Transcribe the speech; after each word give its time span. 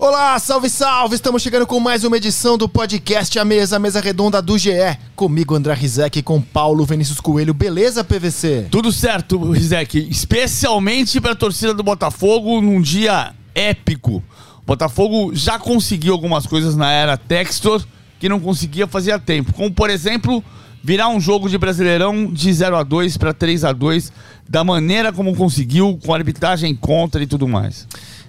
Olá, 0.00 0.38
salve, 0.38 0.70
salve! 0.70 1.16
Estamos 1.16 1.42
chegando 1.42 1.66
com 1.66 1.80
mais 1.80 2.04
uma 2.04 2.16
edição 2.16 2.56
do 2.56 2.68
podcast 2.68 3.36
A 3.36 3.44
Mesa, 3.44 3.74
a 3.74 3.78
Mesa 3.80 4.00
Redonda 4.00 4.40
do 4.40 4.56
GE. 4.56 4.70
Comigo, 5.16 5.56
André 5.56 5.74
Rizek, 5.74 6.22
com 6.22 6.40
Paulo 6.40 6.84
Vinícius 6.84 7.20
Coelho. 7.20 7.52
Beleza, 7.52 8.04
PVC? 8.04 8.68
Tudo 8.70 8.92
certo, 8.92 9.50
Rizek. 9.50 10.06
Especialmente 10.08 11.20
para 11.20 11.32
a 11.32 11.34
torcida 11.34 11.74
do 11.74 11.82
Botafogo 11.82 12.60
num 12.60 12.80
dia 12.80 13.34
épico. 13.52 14.22
O 14.58 14.64
Botafogo 14.64 15.34
já 15.34 15.58
conseguiu 15.58 16.12
algumas 16.12 16.46
coisas 16.46 16.76
na 16.76 16.92
era 16.92 17.16
Textor 17.16 17.84
que 18.20 18.28
não 18.28 18.38
conseguia 18.38 18.86
fazia 18.86 19.18
tempo. 19.18 19.52
Como, 19.52 19.72
por 19.72 19.90
exemplo, 19.90 20.44
virar 20.80 21.08
um 21.08 21.20
jogo 21.20 21.48
de 21.48 21.58
Brasileirão 21.58 22.26
de 22.26 22.52
0 22.52 22.76
a 22.76 22.84
2 22.84 23.16
para 23.16 23.34
3 23.34 23.64
a 23.64 23.72
2 23.72 24.12
da 24.48 24.62
maneira 24.62 25.12
como 25.12 25.34
conseguiu, 25.34 25.98
com 26.04 26.14
arbitragem 26.14 26.72
contra 26.76 27.20
e 27.20 27.26
tudo 27.26 27.48
mais. 27.48 27.86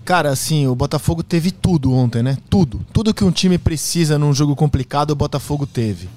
Cara, 0.10 0.32
assim, 0.32 0.66
o 0.66 0.74
Botafogo 0.74 1.22
teve 1.22 1.52
tudo 1.52 1.94
ontem, 1.94 2.24
né? 2.24 2.36
Tudo. 2.50 2.84
Tudo 2.92 3.14
que 3.14 3.24
um 3.24 3.30
time 3.30 3.60
precisa 3.60 4.18
num 4.18 4.34
jogo 4.34 4.56
complicado, 4.56 5.12
o 5.12 5.16
Botafogo 5.16 5.68
teve. 5.68 6.10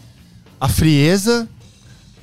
A 0.58 0.66
frieza, 0.66 1.46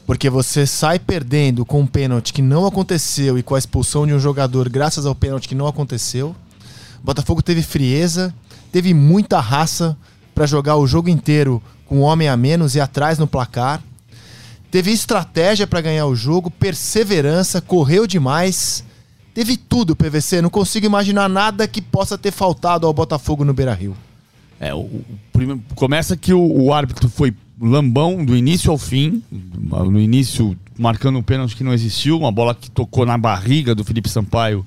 porque 0.08 0.32
você 0.32 0.66
sai 0.66 0.98
perdendo 0.98 1.64
com 1.64 1.82
um 1.82 1.86
pênalti 1.86 2.34
que 2.34 2.42
não 2.42 2.66
aconteceu 2.66 3.38
e 3.38 3.44
com 3.44 3.54
a 3.54 3.60
expulsão 3.60 4.08
de 4.08 4.16
um 4.16 4.20
jogador 4.20 4.68
graças 4.68 5.06
ao 5.06 5.14
pênalti 5.14 5.48
que 5.48 5.54
não 5.54 5.68
aconteceu. 5.68 6.36
O 7.04 7.06
Botafogo 7.06 7.44
teve 7.44 7.62
frieza, 7.62 8.34
teve 8.72 8.92
muita 8.92 9.40
raça 9.40 9.96
para 10.34 10.48
jogar 10.48 10.76
o 10.76 10.88
jogo 10.88 11.08
inteiro 11.08 11.62
com 11.86 12.00
um 12.00 12.02
homem 12.02 12.28
a 12.28 12.36
menos 12.36 12.74
e 12.74 12.82
atrás 12.82 13.20
no 13.20 13.28
placar. 13.28 13.80
Teve 14.72 14.90
estratégia 14.90 15.68
para 15.68 15.82
ganhar 15.82 16.08
o 16.08 16.16
jogo, 16.16 16.50
perseverança, 16.50 17.62
correu 17.62 18.08
demais 18.08 18.84
Teve 19.34 19.58
tudo, 19.58 19.96
PVC. 19.96 20.42
Não 20.42 20.50
consigo 20.50 20.86
imaginar 20.86 21.30
nada 21.30 21.68
que 21.68 21.82
possa 21.82 22.18
ter 22.18 22.32
faltado 22.32 22.86
ao 22.86 22.94
Botafogo 22.94 23.46
no 23.46 23.54
Beira 23.54 23.74
Rio. 23.74 23.96
É, 24.60 24.74
o, 24.74 24.80
o 24.80 25.06
primeiro, 25.32 25.62
começa 25.76 26.18
que 26.18 26.34
o, 26.34 26.42
o, 26.42 26.74
árbitro 26.74 27.08
foi 27.08 27.34
lambão 27.62 28.24
do 28.26 28.36
início 28.36 28.72
ao 28.72 28.78
fim. 28.78 29.24
No 29.32 30.00
início, 30.00 30.58
marcando 30.78 31.18
um 31.18 31.24
pênalti 31.24 31.56
que 31.56 31.64
não 31.64 31.74
existiu, 31.74 32.18
uma 32.18 32.32
bola 32.32 32.54
que 32.54 32.70
tocou 32.70 33.06
na 33.06 33.18
barriga 33.18 33.74
do 33.74 33.84
Felipe 33.84 34.10
Sampaio 34.10 34.66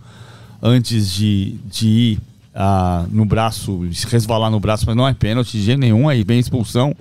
antes 0.62 1.10
de, 1.10 1.56
de 1.66 1.88
ir 1.88 2.18
ah, 2.54 3.04
no 3.10 3.24
braço, 3.24 3.82
resvalar 4.08 4.50
no 4.50 4.60
braço, 4.60 4.84
mas 4.86 4.96
não 4.96 5.06
é 5.06 5.12
pênalti 5.12 5.52
de 5.52 5.64
jeito 5.64 5.80
nenhum, 5.80 6.08
aí 6.08 6.22
vem 6.22 6.38
expulsão. 6.38 6.94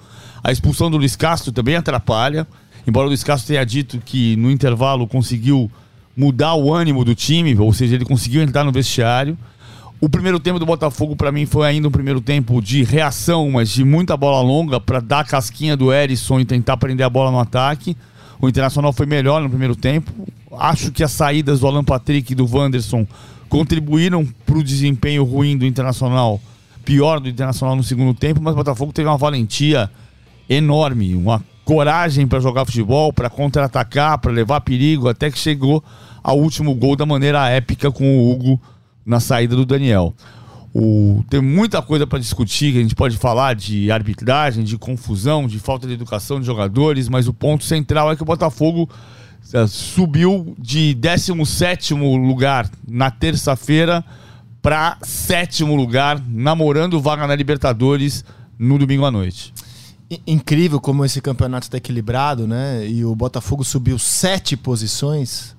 A 0.44 0.52
expulsão 0.52 0.90
do 0.90 0.98
Luiz 0.98 1.16
Castro 1.16 1.52
também 1.52 1.76
atrapalha. 1.76 2.48
Embora 2.88 3.06
o 3.06 3.10
Luiz 3.10 3.24
Castro 3.24 3.50
tenha 3.50 3.64
dito 3.64 4.02
que 4.04 4.36
no 4.38 4.50
intervalo 4.50 5.08
conseguiu 5.08 5.70
mudar 6.22 6.54
o 6.54 6.72
ânimo 6.72 7.04
do 7.04 7.16
time, 7.16 7.58
ou 7.58 7.74
seja, 7.74 7.96
ele 7.96 8.06
conseguiu 8.06 8.44
entrar 8.44 8.64
no 8.64 8.72
vestiário. 8.72 9.36
O 10.00 10.08
primeiro 10.08 10.40
tempo 10.40 10.60
do 10.60 10.68
Botafogo, 10.68 11.16
para 11.16 11.32
mim, 11.32 11.48
foi 11.48 11.68
ainda 11.68 11.88
um 11.88 11.92
primeiro 11.92 12.22
tempo 12.22 12.62
de 12.62 12.84
reação, 12.84 13.50
mas 13.50 13.70
de 13.70 13.84
muita 13.84 14.16
bola 14.16 14.40
longa 14.40 14.80
para 14.80 15.00
dar 15.00 15.22
a 15.22 15.24
casquinha 15.24 15.76
do 15.76 15.92
Erisson 15.92 16.40
e 16.40 16.46
tentar 16.46 16.78
prender 16.78 17.04
a 17.04 17.10
bola 17.10 17.32
no 17.32 17.40
ataque. 17.40 17.98
O 18.40 18.48
Internacional 18.48 18.94
foi 18.94 19.08
melhor 19.08 19.42
no 19.42 19.50
primeiro 19.50 19.76
tempo. 19.76 20.12
Acho 20.60 20.92
que 20.92 21.04
as 21.04 21.12
saídas 21.12 21.62
do 21.62 21.68
Alan 21.68 21.84
Patrick 21.84 22.32
e 22.32 22.36
do 22.36 22.46
Wanderson 22.46 23.08
contribuíram 23.50 24.24
para 24.46 24.60
o 24.60 24.64
desempenho 24.64 25.24
ruim 25.24 25.58
do 25.58 25.66
Internacional, 25.66 26.40
pior 26.86 27.20
do 27.20 27.30
Internacional 27.30 27.76
no 27.76 27.84
segundo 27.84 28.14
tempo, 28.14 28.40
mas 28.44 28.54
o 28.54 28.58
Botafogo 28.58 28.94
teve 28.94 29.10
uma 29.10 29.18
valentia 29.18 29.90
enorme, 30.48 31.16
uma 31.16 31.44
coragem 31.72 32.28
para 32.28 32.42
jogar 32.42 32.66
futebol, 32.66 33.14
para 33.14 33.30
contra-atacar, 33.30 34.18
para 34.18 34.30
levar 34.30 34.60
perigo, 34.60 35.08
até 35.08 35.32
que 35.32 35.40
chegou 35.40 35.82
ao 36.22 36.38
último 36.38 36.76
gol 36.76 36.98
da 36.98 37.06
maneira 37.06 37.48
épica 37.48 37.90
com 37.90 38.18
o 38.18 38.30
Hugo 38.30 38.62
na 39.06 39.22
saída 39.22 39.56
do 39.56 39.66
Daniel. 39.66 40.14
O, 40.74 41.24
tem 41.30 41.40
muita 41.40 41.82
coisa 41.82 42.06
para 42.06 42.20
discutir, 42.20 42.78
a 42.78 42.82
gente 42.82 42.94
pode 42.94 43.16
falar 43.16 43.56
de 43.56 43.90
arbitragem, 43.90 44.66
de 44.66 44.78
confusão, 44.78 45.48
de 45.48 45.60
falta 45.60 45.88
de 45.88 45.94
educação 45.94 46.42
de 46.42 46.46
jogadores, 46.46 47.08
mas 47.08 47.26
o 47.26 47.34
ponto 47.34 47.64
central 47.64 48.12
é 48.12 48.18
que 48.18 48.22
o 48.22 48.26
Botafogo 48.26 48.90
é, 49.54 49.66
subiu 49.66 50.54
de 50.60 50.94
17 50.94 51.94
lugar 51.94 52.70
na 52.86 53.10
terça-feira 53.10 54.04
para 54.62 54.98
sétimo 55.04 55.74
lugar, 55.74 56.22
namorando 56.28 57.00
vaga 57.00 57.26
na 57.26 57.36
Libertadores 57.36 58.26
no 58.60 58.78
domingo 58.78 59.06
à 59.06 59.12
noite 59.12 59.54
incrível 60.28 60.80
como 60.80 61.06
esse 61.06 61.22
campeonato 61.22 61.68
está 61.68 61.78
equilibrado, 61.78 62.48
né? 62.48 62.86
E 62.88 63.06
o 63.06 63.16
Botafogo 63.16 63.64
subiu 63.64 63.98
sete 63.98 64.58
posições 64.58 65.56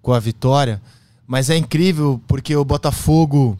com 0.00 0.12
a 0.12 0.20
vitória. 0.20 0.80
Mas 1.26 1.50
é 1.50 1.56
incrível 1.56 2.20
porque 2.26 2.54
o 2.54 2.64
Botafogo 2.64 3.58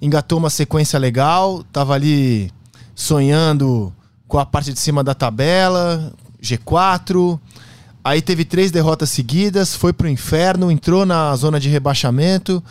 engatou 0.00 0.38
uma 0.38 0.50
sequência 0.50 0.98
legal, 0.98 1.64
tava 1.72 1.94
ali 1.94 2.52
sonhando 2.94 3.92
com 4.28 4.38
a 4.38 4.46
parte 4.46 4.72
de 4.72 4.78
cima 4.78 5.02
da 5.02 5.14
tabela, 5.14 6.12
G4. 6.40 7.38
Aí 8.04 8.22
teve 8.22 8.44
três 8.44 8.70
derrotas 8.70 9.10
seguidas, 9.10 9.74
foi 9.74 9.92
pro 9.92 10.08
inferno, 10.08 10.70
entrou 10.70 11.04
na 11.04 11.34
zona 11.34 11.58
de 11.58 11.68
rebaixamento 11.68 12.62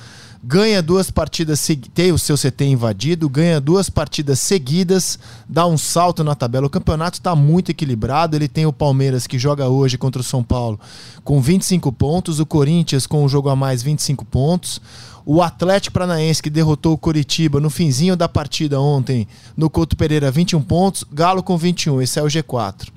ganha 0.44 0.82
duas 0.82 1.10
partidas, 1.10 1.68
tem 1.94 2.12
o 2.12 2.18
seu 2.18 2.38
CT 2.38 2.66
invadido, 2.66 3.30
ganha 3.30 3.60
duas 3.60 3.90
partidas 3.90 4.40
seguidas, 4.40 5.20
dá 5.48 5.66
um 5.66 5.78
salto 5.78 6.24
na 6.24 6.36
tabela. 6.36 6.68
O 6.68 6.70
campeonato 6.70 7.18
está 7.18 7.36
muito 7.36 7.72
equilibrado. 7.72 8.36
Ele 8.36 8.48
tem 8.48 8.66
o 8.66 8.74
Palmeiras 8.74 9.28
que 9.28 9.40
joga 9.40 9.68
hoje 9.68 9.98
contra 9.98 10.22
o 10.22 10.24
São 10.24 10.44
Paulo 10.44 10.80
com 11.24 11.42
25 11.42 11.92
pontos, 11.92 12.40
o 12.40 12.46
Corinthians 12.46 13.08
com 13.08 13.24
um 13.24 13.30
jogo 13.30 13.50
a 13.50 13.56
mais 13.56 13.84
25 13.84 14.26
pontos. 14.26 14.82
O 15.26 15.42
Atlético 15.42 15.94
Paranaense 15.94 16.42
que 16.42 16.50
derrotou 16.50 16.94
o 16.94 16.98
Coritiba 16.98 17.60
no 17.60 17.70
finzinho 17.70 18.16
da 18.16 18.30
partida 18.30 18.80
ontem 18.80 19.28
no 19.58 19.70
Couto 19.70 19.98
Pereira 19.98 20.32
21 20.32 20.62
pontos, 20.62 21.04
Galo 21.12 21.44
com 21.44 21.58
21, 21.58 22.02
esse 22.02 22.18
é 22.18 22.24
o 22.24 22.28
G4. 22.28 22.88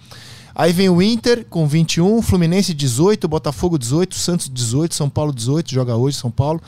Aí 0.54 0.72
vem 0.72 0.88
o 0.88 1.00
Inter 1.00 1.46
com 1.48 1.66
21, 1.66 2.20
Fluminense 2.22 2.74
18, 2.74 3.28
Botafogo 3.28 3.78
18, 3.78 4.14
Santos 4.14 4.50
18, 4.52 4.94
São 4.94 5.08
Paulo 5.08 5.32
18, 5.32 5.70
joga 5.72 5.96
hoje 5.96 6.16
São 6.16 6.30
Paulo. 6.30 6.60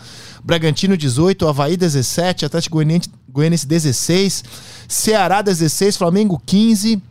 Bragantino 0.42 0.96
18, 0.96 1.46
Havaí 1.46 1.76
17, 1.76 2.44
Atlético 2.44 2.76
Goianiense, 2.76 3.10
Goianiense 3.28 3.66
16, 3.66 4.44
Ceará 4.88 5.42
16, 5.42 5.96
Flamengo 5.96 6.40
15. 6.44 7.02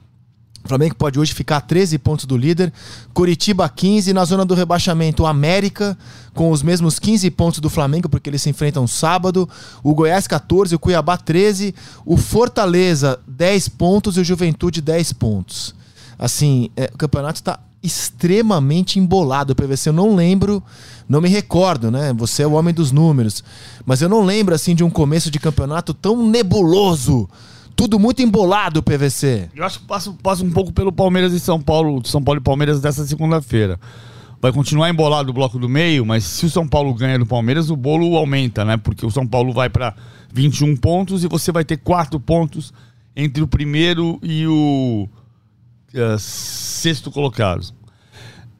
Flamengo 0.63 0.95
pode 0.95 1.19
hoje 1.19 1.33
ficar 1.33 1.57
a 1.57 1.61
13 1.61 1.97
pontos 1.97 2.25
do 2.25 2.37
líder. 2.37 2.71
Curitiba 3.13 3.67
15. 3.67 4.13
Na 4.13 4.23
zona 4.25 4.45
do 4.45 4.53
rebaixamento, 4.53 5.23
o 5.23 5.25
América 5.25 5.97
com 6.33 6.51
os 6.51 6.61
mesmos 6.61 6.99
15 6.99 7.31
pontos 7.31 7.59
do 7.59 7.69
Flamengo, 7.69 8.07
porque 8.07 8.29
eles 8.29 8.41
se 8.41 8.49
enfrentam 8.49 8.85
sábado. 8.85 9.49
O 9.83 9.93
Goiás 9.95 10.27
14, 10.27 10.75
o 10.75 10.79
Cuiabá 10.79 11.17
13. 11.17 11.73
O 12.05 12.15
Fortaleza 12.15 13.19
10 13.27 13.69
pontos 13.69 14.17
e 14.17 14.21
o 14.21 14.23
Juventude 14.23 14.81
10 14.81 15.13
pontos. 15.13 15.73
Assim, 16.21 16.69
é, 16.77 16.91
o 16.93 16.97
campeonato 16.99 17.39
está 17.39 17.59
extremamente 17.81 18.99
embolado. 18.99 19.53
O 19.53 19.55
PVC 19.55 19.89
eu 19.89 19.93
não 19.93 20.15
lembro, 20.15 20.61
não 21.09 21.19
me 21.19 21.27
recordo, 21.27 21.89
né? 21.89 22.13
Você 22.13 22.43
é 22.43 22.47
o 22.47 22.51
homem 22.51 22.71
dos 22.71 22.91
números. 22.91 23.43
Mas 23.83 24.03
eu 24.03 24.07
não 24.07 24.23
lembro, 24.23 24.53
assim, 24.53 24.75
de 24.75 24.83
um 24.83 24.89
começo 24.89 25.31
de 25.31 25.39
campeonato 25.39 25.95
tão 25.95 26.29
nebuloso. 26.29 27.27
Tudo 27.75 27.97
muito 27.97 28.21
embolado, 28.21 28.83
PVC. 28.83 29.49
Eu 29.55 29.65
acho 29.65 29.79
que 29.79 29.85
passa, 29.85 30.13
passa 30.21 30.43
um 30.43 30.51
pouco 30.51 30.71
pelo 30.71 30.91
Palmeiras 30.91 31.33
e 31.33 31.39
São 31.39 31.59
Paulo, 31.59 32.05
São 32.05 32.21
Paulo 32.21 32.39
e 32.39 32.43
Palmeiras 32.43 32.79
dessa 32.79 33.03
segunda-feira. 33.07 33.79
Vai 34.39 34.51
continuar 34.51 34.91
embolado 34.91 35.31
o 35.31 35.33
bloco 35.33 35.57
do 35.57 35.67
meio, 35.67 36.05
mas 36.05 36.23
se 36.23 36.45
o 36.45 36.49
São 36.51 36.67
Paulo 36.67 36.93
ganha 36.93 37.17
do 37.17 37.25
Palmeiras, 37.25 37.71
o 37.71 37.75
bolo 37.75 38.15
aumenta, 38.15 38.63
né? 38.63 38.77
Porque 38.77 39.03
o 39.03 39.09
São 39.09 39.25
Paulo 39.25 39.53
vai 39.53 39.69
para 39.69 39.95
21 40.31 40.75
pontos 40.77 41.23
e 41.23 41.27
você 41.27 41.51
vai 41.51 41.65
ter 41.65 41.77
quatro 41.77 42.19
pontos 42.19 42.71
entre 43.15 43.41
o 43.41 43.47
primeiro 43.47 44.19
e 44.21 44.45
o 44.45 45.09
uh, 45.95 46.17
sexto 46.19 47.11
colocado. 47.11 47.73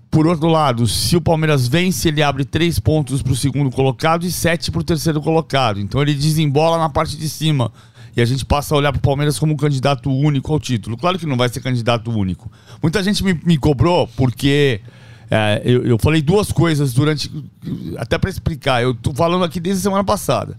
Por 0.09 0.27
outro 0.27 0.47
lado, 0.47 0.85
se 0.87 1.15
o 1.15 1.21
Palmeiras 1.21 1.69
vence, 1.69 2.09
ele 2.09 2.21
abre 2.21 2.43
três 2.43 2.77
pontos 2.79 3.21
para 3.21 3.31
o 3.31 3.35
segundo 3.35 3.71
colocado 3.71 4.25
e 4.25 4.31
sete 4.31 4.69
para 4.69 4.81
o 4.81 4.83
terceiro 4.83 5.21
colocado. 5.21 5.79
Então 5.79 6.01
ele 6.01 6.13
desembola 6.13 6.77
na 6.77 6.89
parte 6.89 7.15
de 7.15 7.29
cima. 7.29 7.71
E 8.15 8.21
a 8.21 8.25
gente 8.25 8.45
passa 8.45 8.75
a 8.75 8.77
olhar 8.77 8.91
para 8.91 8.99
o 8.99 9.01
Palmeiras 9.01 9.39
como 9.39 9.53
um 9.53 9.57
candidato 9.57 10.11
único 10.11 10.51
ao 10.51 10.59
título. 10.59 10.97
Claro 10.97 11.17
que 11.17 11.25
não 11.25 11.37
vai 11.37 11.47
ser 11.47 11.61
candidato 11.61 12.11
único. 12.11 12.51
Muita 12.81 13.01
gente 13.01 13.23
me, 13.23 13.39
me 13.45 13.57
cobrou 13.57 14.05
porque 14.17 14.81
é, 15.29 15.61
eu, 15.63 15.85
eu, 15.85 15.97
falei 15.97 16.21
duas 16.21 16.51
coisas 16.51 16.91
durante. 16.91 17.31
Até 17.97 18.17
para 18.17 18.29
explicar. 18.29 18.83
Eu 18.83 18.91
estou 18.91 19.13
falando 19.13 19.45
aqui 19.45 19.61
desde 19.61 19.79
a 19.79 19.83
semana 19.83 20.03
passada. 20.03 20.57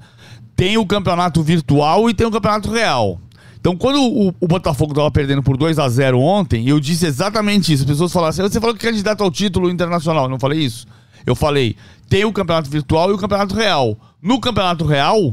Tem 0.57 0.79
o 0.79 0.87
campeonato 0.87 1.43
virtual 1.43 2.09
e 2.09 2.15
tem 2.15 2.27
o 2.27 2.31
campeonato 2.31 2.71
real. 2.71 3.21
Então, 3.63 3.77
quando 3.77 4.03
o, 4.03 4.35
o 4.41 4.49
Botafogo 4.49 4.91
estava 4.91 5.09
perdendo 5.09 5.41
por 5.41 5.57
2 5.57 5.79
a 5.79 5.89
0 5.89 6.19
ontem, 6.19 6.69
eu 6.69 6.81
disse 6.81 7.07
exatamente 7.07 7.73
isso. 7.73 7.85
As 7.85 7.89
pessoas 7.89 8.13
falaram 8.13 8.31
assim: 8.31 8.43
você 8.43 8.61
falou 8.61 8.75
que 8.75 8.85
é 8.85 8.91
candidato 8.91 9.23
ao 9.23 9.31
título 9.31 9.71
internacional. 9.71 10.25
Eu 10.25 10.31
não 10.31 10.41
falei 10.41 10.59
isso. 10.59 10.85
Eu 11.25 11.37
falei: 11.37 11.77
tem 12.09 12.25
o 12.25 12.33
campeonato 12.33 12.69
virtual 12.69 13.11
e 13.11 13.13
o 13.13 13.19
campeonato 13.19 13.55
real. 13.55 13.97
No 14.21 14.41
campeonato 14.41 14.85
real, 14.85 15.33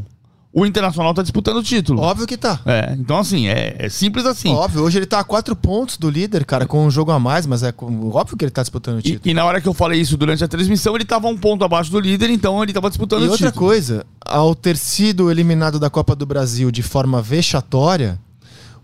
o 0.51 0.65
Internacional 0.65 1.13
tá 1.13 1.21
disputando 1.21 1.57
o 1.57 1.63
título. 1.63 2.01
Óbvio 2.01 2.25
que 2.25 2.35
tá. 2.35 2.59
É, 2.65 2.95
então 2.97 3.19
assim, 3.19 3.47
é, 3.47 3.75
é, 3.77 3.89
simples 3.89 4.25
assim. 4.25 4.49
Óbvio, 4.49 4.83
hoje 4.83 4.97
ele 4.97 5.05
tá 5.05 5.19
a 5.19 5.23
quatro 5.23 5.55
pontos 5.55 5.97
do 5.97 6.09
líder, 6.09 6.43
cara, 6.43 6.65
com 6.65 6.85
um 6.85 6.89
jogo 6.91 7.11
a 7.11 7.19
mais, 7.19 7.45
mas 7.45 7.61
é 7.61 7.73
óbvio 7.77 8.35
que 8.35 8.45
ele 8.45 8.51
tá 8.51 8.61
disputando 8.61 8.97
o 8.97 9.01
título. 9.01 9.21
E, 9.25 9.29
e 9.29 9.33
na 9.33 9.45
hora 9.45 9.61
que 9.61 9.67
eu 9.67 9.73
falei 9.73 10.01
isso 10.01 10.17
durante 10.17 10.43
a 10.43 10.47
transmissão, 10.47 10.95
ele 10.95 11.05
tava 11.05 11.27
um 11.27 11.37
ponto 11.37 11.63
abaixo 11.63 11.91
do 11.91 11.99
líder, 11.99 12.29
então 12.31 12.61
ele 12.63 12.73
tava 12.73 12.89
disputando 12.89 13.23
e 13.23 13.27
o 13.27 13.31
título. 13.31 13.43
E 13.43 13.47
outra 13.47 13.59
coisa, 13.59 14.05
ao 14.25 14.55
ter 14.55 14.75
sido 14.75 15.29
eliminado 15.29 15.79
da 15.79 15.89
Copa 15.89 16.15
do 16.15 16.25
Brasil 16.25 16.71
de 16.71 16.81
forma 16.81 17.21
vexatória, 17.21 18.19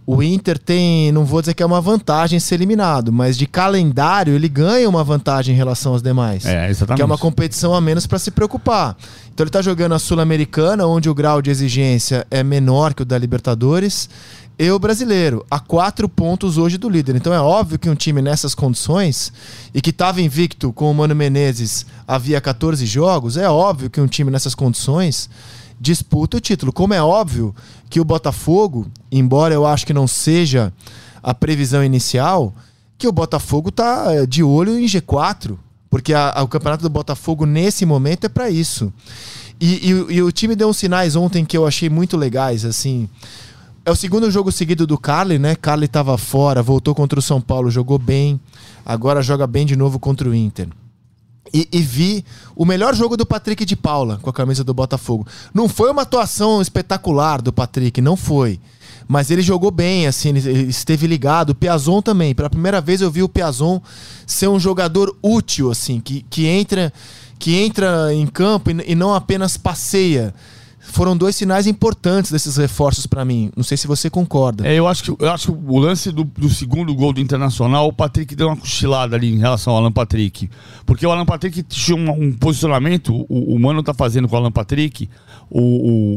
o 0.07 0.21
Inter 0.21 0.59
tem, 0.59 1.11
não 1.11 1.25
vou 1.25 1.41
dizer 1.41 1.55
que 1.55 1.63
é 1.63 1.65
uma 1.65 1.81
vantagem 1.81 2.39
ser 2.39 2.55
eliminado, 2.55 3.11
mas 3.11 3.35
de 3.35 3.47
calendário 3.47 4.35
ele 4.35 4.47
ganha 4.47 4.87
uma 4.87 5.03
vantagem 5.03 5.55
em 5.55 5.57
relação 5.57 5.93
aos 5.93 6.01
demais. 6.01 6.45
É, 6.45 6.69
exatamente. 6.69 6.97
Que 6.97 7.01
é 7.01 7.05
uma 7.05 7.17
competição 7.17 7.73
a 7.73 7.81
menos 7.81 8.05
para 8.05 8.19
se 8.19 8.29
preocupar. 8.29 8.95
Então 9.33 9.43
ele 9.43 9.49
está 9.49 9.63
jogando 9.63 9.95
a 9.95 9.99
Sul-Americana, 9.99 10.85
onde 10.85 11.09
o 11.09 11.15
grau 11.15 11.41
de 11.41 11.49
exigência 11.49 12.25
é 12.29 12.43
menor 12.43 12.93
que 12.93 13.01
o 13.01 13.05
da 13.05 13.17
Libertadores, 13.17 14.07
e 14.57 14.69
o 14.69 14.77
brasileiro, 14.77 15.43
a 15.49 15.59
quatro 15.59 16.07
pontos 16.07 16.57
hoje 16.57 16.77
do 16.77 16.87
líder. 16.87 17.15
Então 17.15 17.33
é 17.33 17.39
óbvio 17.39 17.79
que 17.79 17.89
um 17.89 17.95
time 17.95 18.21
nessas 18.21 18.53
condições, 18.53 19.33
e 19.73 19.81
que 19.81 19.89
estava 19.89 20.21
invicto 20.21 20.71
com 20.71 20.89
o 20.89 20.93
Mano 20.93 21.15
Menezes 21.15 21.83
havia 22.07 22.39
14 22.39 22.85
jogos, 22.85 23.37
é 23.37 23.49
óbvio 23.49 23.89
que 23.89 23.99
um 23.99 24.07
time 24.07 24.29
nessas 24.29 24.53
condições 24.53 25.29
disputa 25.79 26.37
o 26.37 26.39
título. 26.39 26.73
Como 26.73 26.93
é 26.93 27.01
óbvio 27.01 27.55
que 27.89 27.99
o 27.99 28.05
Botafogo, 28.05 28.87
embora 29.11 29.53
eu 29.53 29.65
acho 29.65 29.85
que 29.85 29.93
não 29.93 30.07
seja 30.07 30.73
a 31.21 31.33
previsão 31.33 31.83
inicial, 31.83 32.53
que 32.97 33.07
o 33.07 33.11
Botafogo 33.11 33.71
tá 33.71 34.05
eh, 34.09 34.25
de 34.25 34.43
olho 34.43 34.79
em 34.79 34.85
G4, 34.85 35.57
porque 35.89 36.13
a, 36.13 36.31
a, 36.31 36.43
o 36.43 36.47
campeonato 36.47 36.83
do 36.83 36.89
Botafogo 36.89 37.45
nesse 37.45 37.85
momento 37.85 38.25
é 38.25 38.29
para 38.29 38.49
isso. 38.49 38.91
E, 39.59 39.89
e, 39.89 40.15
e, 40.15 40.21
o 40.21 40.31
time 40.31 40.55
deu 40.55 40.67
uns 40.67 40.77
sinais 40.77 41.15
ontem 41.15 41.45
que 41.45 41.57
eu 41.57 41.65
achei 41.65 41.89
muito 41.89 42.17
legais, 42.17 42.65
assim. 42.65 43.07
É 43.85 43.91
o 43.91 43.95
segundo 43.95 44.29
jogo 44.29 44.51
seguido 44.51 44.85
do 44.85 44.97
Carly, 44.97 45.39
né? 45.39 45.55
Carly 45.55 45.85
estava 45.85 46.17
fora, 46.17 46.61
voltou 46.61 46.93
contra 46.93 47.19
o 47.19 47.21
São 47.21 47.39
Paulo, 47.39 47.69
jogou 47.69 47.97
bem, 47.97 48.39
agora 48.85 49.21
joga 49.21 49.47
bem 49.47 49.65
de 49.65 49.75
novo 49.75 49.99
contra 49.99 50.27
o 50.27 50.35
Inter. 50.35 50.67
E, 51.53 51.67
e, 51.71 51.81
vi 51.81 52.25
o 52.55 52.65
melhor 52.65 52.95
jogo 52.95 53.15
do 53.15 53.25
Patrick 53.25 53.65
de 53.65 53.75
Paula 53.75 54.19
com 54.21 54.29
a 54.29 54.33
camisa 54.33 54.63
do 54.63 54.73
Botafogo. 54.73 55.27
Não 55.53 55.69
foi 55.69 55.91
uma 55.91 56.01
atuação 56.01 56.61
espetacular 56.61 57.41
do 57.41 57.53
Patrick, 57.53 58.01
não 58.01 58.17
foi. 58.17 58.59
Mas 59.07 59.29
ele 59.29 59.41
jogou 59.41 59.69
bem, 59.69 60.07
assim, 60.07 60.29
ele 60.29 60.39
esteve 60.67 61.05
ligado. 61.05 61.51
O 61.51 61.55
Piazon 61.55 62.01
também. 62.01 62.33
Pela 62.33 62.49
primeira 62.49 62.81
vez 62.81 63.01
eu 63.01 63.11
vi 63.11 63.21
o 63.21 63.29
Piazon 63.29 63.79
ser 64.25 64.47
um 64.47 64.59
jogador 64.59 65.15
útil, 65.21 65.69
assim, 65.69 65.99
que, 65.99 66.25
que, 66.29 66.47
entra, 66.47 66.91
que 67.37 67.55
entra 67.55 68.13
em 68.13 68.25
campo 68.25 68.71
e, 68.71 68.91
e 68.91 68.95
não 68.95 69.13
apenas 69.13 69.55
passeia 69.55 70.33
foram 70.91 71.17
dois 71.17 71.35
sinais 71.35 71.67
importantes 71.67 72.31
desses 72.31 72.57
reforços 72.57 73.07
para 73.07 73.25
mim. 73.25 73.51
Não 73.55 73.63
sei 73.63 73.75
se 73.75 73.87
você 73.87 74.09
concorda. 74.09 74.67
É, 74.67 74.75
eu 74.75 74.87
acho 74.87 75.03
que, 75.03 75.23
eu 75.23 75.31
acho 75.31 75.51
que 75.51 75.59
o 75.67 75.79
lance 75.79 76.11
do, 76.11 76.23
do, 76.23 76.49
segundo 76.49 76.93
gol 76.93 77.11
do 77.11 77.19
Internacional, 77.19 77.87
o 77.87 77.93
Patrick 77.93 78.35
deu 78.35 78.47
uma 78.47 78.55
cochilada 78.55 79.15
ali 79.15 79.33
em 79.33 79.39
relação 79.39 79.73
ao 79.73 79.79
Alan 79.79 79.91
Patrick. 79.91 80.49
Porque 80.85 81.05
o 81.05 81.11
Alan 81.11 81.25
Patrick 81.25 81.63
tinha 81.63 81.97
um, 81.97 82.09
um 82.09 82.33
posicionamento, 82.33 83.25
o, 83.27 83.55
o 83.55 83.59
Mano 83.59 83.81
tá 83.83 83.93
fazendo 83.93 84.27
com 84.27 84.35
o 84.35 84.39
Alan 84.39 84.51
Patrick, 84.51 85.09
o, 85.49 85.59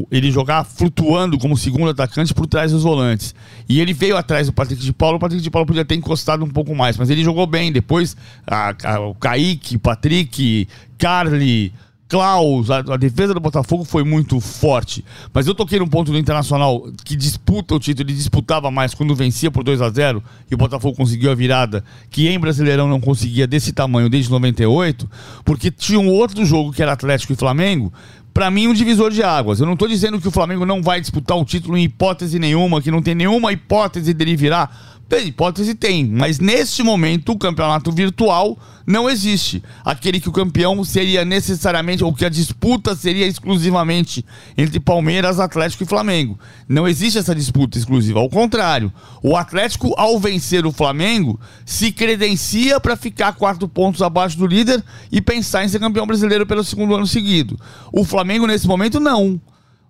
o, 0.01 0.07
ele 0.11 0.31
jogar 0.31 0.63
flutuando 0.63 1.37
como 1.37 1.57
segundo 1.57 1.89
atacante 1.89 2.33
por 2.33 2.47
trás 2.47 2.71
dos 2.71 2.83
volantes. 2.83 3.33
E 3.67 3.81
ele 3.81 3.93
veio 3.93 4.15
atrás 4.17 4.47
do 4.47 4.53
Patrick 4.53 4.81
de 4.81 4.93
Paulo, 4.93 5.17
o 5.17 5.19
Patrick 5.19 5.41
de 5.41 5.49
Paulo 5.49 5.65
podia 5.65 5.85
ter 5.85 5.95
encostado 5.95 6.43
um 6.43 6.49
pouco 6.49 6.75
mais, 6.75 6.97
mas 6.97 7.09
ele 7.09 7.23
jogou 7.23 7.45
bem. 7.45 7.71
Depois, 7.71 8.15
a, 8.45 8.73
a, 8.83 8.99
o 8.99 9.15
Kaique, 9.15 9.77
Patrick, 9.77 10.67
Carly. 10.97 11.73
Klaus, 12.09 12.71
a, 12.71 12.79
a, 12.79 12.97
defesa 12.97 13.35
do 13.35 13.39
Botafogo 13.39 13.85
foi 13.85 14.03
muito 14.03 14.39
forte. 14.39 15.05
Mas 15.31 15.45
eu 15.45 15.53
toquei 15.53 15.77
num 15.77 15.87
ponto 15.87 16.11
do 16.11 16.17
Internacional 16.17 16.89
que 17.05 17.15
disputa 17.15 17.75
o 17.75 17.79
título, 17.79 18.09
ele 18.09 18.17
disputava 18.17 18.71
mais 18.71 18.95
quando 18.95 19.13
vencia 19.13 19.51
por 19.51 19.63
2 19.63 19.79
a 19.79 19.91
0 19.91 20.23
e 20.49 20.55
o 20.55 20.57
Botafogo 20.57 20.97
conseguiu 20.97 21.29
a 21.29 21.35
virada, 21.35 21.83
que 22.09 22.27
em 22.27 22.39
Brasileirão 22.39 22.87
não 22.87 22.99
conseguia 22.99 23.45
desse 23.45 23.71
tamanho 23.71 24.09
desde 24.09 24.31
98, 24.31 25.07
porque 25.45 25.69
tinha 25.69 25.99
um 25.99 26.09
outro 26.09 26.43
jogo 26.43 26.73
que 26.73 26.81
era 26.81 26.93
Atlético 26.93 27.33
e 27.33 27.35
Flamengo, 27.35 27.93
para 28.33 28.49
mim 28.49 28.67
um 28.67 28.73
divisor 28.73 29.11
de 29.11 29.21
águas. 29.21 29.59
Eu 29.59 29.67
não 29.67 29.77
tô 29.77 29.87
dizendo 29.87 30.19
que 30.19 30.27
o 30.27 30.31
Flamengo 30.31 30.65
não 30.65 30.81
vai 30.81 30.99
disputar 30.99 31.37
o 31.37 31.45
título 31.45 31.77
em 31.77 31.83
hipótese 31.83 32.39
nenhuma, 32.39 32.81
que 32.81 32.89
não 32.89 33.03
tem 33.03 33.13
nenhuma 33.13 33.51
hipótese 33.51 34.15
dele 34.15 34.35
virar 34.35 34.88
tem, 35.09 35.27
hipótese 35.27 35.73
tem, 35.73 36.05
mas 36.05 36.39
neste 36.39 36.83
momento 36.83 37.31
o 37.31 37.37
campeonato 37.37 37.91
virtual 37.91 38.55
não 38.85 39.09
existe. 39.09 39.63
Aquele 39.83 40.19
que 40.19 40.29
o 40.29 40.31
campeão 40.31 40.83
seria 40.83 41.25
necessariamente, 41.25 42.03
ou 42.03 42.13
que 42.13 42.25
a 42.25 42.29
disputa 42.29 42.95
seria 42.95 43.25
exclusivamente 43.25 44.23
entre 44.55 44.79
Palmeiras, 44.79 45.39
Atlético 45.39 45.83
e 45.83 45.87
Flamengo. 45.87 46.39
Não 46.67 46.87
existe 46.87 47.17
essa 47.17 47.33
disputa 47.33 47.77
exclusiva. 47.77 48.19
Ao 48.19 48.29
contrário, 48.29 48.93
o 49.23 49.35
Atlético, 49.35 49.93
ao 49.97 50.19
vencer 50.19 50.65
o 50.65 50.71
Flamengo, 50.71 51.39
se 51.65 51.91
credencia 51.91 52.79
para 52.79 52.95
ficar 52.95 53.33
quatro 53.33 53.67
pontos 53.67 54.03
abaixo 54.03 54.37
do 54.37 54.45
líder 54.45 54.83
e 55.11 55.19
pensar 55.19 55.65
em 55.65 55.67
ser 55.67 55.79
campeão 55.79 56.05
brasileiro 56.05 56.45
pelo 56.45 56.63
segundo 56.63 56.95
ano 56.95 57.07
seguido. 57.07 57.59
O 57.91 58.03
Flamengo, 58.03 58.45
nesse 58.45 58.67
momento, 58.67 58.99
não. 58.99 59.41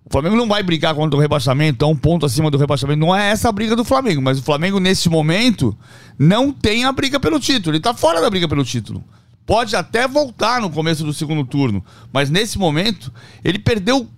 O 0.04 0.10
Flamengo 0.10 0.36
não 0.36 0.48
vai 0.48 0.62
brigar 0.62 0.94
contra 0.94 1.16
o 1.16 1.20
rebaixamento, 1.20 1.84
é 1.84 1.88
um 1.88 1.96
ponto 1.96 2.26
acima 2.26 2.50
do 2.50 2.58
rebaixamento. 2.58 2.98
Não 2.98 3.14
é 3.14 3.30
essa 3.30 3.48
a 3.48 3.52
briga 3.52 3.76
do 3.76 3.84
Flamengo, 3.84 4.20
mas 4.20 4.38
o 4.38 4.42
Flamengo, 4.42 4.80
nesse 4.80 5.08
momento, 5.08 5.76
não 6.18 6.52
tem 6.52 6.84
a 6.84 6.92
briga 6.92 7.20
pelo 7.20 7.38
título. 7.38 7.76
Ele 7.76 7.82
tá 7.82 7.94
fora 7.94 8.20
da 8.20 8.30
briga 8.30 8.48
pelo 8.48 8.64
título. 8.64 9.04
Pode 9.46 9.76
até 9.76 10.06
voltar 10.08 10.60
no 10.60 10.70
começo 10.70 11.04
do 11.04 11.12
segundo 11.12 11.44
turno, 11.44 11.84
mas 12.12 12.30
nesse 12.30 12.58
momento, 12.58 13.12
ele 13.44 13.58
perdeu 13.58 14.08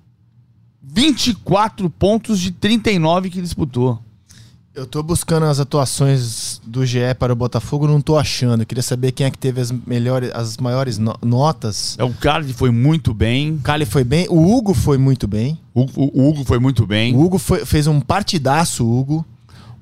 24 0.82 1.88
pontos 1.90 2.40
de 2.40 2.50
39 2.52 3.30
que 3.30 3.40
disputou. 3.40 4.02
Eu 4.74 4.86
tô 4.86 5.02
buscando 5.02 5.44
as 5.44 5.60
atuações 5.60 6.58
do 6.64 6.86
GE 6.86 7.14
para 7.18 7.30
o 7.30 7.36
Botafogo, 7.36 7.86
não 7.86 8.00
tô 8.00 8.16
achando. 8.16 8.62
Eu 8.62 8.66
queria 8.66 8.82
saber 8.82 9.12
quem 9.12 9.26
é 9.26 9.30
que 9.30 9.36
teve 9.36 9.60
as 9.60 9.70
melhores, 9.70 10.30
as 10.32 10.56
maiores 10.56 10.96
no 10.96 11.14
notas. 11.22 11.94
É, 11.98 12.04
o 12.04 12.10
Carly 12.14 12.54
foi 12.54 12.70
muito 12.70 13.12
bem. 13.12 13.58
Carly 13.58 13.84
foi 13.84 14.02
bem. 14.02 14.26
O 14.30 14.50
Hugo 14.50 14.72
foi 14.72 14.96
muito 14.96 15.28
bem. 15.28 15.58
O, 15.74 15.82
o 15.94 16.26
Hugo 16.26 16.42
foi 16.44 16.58
muito 16.58 16.86
bem. 16.86 17.14
O 17.14 17.20
Hugo 17.20 17.36
foi, 17.36 17.66
fez 17.66 17.86
um 17.86 18.00
partidaço, 18.00 18.90
Hugo. 18.90 19.26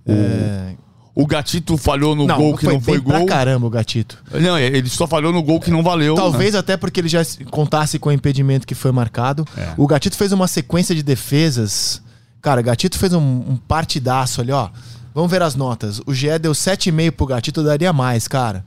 O... 0.04 0.12
É... 0.12 0.74
O 1.14 1.26
Gatito 1.26 1.76
falhou 1.76 2.16
no 2.16 2.26
não, 2.26 2.36
gol 2.36 2.56
que 2.56 2.66
não 2.66 2.80
foi 2.80 2.98
gol. 2.98 3.12
Pra 3.12 3.26
caramba 3.26 3.66
o 3.66 3.70
Gatito. 3.70 4.18
Não, 4.32 4.58
ele 4.58 4.88
só 4.88 5.06
falhou 5.06 5.32
no 5.32 5.42
gol 5.42 5.60
que 5.60 5.70
não 5.70 5.82
valeu. 5.82 6.14
Talvez 6.14 6.54
né? 6.54 6.60
até 6.60 6.76
porque 6.76 7.00
ele 7.00 7.08
já 7.08 7.20
contasse 7.50 7.98
com 7.98 8.08
o 8.08 8.12
impedimento 8.12 8.66
que 8.66 8.74
foi 8.74 8.90
marcado. 8.90 9.46
É. 9.56 9.74
O 9.76 9.86
Gatito 9.86 10.16
fez 10.16 10.32
uma 10.32 10.46
sequência 10.48 10.94
de 10.94 11.02
defesas 11.02 12.00
Cara, 12.40 12.62
Gatito 12.62 12.98
fez 12.98 13.12
um, 13.12 13.20
um 13.20 13.56
partidaço 13.56 14.40
ali, 14.40 14.52
ó. 14.52 14.70
Vamos 15.14 15.30
ver 15.30 15.42
as 15.42 15.54
notas. 15.54 16.00
O 16.06 16.14
GE 16.14 16.38
deu 16.38 16.52
7,5 16.52 17.10
pro 17.12 17.26
Gatito, 17.26 17.62
daria 17.62 17.92
mais, 17.92 18.28
cara. 18.28 18.64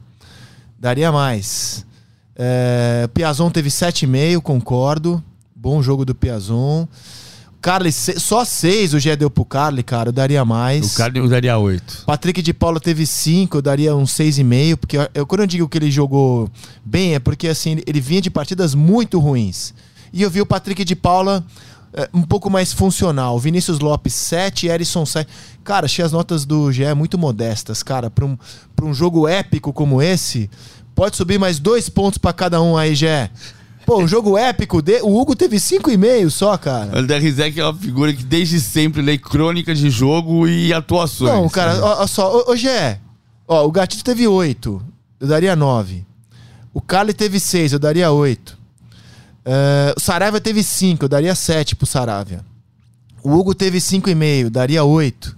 Daria 0.78 1.12
mais. 1.12 1.86
É, 2.36 3.08
Piazon 3.14 3.50
teve 3.50 3.70
7,5, 3.70 4.42
concordo. 4.42 5.24
Bom 5.56 5.82
jogo 5.82 6.04
do 6.04 6.14
Piazon. 6.14 6.88
Carly, 7.62 7.94
só 7.94 8.44
6 8.44 8.94
o 8.94 9.00
GE 9.00 9.16
deu 9.16 9.30
pro 9.30 9.46
Carly, 9.46 9.82
cara. 9.82 10.10
Eu 10.10 10.14
daria 10.14 10.44
mais. 10.44 10.94
O 10.94 10.98
Carly 10.98 11.20
eu 11.20 11.30
daria 11.30 11.58
8. 11.58 12.04
Patrick 12.06 12.42
de 12.42 12.54
Paula 12.54 12.78
teve 12.78 13.06
5, 13.06 13.58
eu 13.58 13.62
daria 13.62 13.96
um 13.96 14.04
6,5. 14.04 14.76
Porque 14.76 14.98
eu, 15.14 15.26
quando 15.26 15.42
eu 15.42 15.48
digo 15.48 15.70
que 15.70 15.78
ele 15.78 15.90
jogou 15.90 16.52
bem, 16.84 17.16
é 17.16 17.20
porque 17.20 17.48
assim, 17.48 17.82
ele 17.88 18.02
vinha 18.02 18.22
de 18.22 18.30
partidas 18.30 18.76
muito 18.76 19.18
ruins. 19.18 19.74
E 20.12 20.22
eu 20.22 20.30
vi 20.30 20.42
o 20.42 20.46
Patrick 20.46 20.84
de 20.84 20.96
Paula 20.96 21.44
é, 21.94 22.10
um 22.14 22.24
pouco 22.24 22.50
mais 22.50 22.74
funcional. 22.74 23.38
Vinícius 23.40 23.80
Lopes 23.80 24.14
7, 24.14 24.68
Erisson 24.68 25.06
7. 25.06 25.30
Cara, 25.64 25.86
achei 25.86 26.04
as 26.04 26.12
notas 26.12 26.46
do 26.46 26.72
GE 26.72 26.94
muito 26.96 27.18
modestas, 27.18 27.84
cara. 27.84 28.10
Para 28.10 28.26
um, 28.26 28.38
pra 28.76 28.86
um 28.86 28.94
jogo 28.94 29.28
épico 29.28 29.72
como 29.72 30.02
esse, 30.02 30.50
pode 30.96 31.16
subir 31.16 31.40
mais 31.40 31.60
dois 31.60 31.90
pontos 31.90 32.18
para 32.18 32.34
cada 32.34 32.62
um 32.62 32.76
aí, 32.76 32.96
GE. 32.96 33.08
Pô, 33.86 34.00
um 34.00 34.08
jogo 34.08 34.38
épico, 34.38 34.82
de... 34.82 35.02
o 35.02 35.20
Hugo 35.20 35.36
teve 35.36 35.58
5,5 35.58 36.30
só, 36.30 36.58
cara. 36.58 36.96
O 36.96 37.00
André 37.00 37.20
Rizek 37.20 37.60
é 37.60 37.66
uma 37.66 37.74
figura 37.74 38.14
que 38.14 38.24
desde 38.24 38.60
sempre 38.60 39.02
lê 39.02 39.18
crônica 39.18 39.76
de 39.76 39.90
jogo 39.90 40.48
e 40.48 40.74
atuações. 40.74 41.32
Não, 41.34 41.50
cara, 41.50 41.84
olha 41.84 42.08
só, 42.08 42.46
ô, 42.48 42.56
Gé, 42.56 43.00
ó, 43.48 43.66
o 43.66 43.72
Gatito 43.72 44.04
teve 44.04 44.26
8, 44.26 44.82
eu 45.20 45.28
daria 45.28 45.56
9. 45.56 46.06
O 46.74 46.82
Carly 46.82 47.14
teve 47.14 47.40
6, 47.40 47.74
eu 47.74 47.80
daria 47.80 48.10
8. 48.10 48.63
Uh, 49.46 49.94
o 49.98 50.00
Saravia 50.00 50.40
teve 50.40 50.64
5, 50.64 51.04
eu 51.04 51.10
daria 51.10 51.36
7 51.36 51.76
pro 51.76 51.86
Saravia. 51.86 52.44
O 53.22 53.32
Hugo 53.32 53.54
teve 53.54 53.78
5,5, 53.78 54.50
daria 54.50 54.84
8. 54.84 55.38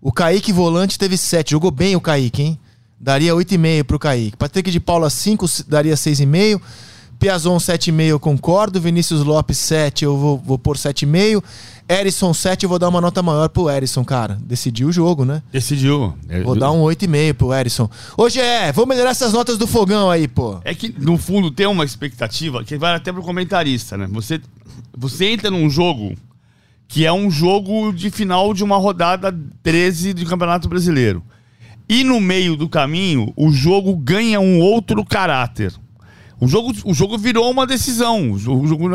O 0.00 0.12
Kaique 0.12 0.52
Volante 0.52 0.98
teve 0.98 1.16
7, 1.16 1.52
jogou 1.52 1.70
bem 1.70 1.96
o 1.96 2.00
Kaique, 2.00 2.42
hein? 2.42 2.58
Daria 3.00 3.32
8,5 3.32 3.84
pro 3.84 3.98
Kaique. 3.98 4.36
Patrick 4.36 4.70
de 4.70 4.80
Paula 4.80 5.08
5, 5.08 5.46
daria 5.68 5.94
6,5. 5.94 6.60
Piazon 7.18 7.56
7,5, 7.56 8.02
eu 8.02 8.20
concordo. 8.20 8.80
Vinícius 8.80 9.22
Lopes 9.22 9.58
7, 9.58 10.04
eu 10.04 10.16
vou, 10.16 10.38
vou 10.38 10.58
pôr 10.58 10.76
7,5. 10.76 11.42
Erisson 11.88 12.32
7, 12.32 12.62
eu 12.62 12.68
vou 12.68 12.78
dar 12.78 12.88
uma 12.88 13.00
nota 13.00 13.22
maior 13.22 13.48
pro 13.48 13.68
Erisson, 13.68 14.04
cara. 14.04 14.38
Decidiu 14.40 14.88
o 14.88 14.92
jogo, 14.92 15.24
né? 15.24 15.42
Decidiu. 15.52 16.14
Vou 16.42 16.56
dar 16.56 16.72
um 16.72 16.82
8,5 16.82 17.34
pro 17.34 17.52
Erisson. 17.52 17.90
Hoje 18.16 18.40
é, 18.40 18.72
vou 18.72 18.86
melhorar 18.86 19.10
essas 19.10 19.32
notas 19.32 19.58
do 19.58 19.66
fogão 19.66 20.10
aí, 20.10 20.26
pô. 20.26 20.60
É 20.64 20.74
que, 20.74 20.94
no 20.98 21.18
fundo, 21.18 21.50
tem 21.50 21.66
uma 21.66 21.84
expectativa 21.84 22.64
que 22.64 22.78
vai 22.78 22.94
até 22.94 23.12
pro 23.12 23.22
comentarista, 23.22 23.98
né? 23.98 24.08
Você, 24.12 24.40
você 24.96 25.26
entra 25.26 25.50
num 25.50 25.68
jogo 25.68 26.14
que 26.88 27.04
é 27.04 27.12
um 27.12 27.30
jogo 27.30 27.92
de 27.92 28.10
final 28.10 28.54
de 28.54 28.64
uma 28.64 28.76
rodada 28.76 29.34
13 29.62 30.14
do 30.14 30.26
Campeonato 30.26 30.68
Brasileiro. 30.68 31.22
E 31.88 32.02
no 32.02 32.18
meio 32.18 32.56
do 32.56 32.68
caminho, 32.68 33.32
o 33.36 33.50
jogo 33.50 33.94
ganha 33.94 34.40
um 34.40 34.58
outro 34.60 35.04
caráter. 35.04 35.72
O 36.44 36.48
jogo, 36.48 36.72
o 36.84 36.94
jogo 36.94 37.16
virou 37.18 37.50
uma 37.50 37.66
decisão. 37.66 38.32
O 38.32 38.38
jogo, 38.38 38.88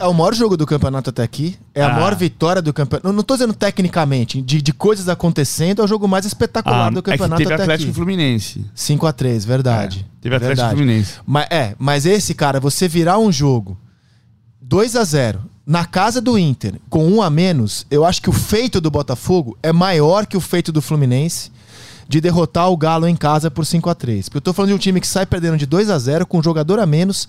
É 0.00 0.06
o 0.06 0.12
maior 0.12 0.34
jogo 0.34 0.56
do 0.56 0.66
campeonato 0.66 1.10
até 1.10 1.22
aqui. 1.22 1.56
É 1.74 1.82
a 1.82 1.88
Ah. 1.88 1.94
maior 1.94 2.14
vitória 2.14 2.60
do 2.60 2.72
campeonato. 2.72 3.06
Não, 3.06 3.14
não 3.14 3.22
tô 3.22 3.34
dizendo 3.34 3.54
tecnicamente, 3.54 4.42
de, 4.42 4.60
de 4.60 4.72
coisas 4.72 5.08
acontecendo, 5.08 5.80
é 5.82 5.84
o 5.84 5.88
jogo 5.88 6.06
mais 6.08 6.24
espetacular 6.26 6.86
Ah, 6.86 6.90
do 6.90 6.98
é 6.98 7.02
que 7.02 7.10
campeonato 7.10 7.38
teve 7.42 7.52
até 7.54 7.62
Atlético 7.62 7.90
aqui. 7.90 7.96
Fluminense. 7.96 8.64
5x3, 8.76 9.44
verdade. 9.46 10.06
É, 10.18 10.22
teve 10.22 10.34
Atlético 10.36 10.52
e 10.52 10.56
verdade. 10.56 10.76
Fluminense. 10.76 11.12
Mas, 11.26 11.46
é, 11.50 11.74
mas 11.78 12.06
esse, 12.06 12.34
cara, 12.34 12.58
você 12.60 12.88
virar 12.88 13.18
um 13.18 13.30
jogo 13.32 13.78
2 14.60 14.96
a 14.96 15.04
0 15.04 15.40
na 15.66 15.84
casa 15.84 16.20
do 16.20 16.36
Inter, 16.38 16.74
com 16.90 17.06
um 17.08 17.22
a 17.22 17.30
menos, 17.30 17.86
eu 17.90 18.04
acho 18.04 18.20
que 18.20 18.28
o 18.28 18.32
feito 18.32 18.80
do 18.80 18.90
Botafogo 18.90 19.56
é 19.62 19.72
maior 19.72 20.26
que 20.26 20.36
o 20.36 20.40
feito 20.40 20.72
do 20.72 20.82
Fluminense 20.82 21.50
de 22.08 22.20
derrotar 22.20 22.70
o 22.70 22.76
Galo 22.76 23.06
em 23.06 23.16
casa 23.16 23.50
por 23.50 23.64
5 23.64 23.88
a 23.88 23.94
3 23.94 24.28
Porque 24.28 24.38
eu 24.38 24.42
tô 24.42 24.52
falando 24.52 24.70
de 24.70 24.74
um 24.74 24.78
time 24.78 25.00
que 25.00 25.06
sai 25.06 25.26
perdendo 25.26 25.56
de 25.56 25.66
2 25.66 25.90
a 25.90 25.98
0 25.98 26.26
com 26.26 26.38
um 26.38 26.42
jogador 26.42 26.78
a 26.78 26.86
menos, 26.86 27.26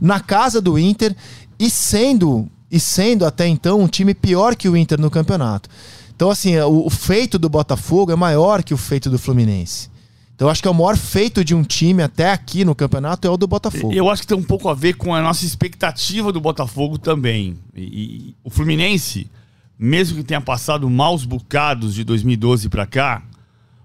na 0.00 0.20
casa 0.20 0.60
do 0.60 0.78
Inter 0.78 1.14
e 1.58 1.70
sendo, 1.70 2.48
e 2.70 2.80
sendo 2.80 3.24
até 3.24 3.46
então 3.46 3.80
um 3.80 3.86
time 3.86 4.14
pior 4.14 4.56
que 4.56 4.68
o 4.68 4.76
Inter 4.76 5.00
no 5.00 5.10
campeonato. 5.10 5.68
Então, 6.14 6.30
assim, 6.30 6.56
o, 6.58 6.86
o 6.86 6.90
feito 6.90 7.38
do 7.38 7.48
Botafogo 7.48 8.12
é 8.12 8.16
maior 8.16 8.62
que 8.62 8.74
o 8.74 8.76
feito 8.76 9.10
do 9.10 9.18
Fluminense. 9.18 9.90
Então, 10.34 10.48
eu 10.48 10.50
acho 10.50 10.62
que 10.62 10.68
é 10.68 10.70
o 10.70 10.74
maior 10.74 10.96
feito 10.96 11.44
de 11.44 11.54
um 11.54 11.62
time 11.62 12.02
até 12.02 12.30
aqui 12.30 12.64
no 12.64 12.74
campeonato 12.74 13.26
é 13.26 13.30
o 13.30 13.36
do 13.36 13.46
Botafogo. 13.46 13.92
Eu 13.92 14.10
acho 14.10 14.22
que 14.22 14.28
tem 14.28 14.36
um 14.36 14.42
pouco 14.42 14.68
a 14.68 14.74
ver 14.74 14.94
com 14.94 15.14
a 15.14 15.22
nossa 15.22 15.44
expectativa 15.44 16.32
do 16.32 16.40
Botafogo 16.40 16.98
também. 16.98 17.56
E, 17.74 17.82
e 17.82 18.36
o 18.42 18.50
Fluminense, 18.50 19.30
mesmo 19.78 20.16
que 20.16 20.24
tenha 20.24 20.40
passado 20.40 20.88
maus 20.88 21.24
bocados 21.24 21.94
de 21.94 22.02
2012 22.02 22.68
pra 22.68 22.86
cá, 22.86 23.22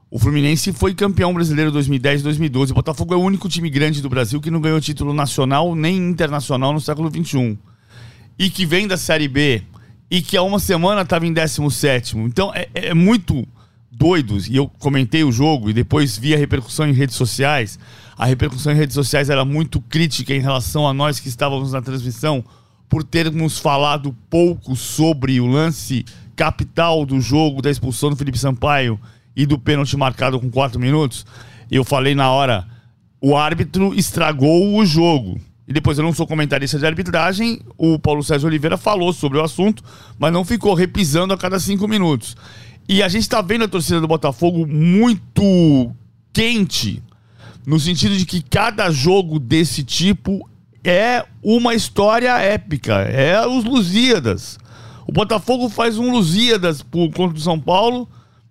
o 0.09 0.17
Fluminense 0.17 0.71
foi 0.71 0.95
campeão 0.95 1.33
brasileiro 1.33 1.69
2010 1.71 2.21
e 2.21 2.23
2012. 2.23 2.71
O 2.71 2.75
Botafogo 2.75 3.13
é 3.13 3.17
o 3.17 3.21
único 3.21 3.49
time 3.49 3.69
grande 3.69 4.01
do 4.01 4.07
Brasil 4.07 4.39
que 4.39 4.49
não 4.49 4.61
ganhou 4.61 4.79
título 4.79 5.13
nacional 5.13 5.75
nem 5.75 5.97
internacional 5.97 6.71
no 6.71 6.79
século 6.79 7.09
XXI. 7.09 7.57
E 8.39 8.49
que 8.49 8.65
vem 8.65 8.87
da 8.87 8.95
Série 8.95 9.27
B 9.27 9.63
e 10.09 10.21
que 10.21 10.37
há 10.37 10.43
uma 10.43 10.59
semana 10.59 11.01
estava 11.01 11.27
em 11.27 11.33
17. 11.33 12.17
Então 12.19 12.53
é, 12.55 12.69
é 12.73 12.93
muito 12.93 13.45
doido. 13.91 14.37
E 14.49 14.55
eu 14.55 14.69
comentei 14.79 15.25
o 15.25 15.31
jogo 15.31 15.69
e 15.69 15.73
depois 15.73 16.17
vi 16.17 16.33
a 16.33 16.37
repercussão 16.37 16.87
em 16.87 16.93
redes 16.93 17.17
sociais. 17.17 17.77
A 18.17 18.25
repercussão 18.25 18.71
em 18.71 18.77
redes 18.77 18.93
sociais 18.93 19.29
era 19.29 19.43
muito 19.43 19.81
crítica 19.81 20.33
em 20.33 20.39
relação 20.39 20.87
a 20.87 20.93
nós 20.93 21.19
que 21.19 21.27
estávamos 21.27 21.73
na 21.73 21.81
transmissão 21.81 22.45
por 22.87 23.03
termos 23.03 23.59
falado 23.59 24.15
pouco 24.29 24.73
sobre 24.73 25.41
o 25.41 25.45
lance 25.45 26.05
capital 26.33 27.05
do 27.05 27.19
jogo, 27.19 27.61
da 27.61 27.69
expulsão 27.69 28.09
do 28.09 28.15
Felipe 28.15 28.37
Sampaio 28.37 28.97
e 29.37 29.45
do 29.45 29.59
pênalti 29.59 29.95
marcado 29.95 30.39
com 30.39 30.49
4 30.49 30.79
minutos. 30.79 31.23
Eu 31.69 31.83
falei 31.83 32.15
na 32.15 32.31
hora, 32.31 32.67
o 33.21 33.37
árbitro 33.37 33.93
estragou 33.93 34.75
o 34.75 34.83
jogo. 34.83 35.39
E 35.67 35.73
depois 35.73 35.97
eu 35.97 36.03
não 36.03 36.13
sou 36.13 36.25
comentarista 36.25 36.79
de 36.79 36.85
arbitragem, 36.85 37.59
o 37.77 37.99
Paulo 37.99 38.23
Sérgio 38.23 38.47
Oliveira 38.47 38.77
falou 38.77 39.13
sobre 39.13 39.37
o 39.37 39.43
assunto, 39.43 39.83
mas 40.17 40.33
não 40.33 40.43
ficou 40.43 40.73
repisando 40.73 41.33
a 41.33 41.37
cada 41.37 41.59
cinco 41.59 41.87
minutos. 41.87 42.35
E 42.89 43.03
a 43.03 43.07
gente 43.09 43.27
tá 43.29 43.41
vendo 43.41 43.65
a 43.65 43.67
torcida 43.67 43.99
do 44.01 44.07
Botafogo 44.07 44.65
muito 44.65 45.91
quente, 46.33 47.03
no 47.65 47.79
sentido 47.79 48.15
de 48.17 48.25
que 48.25 48.41
cada 48.41 48.89
jogo 48.89 49.39
desse 49.39 49.83
tipo 49.83 50.49
é 50.83 51.25
uma 51.43 51.75
história 51.75 52.37
épica, 52.39 52.93
é 53.01 53.45
os 53.45 53.65
Lusíadas. 53.65 54.57
O 55.05 55.11
Botafogo 55.11 55.67
faz 55.69 55.97
um 55.97 56.11
Lusíadas 56.11 56.81
por- 56.81 57.11
contra 57.11 57.37
o 57.37 57.41
São 57.41 57.59
Paulo 57.59 58.07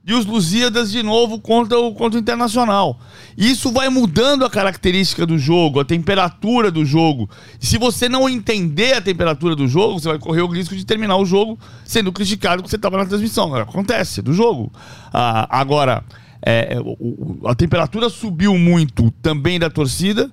e 0.06 0.14
os 0.14 0.25
Lusíadas 0.25 0.92
de 0.92 1.02
novo 1.02 1.40
contra 1.40 1.76
o, 1.78 1.92
contra 1.92 2.16
o 2.16 2.22
Internacional. 2.22 3.00
Isso 3.36 3.72
vai 3.72 3.88
mudando 3.88 4.44
a 4.44 4.50
característica 4.50 5.26
do 5.26 5.36
jogo, 5.36 5.80
a 5.80 5.84
temperatura 5.84 6.70
do 6.70 6.84
jogo. 6.84 7.28
E 7.60 7.66
se 7.66 7.76
você 7.76 8.08
não 8.08 8.28
entender 8.28 8.94
a 8.94 9.00
temperatura 9.00 9.56
do 9.56 9.66
jogo, 9.66 9.98
você 9.98 10.08
vai 10.08 10.18
correr 10.18 10.42
o 10.42 10.46
risco 10.46 10.76
de 10.76 10.86
terminar 10.86 11.16
o 11.16 11.26
jogo 11.26 11.58
sendo 11.84 12.12
criticado 12.12 12.62
porque 12.62 12.70
você 12.70 12.76
estava 12.76 12.96
na 12.96 13.04
transmissão. 13.06 13.52
Acontece, 13.56 14.20
é 14.20 14.22
do 14.22 14.32
jogo. 14.32 14.72
Ah, 15.12 15.46
agora, 15.50 16.04
é, 16.40 16.78
o- 16.80 17.40
a 17.48 17.54
temperatura 17.56 18.08
subiu 18.08 18.56
muito 18.56 19.10
também 19.20 19.58
da 19.58 19.68
torcida. 19.68 20.30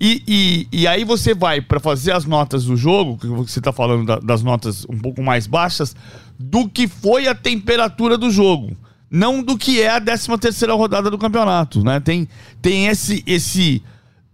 E, 0.00 0.22
e, 0.28 0.68
e 0.82 0.86
aí 0.86 1.02
você 1.02 1.34
vai 1.34 1.60
para 1.60 1.80
fazer 1.80 2.12
as 2.12 2.24
notas 2.24 2.66
do 2.66 2.76
jogo, 2.76 3.18
que 3.18 3.26
você 3.26 3.58
está 3.58 3.72
falando 3.72 4.06
da- 4.06 4.20
das 4.20 4.44
notas 4.44 4.86
um 4.88 4.96
pouco 4.96 5.20
mais 5.24 5.48
baixas, 5.48 5.96
do 6.38 6.68
que 6.68 6.86
foi 6.86 7.26
a 7.26 7.34
temperatura 7.34 8.16
do 8.16 8.30
jogo. 8.30 8.76
Não 9.10 9.42
do 9.42 9.56
que 9.56 9.80
é 9.80 9.90
a 9.90 10.00
13 10.00 10.36
terceira 10.38 10.74
rodada 10.74 11.10
do 11.10 11.18
campeonato, 11.18 11.82
né? 11.82 11.98
Tem, 12.00 12.28
tem 12.60 12.86
esse, 12.86 13.22
esse, 13.26 13.82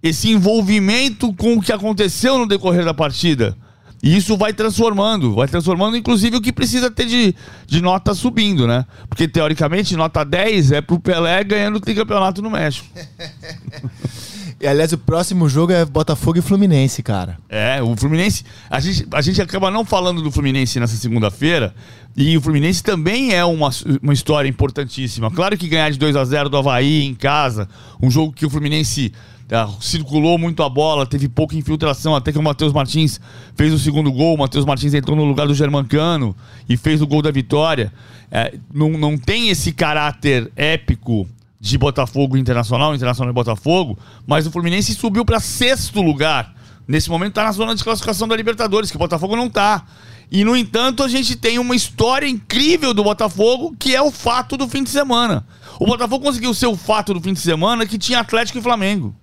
esse 0.02 0.31
envolvimento 0.31 1.33
com 1.35 1.57
o 1.57 1.62
que 1.62 1.73
aconteceu 1.73 2.38
no 2.38 2.47
decorrer 2.47 2.85
da 2.85 2.95
partida. 2.95 3.57
E 4.02 4.16
isso 4.16 4.37
vai 4.37 4.52
transformando, 4.52 5.35
vai 5.35 5.49
transformando 5.49 5.97
inclusive 5.97 6.37
o 6.37 6.40
que 6.40 6.52
precisa 6.52 6.90
ter 6.90 7.07
de, 7.07 7.35
de 7.66 7.81
nota 7.81 8.12
subindo, 8.12 8.66
né? 8.66 8.85
Porque 9.09 9.26
teoricamente 9.26 9.97
nota 9.97 10.23
10 10.23 10.73
é 10.73 10.81
pro 10.83 11.00
Pelé 11.00 11.43
ganhando 11.43 11.76
o 11.76 11.81
tricampeonato 11.81 12.43
no 12.43 12.50
México. 12.50 12.87
E, 14.64 14.66
aliás, 14.66 14.94
o 14.94 14.97
próximo 14.97 15.47
jogo 15.47 15.75
é 15.75 15.85
Botafogo 15.85 16.38
e 16.38 16.40
Fluminense, 16.40 17.02
cara. 17.02 17.37
É, 17.50 17.83
o 17.83 17.94
Fluminense. 17.94 18.47
A 18.71 18.80
gente, 18.80 19.06
a 19.12 19.21
gente 19.21 19.42
acaba 19.42 19.71
não 19.71 19.85
falando 19.85 20.23
do 20.23 20.30
Fluminense 20.30 20.80
nessa 20.80 20.97
segunda-feira. 20.97 21.75
E 22.16 22.35
o 22.35 22.40
Fluminense 22.40 22.83
também 22.83 23.35
é 23.35 23.44
uma, 23.44 23.68
uma 24.02 24.14
história 24.14 24.49
importantíssima. 24.49 25.30
Claro 25.30 25.59
que 25.59 25.68
ganhar 25.68 25.90
de 25.90 25.99
2 25.99 26.16
a 26.16 26.25
0 26.25 26.49
do 26.49 26.56
Havaí 26.56 27.04
em 27.04 27.14
casa, 27.14 27.68
um 28.02 28.11
jogo 28.11 28.33
que 28.33 28.47
o 28.47 28.49
Fluminense 28.49 29.12
ah, 29.52 29.68
circulou 29.83 30.38
muito 30.38 30.62
a 30.62 30.68
bola, 30.71 31.04
teve 31.04 31.28
pouca 31.28 31.54
infiltração, 31.54 32.16
até 32.16 32.33
que 32.33 32.38
o 32.38 32.42
Matheus 32.42 32.73
Martins 32.73 33.21
fez 33.54 33.71
o 33.71 33.78
segundo 33.78 34.11
gol. 34.11 34.35
O 34.35 34.38
Matheus 34.38 34.64
Martins 34.64 34.94
entrou 34.94 35.14
no 35.14 35.25
lugar 35.25 35.47
do 35.47 35.52
Germancano 35.52 36.35
e 36.66 36.75
fez 36.78 37.02
o 37.02 37.06
gol 37.06 37.21
da 37.21 37.30
vitória. 37.30 37.92
É, 38.30 38.54
não, 38.73 38.88
não 38.92 39.18
tem 39.18 39.50
esse 39.50 39.73
caráter 39.73 40.50
épico 40.56 41.28
de 41.64 41.78
Botafogo 41.78 42.37
Internacional, 42.37 42.94
Internacional 42.94 43.30
e 43.30 43.35
Botafogo, 43.35 43.99
mas 44.26 44.47
o 44.47 44.50
Fluminense 44.50 44.94
subiu 44.94 45.25
para 45.25 45.40
sexto 45.40 46.02
lugar. 46.02 46.54
Nesse 46.87 47.09
momento 47.09 47.30
está 47.30 47.44
na 47.44 47.52
zona 47.52 47.75
de 47.75 47.83
classificação 47.83 48.28
da 48.28 48.37
Libertadores, 48.37 48.90
que 48.90 48.97
o 48.97 48.99
Botafogo 48.99 49.35
não 49.35 49.49
tá. 49.49 49.83
E, 50.30 50.44
no 50.44 50.54
entanto, 50.54 51.02
a 51.02 51.09
gente 51.09 51.35
tem 51.35 51.59
uma 51.59 51.75
história 51.75 52.28
incrível 52.28 52.92
do 52.92 53.02
Botafogo, 53.02 53.75
que 53.78 53.97
é 53.97 54.02
o 54.02 54.11
fato 54.11 54.59
do 54.59 54.68
fim 54.68 54.85
de 54.85 54.90
semana. 54.90 55.47
O 55.80 55.87
Botafogo 55.87 56.26
conseguiu 56.26 56.52
ser 56.52 56.66
o 56.66 56.76
fato 56.76 57.14
do 57.14 57.21
fim 57.23 57.33
de 57.33 57.40
semana 57.40 57.87
que 57.87 57.97
tinha 57.97 58.21
Atlético 58.21 58.59
e 58.59 58.62
Flamengo. 58.62 59.16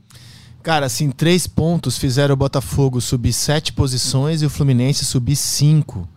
Cara, 0.64 0.88
assim, 0.88 1.12
três 1.12 1.46
pontos 1.46 1.96
fizeram 1.96 2.34
o 2.34 2.38
Botafogo 2.38 3.00
subir 3.00 3.34
sete 3.34 3.72
posições 3.72 4.42
e 4.42 4.48
o 4.48 4.50
Fluminense 4.50 5.06
subir 5.06 5.36
cinco. 5.36 6.10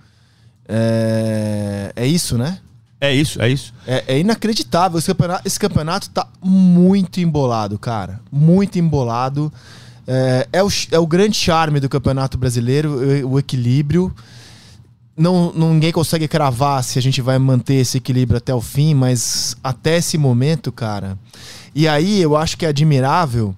É, 0.67 1.93
é 1.95 2.07
isso, 2.07 2.39
né? 2.39 2.61
É 3.05 3.15
isso, 3.15 3.41
é 3.41 3.49
isso. 3.49 3.73
É, 3.87 4.05
é 4.09 4.19
inacreditável. 4.19 4.99
Esse 4.99 5.09
campeonato, 5.09 5.43
esse 5.47 5.59
campeonato 5.59 6.11
tá 6.11 6.27
muito 6.43 7.21
embolado, 7.21 7.79
cara. 7.79 8.21
Muito 8.31 8.79
embolado. 8.79 9.53
É, 10.07 10.49
é 10.53 10.63
o, 10.63 10.69
é 10.91 10.99
o 10.99 11.07
grande 11.07 11.37
charme 11.37 11.81
do 11.81 11.89
campeonato 11.89 12.37
brasileiro, 12.39 13.27
o, 13.29 13.39
equilíbrio. 13.39 14.15
Não- 15.17 15.53
ninguém 15.53 15.93
consegue 15.93 16.27
cravar 16.27 16.83
se 16.83 16.99
a 16.99 17.03
gente 17.03 17.21
vai 17.21 17.39
manter 17.39 17.75
esse 17.75 17.99
equilíbrio 17.99 18.39
até 18.39 18.55
o 18.55 18.61
fim, 18.61 18.95
mas 18.95 19.57
até 19.63 19.99
esse 19.99 20.19
momento, 20.19 20.73
cara. 20.73 21.19
E 21.75 21.87
aí 21.89 22.21
eu 22.21 22.37
acho 22.37 22.57
que 22.57 22.67
é 22.67 22.69
admirável 22.69 23.55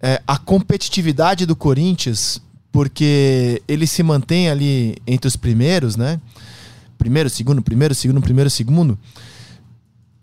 é, 0.00 0.20
a 0.26 0.36
competitividade 0.38 1.46
do 1.46 1.56
Corinthians, 1.56 2.40
porque 2.70 3.62
ele 3.66 3.86
se 3.86 4.02
mantém 4.02 4.50
ali 4.50 4.96
entre 5.06 5.28
os 5.28 5.36
primeiros, 5.36 5.96
né? 5.96 6.20
Primeiro, 6.98 7.28
segundo, 7.28 7.62
primeiro, 7.62 7.94
segundo, 7.94 8.20
primeiro, 8.20 8.50
segundo. 8.50 8.98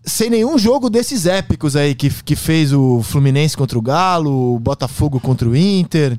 Sem 0.04 0.30
nenhum 0.30 0.58
jogo 0.58 0.90
desses 0.90 1.26
épicos 1.26 1.76
aí 1.76 1.94
que, 1.94 2.10
que 2.24 2.36
fez 2.36 2.74
o 2.74 3.04
Fluminense 3.04 3.56
contra 3.56 3.78
o 3.78 3.82
Galo, 3.82 4.56
o 4.56 4.60
Botafogo 4.60 5.20
contra 5.20 5.48
o 5.48 5.56
Inter. 5.56 6.18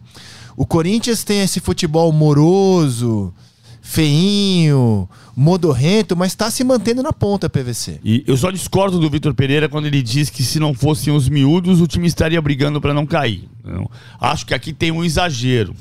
O 0.57 0.65
Corinthians 0.65 1.25
tem 1.25 1.41
esse 1.41 1.59
futebol 1.59 2.13
moroso, 2.13 3.35
feinho, 3.81 5.09
modorrento, 5.35 6.17
mas 6.17 6.35
tá 6.35 6.51
se 6.51 6.63
mantendo 6.63 7.03
na 7.03 7.13
ponta, 7.13 7.51
PVC. 7.51 7.99
E 8.05 8.23
eu 8.27 8.37
só 8.37 8.51
discordo 8.51 8.99
do 8.99 9.11
Vitor 9.11 9.35
Pereira 9.35 9.69
quando 9.69 9.87
ele 9.87 10.03
diz 10.03 10.31
que 10.31 10.43
se 10.43 10.61
não 10.61 10.73
fossem 10.73 11.13
os 11.13 11.29
miúdos, 11.29 11.81
o 11.81 11.87
time 11.87 12.07
estaria 12.07 12.41
brigando 12.41 12.81
para 12.81 12.95
não 12.95 13.05
cair. 13.05 13.49
Eu 13.65 13.91
acho 14.21 14.47
que 14.47 14.55
aqui 14.55 14.73
tem 14.73 14.93
um 14.93 15.05
exagero. 15.05 15.75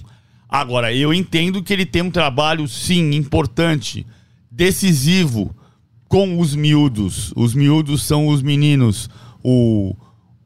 Agora, 0.49 0.93
eu 0.93 1.13
entendo 1.13 1.61
que 1.63 1.71
ele 1.71 1.85
tem 1.85 2.01
um 2.01 2.11
trabalho, 2.11 2.67
sim, 2.67 3.11
importante, 3.13 4.05
decisivo 4.51 5.55
com 6.07 6.39
os 6.39 6.53
miúdos. 6.53 7.31
Os 7.35 7.55
miúdos 7.55 8.03
são 8.03 8.27
os 8.27 8.41
meninos, 8.41 9.09
o, 9.41 9.95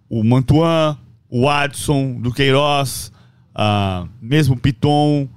o 0.08 0.24
Mantuan, 0.24 0.98
o 1.30 1.50
Adson, 1.50 2.22
do 2.22 2.32
Queiroz, 2.32 3.12
ah, 3.54 4.08
mesmo 4.22 4.56
Piton, 4.56 5.28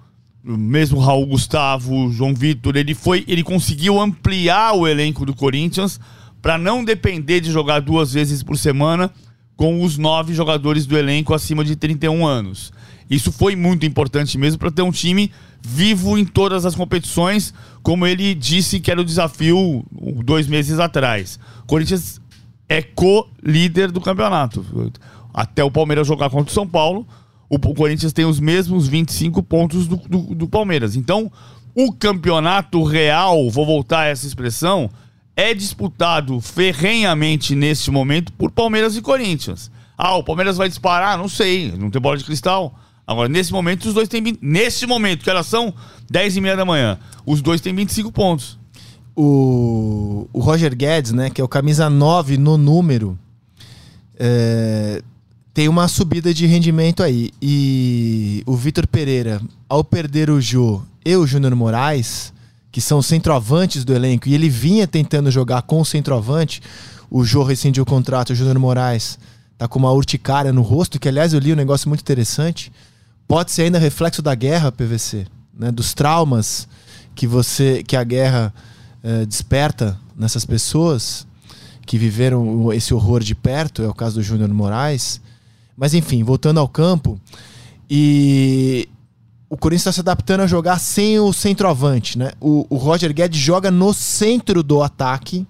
mesmo 0.44 0.98
Raul 0.98 1.26
Gustavo, 1.26 2.10
João 2.12 2.34
Vitor, 2.34 2.76
ele 2.76 2.94
foi, 2.94 3.24
ele 3.26 3.42
conseguiu 3.42 4.00
ampliar 4.00 4.74
o 4.74 4.86
elenco 4.86 5.24
do 5.24 5.34
Corinthians 5.34 5.98
para 6.40 6.56
não 6.56 6.84
depender 6.84 7.40
de 7.40 7.50
jogar 7.50 7.80
duas 7.80 8.12
vezes 8.12 8.42
por 8.42 8.56
semana 8.56 9.10
com 9.56 9.82
os 9.82 9.98
nove 9.98 10.34
jogadores 10.34 10.86
do 10.86 10.96
elenco 10.96 11.34
acima 11.34 11.64
de 11.64 11.74
31 11.74 12.24
anos. 12.24 12.72
Isso 13.10 13.32
foi 13.32 13.56
muito 13.56 13.86
importante 13.86 14.36
mesmo 14.36 14.58
para 14.58 14.70
ter 14.70 14.82
um 14.82 14.90
time 14.90 15.30
vivo 15.60 16.18
em 16.18 16.24
todas 16.24 16.64
as 16.64 16.74
competições, 16.74 17.52
como 17.82 18.06
ele 18.06 18.34
disse 18.34 18.80
que 18.80 18.90
era 18.90 19.00
o 19.00 19.04
desafio 19.04 19.84
dois 20.24 20.46
meses 20.46 20.78
atrás. 20.78 21.38
Corinthians 21.66 22.20
é 22.68 22.82
co-líder 22.82 23.90
do 23.90 24.00
campeonato. 24.00 24.64
Até 25.32 25.64
o 25.64 25.70
Palmeiras 25.70 26.06
jogar 26.06 26.30
contra 26.30 26.50
o 26.50 26.54
São 26.54 26.66
Paulo, 26.66 27.06
o 27.48 27.58
Corinthians 27.58 28.12
tem 28.12 28.24
os 28.24 28.38
mesmos 28.38 28.86
25 28.86 29.42
pontos 29.42 29.86
do, 29.86 29.96
do, 29.96 30.34
do 30.34 30.48
Palmeiras. 30.48 30.96
Então, 30.96 31.32
o 31.74 31.92
campeonato 31.92 32.82
real, 32.82 33.48
vou 33.50 33.64
voltar 33.64 34.00
a 34.00 34.06
essa 34.06 34.26
expressão, 34.26 34.90
é 35.34 35.54
disputado 35.54 36.40
ferrenhamente 36.40 37.54
neste 37.54 37.90
momento 37.90 38.32
por 38.32 38.50
Palmeiras 38.50 38.96
e 38.96 39.00
Corinthians. 39.00 39.70
Ah, 39.96 40.16
o 40.16 40.24
Palmeiras 40.24 40.56
vai 40.56 40.68
disparar? 40.68 41.16
Não 41.16 41.28
sei, 41.28 41.72
não 41.72 41.90
tem 41.90 42.02
bola 42.02 42.16
de 42.16 42.24
cristal. 42.24 42.78
Agora, 43.08 43.26
nesse 43.26 43.50
momento, 43.50 43.86
os 43.86 43.94
dois 43.94 44.06
têm. 44.06 44.36
Nesse 44.42 44.86
momento, 44.86 45.24
que 45.24 45.30
elas 45.30 45.46
são 45.46 45.72
10 46.10 46.36
e 46.36 46.40
meia 46.42 46.54
da 46.54 46.64
manhã, 46.66 46.98
os 47.24 47.40
dois 47.40 47.58
têm 47.58 47.74
25 47.74 48.12
pontos. 48.12 48.58
O, 49.16 50.28
o 50.30 50.40
Roger 50.40 50.76
Guedes, 50.76 51.12
né, 51.12 51.30
que 51.30 51.40
é 51.40 51.44
o 51.44 51.48
camisa 51.48 51.88
9 51.88 52.36
no 52.36 52.58
número, 52.58 53.18
é, 54.18 55.02
tem 55.54 55.70
uma 55.70 55.88
subida 55.88 56.34
de 56.34 56.44
rendimento 56.44 57.02
aí. 57.02 57.30
E 57.40 58.42
o 58.44 58.54
Vitor 58.54 58.86
Pereira, 58.86 59.40
ao 59.66 59.82
perder 59.82 60.28
o 60.28 60.38
Jô 60.38 60.82
e 61.02 61.16
o 61.16 61.26
Júnior 61.26 61.56
Moraes, 61.56 62.30
que 62.70 62.80
são 62.82 63.00
centroavantes 63.00 63.86
do 63.86 63.94
elenco, 63.94 64.28
e 64.28 64.34
ele 64.34 64.50
vinha 64.50 64.86
tentando 64.86 65.30
jogar 65.30 65.62
com 65.62 65.80
o 65.80 65.84
centroavante. 65.84 66.60
O 67.10 67.24
Jô 67.24 67.42
rescindiu 67.42 67.84
o 67.84 67.86
contrato, 67.86 68.30
o 68.30 68.34
Júnior 68.34 68.58
Moraes 68.58 69.18
tá 69.56 69.66
com 69.66 69.78
uma 69.78 69.92
urticária 69.92 70.52
no 70.52 70.60
rosto, 70.60 71.00
que 71.00 71.08
aliás 71.08 71.32
eu 71.32 71.40
li 71.40 71.54
um 71.54 71.56
negócio 71.56 71.88
muito 71.88 72.02
interessante. 72.02 72.70
Pode 73.28 73.52
ser 73.52 73.62
ainda 73.62 73.78
reflexo 73.78 74.22
da 74.22 74.34
guerra, 74.34 74.72
PVC, 74.72 75.26
né? 75.56 75.70
dos 75.70 75.92
traumas 75.92 76.66
que 77.14 77.26
você, 77.26 77.84
que 77.86 77.94
a 77.94 78.02
guerra 78.02 78.54
eh, 79.04 79.26
desperta 79.26 80.00
nessas 80.16 80.46
pessoas 80.46 81.26
que 81.84 81.98
viveram 81.98 82.72
esse 82.72 82.94
horror 82.94 83.22
de 83.22 83.34
perto, 83.34 83.82
é 83.82 83.88
o 83.88 83.94
caso 83.94 84.16
do 84.16 84.22
Júnior 84.22 84.48
Moraes. 84.48 85.20
Mas 85.76 85.94
enfim, 85.94 86.24
voltando 86.24 86.58
ao 86.58 86.68
campo, 86.68 87.20
e 87.88 88.88
o 89.48 89.56
Corinthians 89.56 89.82
está 89.82 89.92
se 89.92 90.00
adaptando 90.00 90.40
a 90.40 90.46
jogar 90.46 90.78
sem 90.78 91.18
o 91.18 91.32
centroavante, 91.32 92.18
né? 92.18 92.32
O, 92.40 92.66
o, 92.68 92.76
Roger 92.76 93.12
Guedes 93.14 93.40
joga 93.40 93.70
no 93.70 93.94
centro 93.94 94.62
do 94.62 94.82
ataque, 94.82 95.46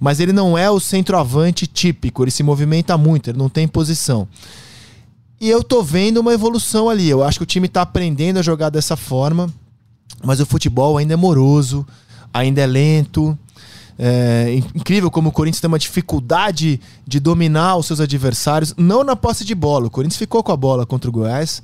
mas 0.00 0.20
ele 0.20 0.32
não 0.32 0.56
é 0.56 0.70
o 0.70 0.80
centroavante 0.80 1.66
típico, 1.66 2.24
ele 2.24 2.30
se 2.30 2.42
movimenta 2.42 2.96
muito, 2.96 3.30
ele 3.30 3.38
não 3.38 3.48
tem 3.48 3.68
posição. 3.68 4.26
E 5.40 5.48
eu 5.48 5.62
tô 5.62 5.82
vendo 5.82 6.18
uma 6.18 6.32
evolução 6.32 6.88
ali. 6.88 7.08
Eu 7.08 7.22
acho 7.22 7.38
que 7.38 7.44
o 7.44 7.46
time 7.46 7.66
está 7.66 7.82
aprendendo 7.82 8.38
a 8.38 8.42
jogar 8.42 8.70
dessa 8.70 8.96
forma, 8.96 9.52
mas 10.24 10.40
o 10.40 10.46
futebol 10.46 10.96
ainda 10.96 11.14
é 11.14 11.16
moroso, 11.16 11.86
ainda 12.32 12.60
é 12.60 12.66
lento. 12.66 13.38
É 13.98 14.54
incrível 14.74 15.10
como 15.10 15.28
o 15.28 15.32
Corinthians 15.32 15.60
tem 15.60 15.68
uma 15.68 15.78
dificuldade 15.78 16.80
de 17.06 17.18
dominar 17.18 17.76
os 17.76 17.86
seus 17.86 18.00
adversários, 18.00 18.74
não 18.76 19.02
na 19.02 19.16
posse 19.16 19.44
de 19.44 19.54
bola. 19.54 19.86
O 19.86 19.90
Corinthians 19.90 20.18
ficou 20.18 20.42
com 20.42 20.52
a 20.52 20.56
bola 20.56 20.86
contra 20.86 21.08
o 21.08 21.12
Goiás. 21.12 21.62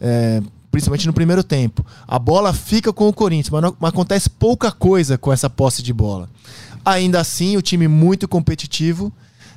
É, 0.00 0.42
principalmente 0.76 1.06
no 1.06 1.12
primeiro 1.14 1.42
tempo. 1.42 1.84
A 2.06 2.18
bola 2.18 2.52
fica 2.52 2.92
com 2.92 3.08
o 3.08 3.12
Corinthians, 3.12 3.48
mas, 3.48 3.62
não, 3.62 3.74
mas 3.80 3.88
acontece 3.88 4.28
pouca 4.28 4.70
coisa 4.70 5.16
com 5.16 5.32
essa 5.32 5.48
posse 5.48 5.82
de 5.82 5.90
bola. 5.90 6.28
Ainda 6.84 7.18
assim, 7.18 7.56
o 7.56 7.62
time 7.62 7.88
muito 7.88 8.28
competitivo 8.28 9.10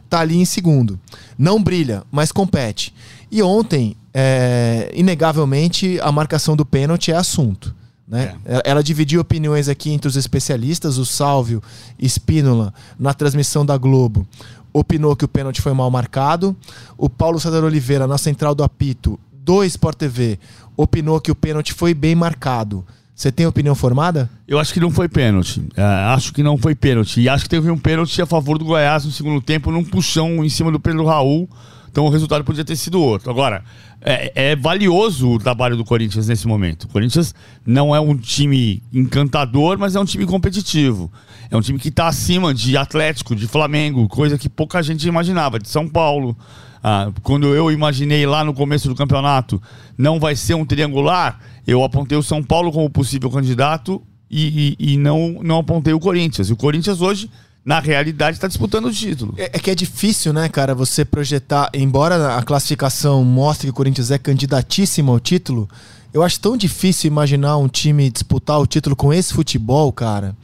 tá 0.09 0.19
ali 0.19 0.37
em 0.37 0.45
segundo. 0.45 0.99
Não 1.37 1.61
brilha, 1.61 2.03
mas 2.11 2.31
compete. 2.31 2.93
E 3.31 3.41
ontem, 3.43 3.95
é, 4.13 4.91
inegavelmente, 4.93 5.99
a 6.01 6.11
marcação 6.11 6.55
do 6.55 6.65
pênalti 6.65 7.11
é 7.11 7.15
assunto. 7.15 7.75
Né? 8.07 8.35
É. 8.43 8.63
Ela 8.65 8.81
dividiu 8.81 9.21
opiniões 9.21 9.69
aqui 9.69 9.91
entre 9.91 10.07
os 10.07 10.15
especialistas, 10.15 10.97
o 10.97 11.05
Sálvio 11.05 11.61
Espínola, 11.99 12.73
na 12.97 13.13
transmissão 13.13 13.63
da 13.63 13.77
Globo, 13.77 14.27
opinou 14.73 15.15
que 15.15 15.25
o 15.25 15.27
pênalti 15.27 15.61
foi 15.61 15.73
mal 15.73 15.91
marcado. 15.91 16.55
O 16.97 17.07
Paulo 17.07 17.39
César 17.39 17.63
Oliveira, 17.63 18.07
na 18.07 18.17
central 18.17 18.55
do 18.55 18.63
apito, 18.63 19.19
do 19.31 19.63
Sport 19.63 19.97
TV, 19.97 20.39
opinou 20.75 21.21
que 21.21 21.31
o 21.31 21.35
pênalti 21.35 21.73
foi 21.73 21.93
bem 21.93 22.15
marcado. 22.15 22.83
Você 23.19 23.33
tem 23.33 23.45
opinião 23.45 23.75
formada? 23.75 24.29
Eu 24.47 24.57
acho 24.57 24.73
que 24.73 24.79
não 24.79 24.89
foi 24.89 25.09
pênalti. 25.09 25.61
É, 25.75 25.83
acho 25.83 26.31
que 26.31 26.41
não 26.41 26.57
foi 26.57 26.73
pênalti. 26.73 27.19
E 27.19 27.27
acho 27.27 27.43
que 27.43 27.49
teve 27.49 27.69
um 27.69 27.77
pênalti 27.77 28.21
a 28.21 28.25
favor 28.25 28.57
do 28.57 28.63
Goiás 28.63 29.03
no 29.03 29.11
segundo 29.11 29.41
tempo, 29.41 29.71
num 29.71 29.83
puxão 29.83 30.41
em 30.41 30.47
cima 30.47 30.71
do 30.71 30.79
Pedro 30.79 31.03
Raul. 31.03 31.49
Então 31.91 32.05
o 32.05 32.09
resultado 32.09 32.45
podia 32.45 32.63
ter 32.63 32.77
sido 32.77 33.01
outro. 33.01 33.29
Agora, 33.29 33.61
é, 33.99 34.51
é, 34.51 34.55
valioso 34.55 35.31
o 35.31 35.37
trabalho 35.37 35.75
do 35.75 35.83
Corinthians 35.83 36.29
nesse 36.29 36.47
momento. 36.47 36.85
O 36.85 36.87
Corinthians 36.87 37.35
não 37.65 37.93
é 37.93 37.99
um 37.99 38.15
time 38.15 38.81
encantador, 38.93 39.77
mas 39.77 39.97
é 39.97 39.99
um 39.99 40.05
time 40.05 40.25
competitivo. 40.25 41.11
É 41.51 41.57
um 41.57 41.61
time 41.61 41.77
que 41.77 41.89
está 41.89 42.07
acima 42.07 42.53
de 42.53 42.77
Atlético, 42.77 43.35
de 43.35 43.47
Flamengo, 43.47 44.07
coisa 44.07 44.37
que 44.37 44.47
pouca 44.47 44.81
gente 44.81 45.05
imaginava, 45.05 45.59
de 45.59 45.67
São 45.67 45.89
Paulo. 45.89 46.37
Ah, 46.83 47.11
quando 47.23 47.53
eu 47.53 47.71
imaginei 47.71 48.25
lá 48.25 48.43
no 48.43 48.53
começo 48.53 48.87
do 48.87 48.95
campeonato 48.95 49.61
não 49.97 50.19
vai 50.19 50.35
ser 50.35 50.53
um 50.53 50.65
triangular, 50.65 51.39
eu 51.67 51.83
apontei 51.83 52.17
o 52.17 52.23
São 52.23 52.41
Paulo 52.41 52.71
como 52.71 52.89
possível 52.89 53.29
candidato 53.29 54.01
e, 54.31 54.75
e, 54.79 54.93
e 54.93 54.97
não, 54.97 55.39
não 55.43 55.59
apontei 55.59 55.93
o 55.93 55.99
Corinthians. 55.99 56.49
E 56.49 56.53
o 56.53 56.55
Corinthians 56.55 57.01
hoje, 57.01 57.29
na 57.65 57.79
realidade, 57.79 58.37
está 58.37 58.47
disputando 58.47 58.85
o 58.85 58.91
título. 58.91 59.33
É, 59.37 59.45
é, 59.53 59.59
que 59.59 59.69
é 59.69 59.75
difícil, 59.75 60.31
né, 60.31 60.47
cara, 60.47 60.73
você 60.73 61.03
projetar, 61.03 61.69
embora 61.73 62.37
a 62.37 62.43
classificação 62.43 63.23
mostre 63.23 63.67
que 63.67 63.71
o 63.71 63.75
Corinthians 63.75 64.11
é 64.11 64.17
candidatíssimo 64.17 65.11
ao 65.11 65.19
título, 65.19 65.67
eu 66.13 66.23
acho 66.23 66.39
tão 66.39 66.55
difícil 66.57 67.07
imaginar 67.07 67.57
um 67.57 67.67
time 67.67 68.09
disputar 68.09 68.59
o 68.59 68.65
título 68.65 68.95
com 68.95 69.13
esse 69.13 69.33
futebol, 69.33 69.91
cara. 69.91 70.35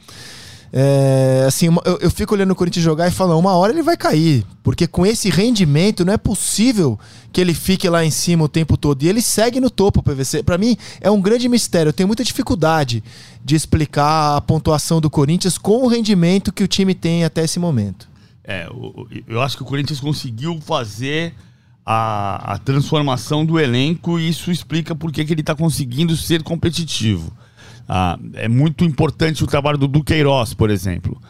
É, 0.72 1.44
assim, 1.46 1.66
eu, 1.84 1.98
eu, 2.00 2.10
fico 2.10 2.34
olhando 2.34 2.50
o 2.50 2.54
Corinthians 2.54 2.84
jogar 2.84 3.08
e 3.08 3.10
falando, 3.10 3.38
uma 3.38 3.52
hora 3.52 3.72
ele 3.72 3.82
vai 3.82 3.96
cair. 3.96 4.44
Porque 4.62 4.86
com 4.86 5.06
esse 5.06 5.30
rendimento 5.30 6.04
não 6.04 6.12
é 6.12 6.16
possível 6.16 6.98
que 7.32 7.40
ele 7.40 7.54
fique 7.54 7.88
lá 7.88 8.04
em 8.04 8.10
cima 8.10 8.44
o 8.44 8.48
tempo 8.48 8.76
todo. 8.76 9.02
E 9.02 9.08
ele 9.08 9.22
segue 9.22 9.60
no 9.60 9.70
topo, 9.70 10.02
PVC. 10.02 10.42
Para 10.42 10.58
mim 10.58 10.76
é 11.00 11.10
um 11.10 11.20
grande 11.20 11.48
mistério. 11.48 11.90
Eu 11.90 11.92
tenho 11.92 12.06
muita 12.06 12.24
dificuldade 12.24 13.02
de 13.44 13.54
explicar 13.54 14.36
a 14.36 14.40
pontuação 14.40 15.00
do 15.00 15.08
Corinthians 15.08 15.56
com 15.56 15.84
o 15.84 15.86
rendimento 15.86 16.52
que 16.52 16.64
o 16.64 16.68
time 16.68 16.94
tem 16.94 17.24
até 17.24 17.44
esse 17.44 17.58
momento. 17.58 18.08
É, 18.44 18.68
eu 19.26 19.40
acho 19.40 19.56
que 19.56 19.62
o 19.62 19.66
Corinthians 19.66 20.00
conseguiu 20.00 20.60
fazer 20.60 21.34
a, 21.84 22.54
a 22.54 22.58
transformação 22.58 23.46
do 23.46 23.58
elenco 23.60 24.18
e 24.18 24.28
isso 24.28 24.50
explica 24.50 24.94
por 24.94 25.12
que 25.12 25.20
ele 25.20 25.40
está 25.40 25.54
conseguindo 25.54 26.16
ser 26.16 26.42
competitivo. 26.42 27.32
Ah, 27.88 28.18
é 28.34 28.48
muito 28.48 28.84
importante 28.84 29.44
o 29.44 29.46
trabalho 29.46 29.78
do 29.78 29.86
Duqueiroz, 29.86 30.54
por 30.54 30.70
exemplo. 30.70 31.20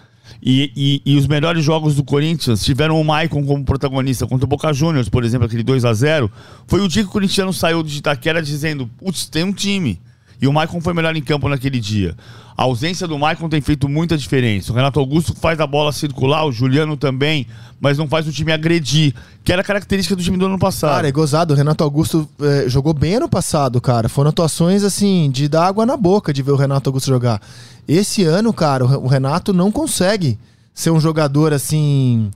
E, 0.42 0.72
e, 0.76 1.12
e, 1.12 1.16
os 1.16 1.26
melhores 1.26 1.64
jogos 1.64 1.94
do 1.96 2.04
Corinthians 2.04 2.64
tiveram 2.64 3.00
o 3.00 3.04
Maicon 3.04 3.44
como 3.44 3.64
protagonista 3.64 4.26
contra 4.26 4.44
o 4.44 4.48
Boca 4.48 4.72
Juniors, 4.72 5.08
por 5.08 5.24
exemplo, 5.24 5.46
aquele 5.46 5.62
2 5.62 5.84
a 5.84 5.92
0 5.92 6.30
Foi 6.66 6.80
o 6.80 6.88
dia 6.88 7.02
que 7.02 7.08
o 7.08 7.12
corintiano 7.12 7.52
saiu 7.52 7.82
de 7.82 7.98
Itaquera 7.98 8.42
dizendo: 8.42 8.88
Putz, 8.98 9.26
tem 9.26 9.44
um 9.44 9.52
time. 9.52 10.00
E 10.40 10.46
o 10.46 10.52
Maicon 10.52 10.80
foi 10.80 10.92
melhor 10.92 11.16
em 11.16 11.22
campo 11.22 11.48
naquele 11.48 11.80
dia. 11.80 12.14
A 12.56 12.62
ausência 12.62 13.06
do 13.06 13.18
Maicon 13.18 13.48
tem 13.48 13.60
feito 13.60 13.88
muita 13.88 14.16
diferença. 14.16 14.72
O 14.72 14.74
Renato 14.74 14.98
Augusto 14.98 15.34
faz 15.34 15.60
a 15.60 15.66
bola 15.66 15.92
circular, 15.92 16.46
o 16.46 16.52
Juliano 16.52 16.96
também, 16.96 17.46
mas 17.78 17.98
não 17.98 18.08
faz 18.08 18.26
o 18.26 18.32
time 18.32 18.50
agredir, 18.50 19.14
que 19.44 19.52
era 19.52 19.62
característica 19.62 20.16
do 20.16 20.22
time 20.22 20.38
do 20.38 20.46
ano 20.46 20.58
passado. 20.58 20.94
Cara, 20.94 21.08
é 21.08 21.12
gozado. 21.12 21.52
O 21.52 21.56
Renato 21.56 21.84
Augusto 21.84 22.28
é, 22.40 22.68
jogou 22.68 22.94
bem 22.94 23.16
ano 23.16 23.28
passado, 23.28 23.80
cara. 23.80 24.08
Foram 24.08 24.30
atuações, 24.30 24.84
assim, 24.84 25.30
de 25.30 25.48
dar 25.48 25.66
água 25.66 25.84
na 25.84 25.96
boca 25.96 26.32
de 26.32 26.42
ver 26.42 26.52
o 26.52 26.56
Renato 26.56 26.88
Augusto 26.88 27.08
jogar. 27.08 27.42
Esse 27.86 28.24
ano, 28.24 28.52
cara, 28.52 28.84
o 28.84 29.06
Renato 29.06 29.52
não 29.52 29.70
consegue 29.70 30.38
ser 30.74 30.90
um 30.90 31.00
jogador, 31.00 31.52
assim 31.52 32.30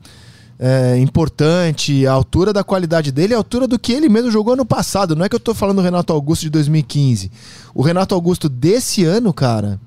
é, 0.63 0.99
importante, 0.99 2.07
a 2.07 2.13
altura 2.13 2.53
da 2.53 2.63
qualidade 2.63 3.11
dele, 3.11 3.33
a 3.33 3.39
altura 3.39 3.67
do 3.67 3.79
que 3.79 3.93
ele 3.93 4.11
mesmo 4.11 4.31
jogou 4.31 4.53
ano 4.53 4.67
passado. 4.67 5.17
Não 5.17 5.25
é 5.25 5.29
que 5.29 5.35
eu 5.35 5.41
tô 5.41 5.55
falando 5.55 5.77
do 5.77 5.83
Renato 5.83 6.13
Augusto 6.13 6.43
de 6.43 6.51
2015. 6.51 7.33
O 7.75 7.81
Renato 7.81 8.15
Augusto 8.15 8.47
desse 8.47 9.03
ano, 9.03 9.33
cara, 9.33 9.81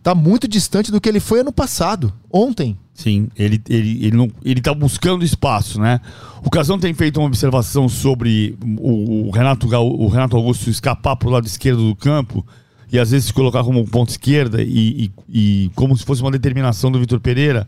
tá 0.00 0.14
muito 0.14 0.46
distante 0.46 0.92
do 0.92 1.00
que 1.00 1.08
ele 1.08 1.18
foi 1.18 1.40
ano 1.40 1.52
passado, 1.52 2.12
ontem. 2.30 2.78
Sim, 2.94 3.30
ele, 3.36 3.60
ele, 3.68 4.06
ele, 4.06 4.16
não, 4.16 4.30
ele 4.44 4.60
tá 4.60 4.72
buscando 4.72 5.24
espaço, 5.24 5.80
né? 5.80 6.00
O 6.44 6.50
Casão 6.50 6.78
tem 6.78 6.94
feito 6.94 7.18
uma 7.18 7.26
observação 7.26 7.88
sobre 7.88 8.56
o, 8.78 9.26
o 9.26 9.30
Renato, 9.30 9.66
o 9.66 10.06
Renato 10.06 10.36
Augusto 10.36 10.70
escapar 10.70 11.16
pro 11.16 11.30
lado 11.30 11.46
esquerdo 11.48 11.88
do 11.88 11.96
campo 11.96 12.46
e 12.92 12.98
às 12.98 13.10
vezes 13.10 13.26
se 13.26 13.32
colocar 13.32 13.64
como 13.64 13.84
ponto 13.88 14.10
esquerda 14.10 14.62
e, 14.62 15.10
e, 15.28 15.64
e 15.66 15.70
como 15.74 15.96
se 15.96 16.04
fosse 16.04 16.22
uma 16.22 16.30
determinação 16.30 16.92
do 16.92 17.00
Vitor 17.00 17.18
Pereira. 17.18 17.66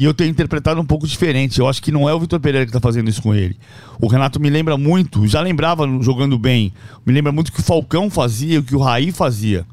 E 0.00 0.04
eu 0.04 0.14
tenho 0.14 0.30
interpretado 0.30 0.80
um 0.80 0.86
pouco 0.86 1.06
diferente. 1.06 1.60
Eu 1.60 1.68
acho 1.68 1.82
que 1.82 1.92
não 1.92 2.08
é 2.08 2.14
o 2.14 2.18
Vitor 2.18 2.40
Pereira 2.40 2.64
que 2.64 2.70
está 2.70 2.80
fazendo 2.80 3.10
isso 3.10 3.20
com 3.20 3.34
ele. 3.34 3.58
O 4.00 4.06
Renato 4.06 4.40
me 4.40 4.48
lembra 4.48 4.78
muito, 4.78 5.26
já 5.26 5.42
lembrava 5.42 5.86
jogando 6.00 6.38
bem, 6.38 6.72
me 7.04 7.12
lembra 7.12 7.30
muito 7.30 7.48
o 7.48 7.52
que 7.52 7.60
o 7.60 7.62
Falcão 7.62 8.08
fazia, 8.08 8.60
o 8.60 8.62
que 8.62 8.74
o 8.74 8.80
Raí 8.80 9.12
fazia. 9.12 9.66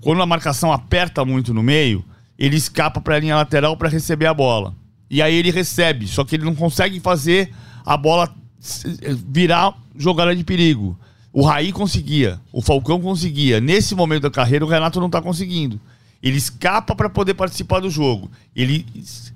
Quando 0.00 0.20
a 0.20 0.26
marcação 0.26 0.72
aperta 0.72 1.24
muito 1.24 1.54
no 1.54 1.62
meio, 1.62 2.04
ele 2.36 2.56
escapa 2.56 3.00
para 3.00 3.14
a 3.14 3.20
linha 3.20 3.36
lateral 3.36 3.76
para 3.76 3.88
receber 3.88 4.26
a 4.26 4.34
bola. 4.34 4.74
E 5.08 5.22
aí 5.22 5.36
ele 5.36 5.52
recebe, 5.52 6.08
só 6.08 6.24
que 6.24 6.34
ele 6.34 6.44
não 6.44 6.56
consegue 6.56 6.98
fazer 6.98 7.52
a 7.86 7.96
bola 7.96 8.34
virar 9.28 9.74
jogada 9.96 10.34
de 10.34 10.42
perigo. 10.42 10.98
O 11.32 11.42
Raí 11.46 11.70
conseguia, 11.70 12.40
o 12.52 12.60
Falcão 12.60 13.00
conseguia. 13.00 13.60
Nesse 13.60 13.94
momento 13.94 14.22
da 14.22 14.30
carreira, 14.30 14.64
o 14.64 14.68
Renato 14.68 14.98
não 14.98 15.06
está 15.06 15.22
conseguindo. 15.22 15.80
Ele 16.22 16.36
escapa 16.36 16.94
para 16.94 17.10
poder 17.10 17.34
participar 17.34 17.80
do 17.80 17.90
jogo. 17.90 18.30
Ele 18.54 18.86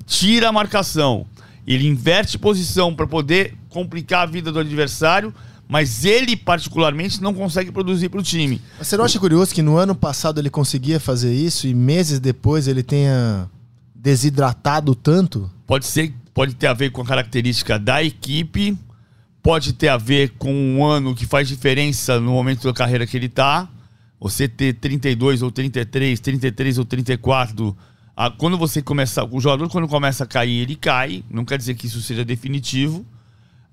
tira 0.06 0.48
a 0.48 0.52
marcação. 0.52 1.26
Ele 1.66 1.86
inverte 1.86 2.38
posição 2.38 2.94
para 2.94 3.06
poder 3.06 3.54
complicar 3.68 4.22
a 4.22 4.26
vida 4.26 4.52
do 4.52 4.60
adversário, 4.60 5.34
mas 5.68 6.04
ele, 6.04 6.36
particularmente, 6.36 7.20
não 7.20 7.34
consegue 7.34 7.72
produzir 7.72 8.08
para 8.08 8.20
o 8.20 8.22
time. 8.22 8.62
Mas 8.78 8.86
você 8.86 8.96
não 8.96 9.04
acha 9.04 9.18
curioso 9.18 9.52
que 9.52 9.62
no 9.62 9.76
ano 9.76 9.94
passado 9.94 10.38
ele 10.38 10.48
conseguia 10.48 11.00
fazer 11.00 11.34
isso 11.34 11.66
e 11.66 11.74
meses 11.74 12.20
depois 12.20 12.68
ele 12.68 12.84
tenha 12.84 13.50
desidratado 13.94 14.94
tanto? 14.94 15.50
Pode 15.66 15.86
ser, 15.86 16.14
pode 16.32 16.54
ter 16.54 16.68
a 16.68 16.72
ver 16.72 16.92
com 16.92 17.02
a 17.02 17.04
característica 17.04 17.76
da 17.76 18.04
equipe, 18.04 18.78
pode 19.42 19.72
ter 19.72 19.88
a 19.88 19.96
ver 19.96 20.34
com 20.38 20.52
um 20.54 20.84
ano 20.84 21.16
que 21.16 21.26
faz 21.26 21.48
diferença 21.48 22.20
no 22.20 22.30
momento 22.30 22.62
da 22.62 22.72
carreira 22.72 23.04
que 23.04 23.16
ele 23.16 23.26
está. 23.26 23.68
Você 24.18 24.48
ter 24.48 24.74
32 24.74 25.42
ou 25.42 25.50
33, 25.50 26.18
33 26.20 26.78
ou 26.78 26.84
34, 26.84 27.76
quando 28.38 28.56
você 28.56 28.80
começa, 28.80 29.24
o 29.24 29.40
jogador 29.40 29.68
quando 29.68 29.86
começa 29.86 30.24
a 30.24 30.26
cair, 30.26 30.62
ele 30.62 30.74
cai, 30.74 31.22
não 31.30 31.44
quer 31.44 31.58
dizer 31.58 31.74
que 31.74 31.86
isso 31.86 32.00
seja 32.00 32.24
definitivo. 32.24 33.04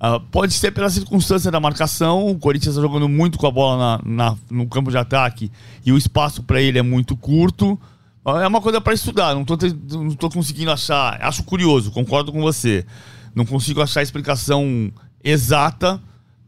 Uh, 0.03 0.19
pode 0.19 0.51
ser 0.53 0.71
pela 0.71 0.89
circunstância 0.89 1.49
da 1.49 1.61
marcação. 1.61 2.29
O 2.29 2.37
Corinthians 2.37 2.75
está 2.75 2.81
jogando 2.81 3.07
muito 3.07 3.37
com 3.37 3.47
a 3.47 3.51
bola 3.51 4.01
na, 4.03 4.31
na, 4.31 4.37
no 4.51 4.67
campo 4.67 4.91
de 4.91 4.97
ataque 4.97 5.49
e 5.85 5.93
o 5.93 5.97
espaço 5.97 6.43
para 6.43 6.61
ele 6.61 6.77
é 6.77 6.81
muito 6.81 7.15
curto. 7.15 7.79
Uh, 8.25 8.39
é 8.39 8.47
uma 8.47 8.59
coisa 8.59 8.81
para 8.81 8.93
estudar. 8.93 9.33
Não 9.33 9.43
estou 9.43 10.29
conseguindo 10.29 10.71
achar. 10.71 11.21
Acho 11.21 11.43
curioso, 11.43 11.89
concordo 11.89 12.33
com 12.33 12.41
você. 12.41 12.85
Não 13.33 13.45
consigo 13.45 13.81
achar 13.81 14.01
a 14.01 14.03
explicação 14.03 14.91
exata. 15.23 16.01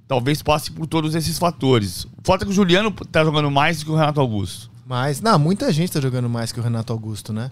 Talvez 0.08 0.42
passe 0.42 0.72
por 0.72 0.86
todos 0.86 1.16
esses 1.16 1.38
fatores. 1.38 2.06
O 2.06 2.22
fato 2.24 2.44
é 2.44 2.46
que 2.46 2.52
o 2.52 2.56
Juliano 2.56 2.94
está 3.04 3.24
jogando 3.24 3.50
mais 3.50 3.80
do 3.80 3.86
que 3.86 3.92
o 3.92 3.96
Renato 3.96 4.20
Augusto. 4.20 4.70
Mas, 4.88 5.20
não, 5.20 5.40
muita 5.40 5.74
gente 5.74 5.86
está 5.90 6.00
jogando 6.00 6.30
mais 6.30 6.52
que 6.52 6.60
o 6.60 6.64
Renato 6.64 6.94
Augusto, 6.94 7.34
né? 7.34 7.50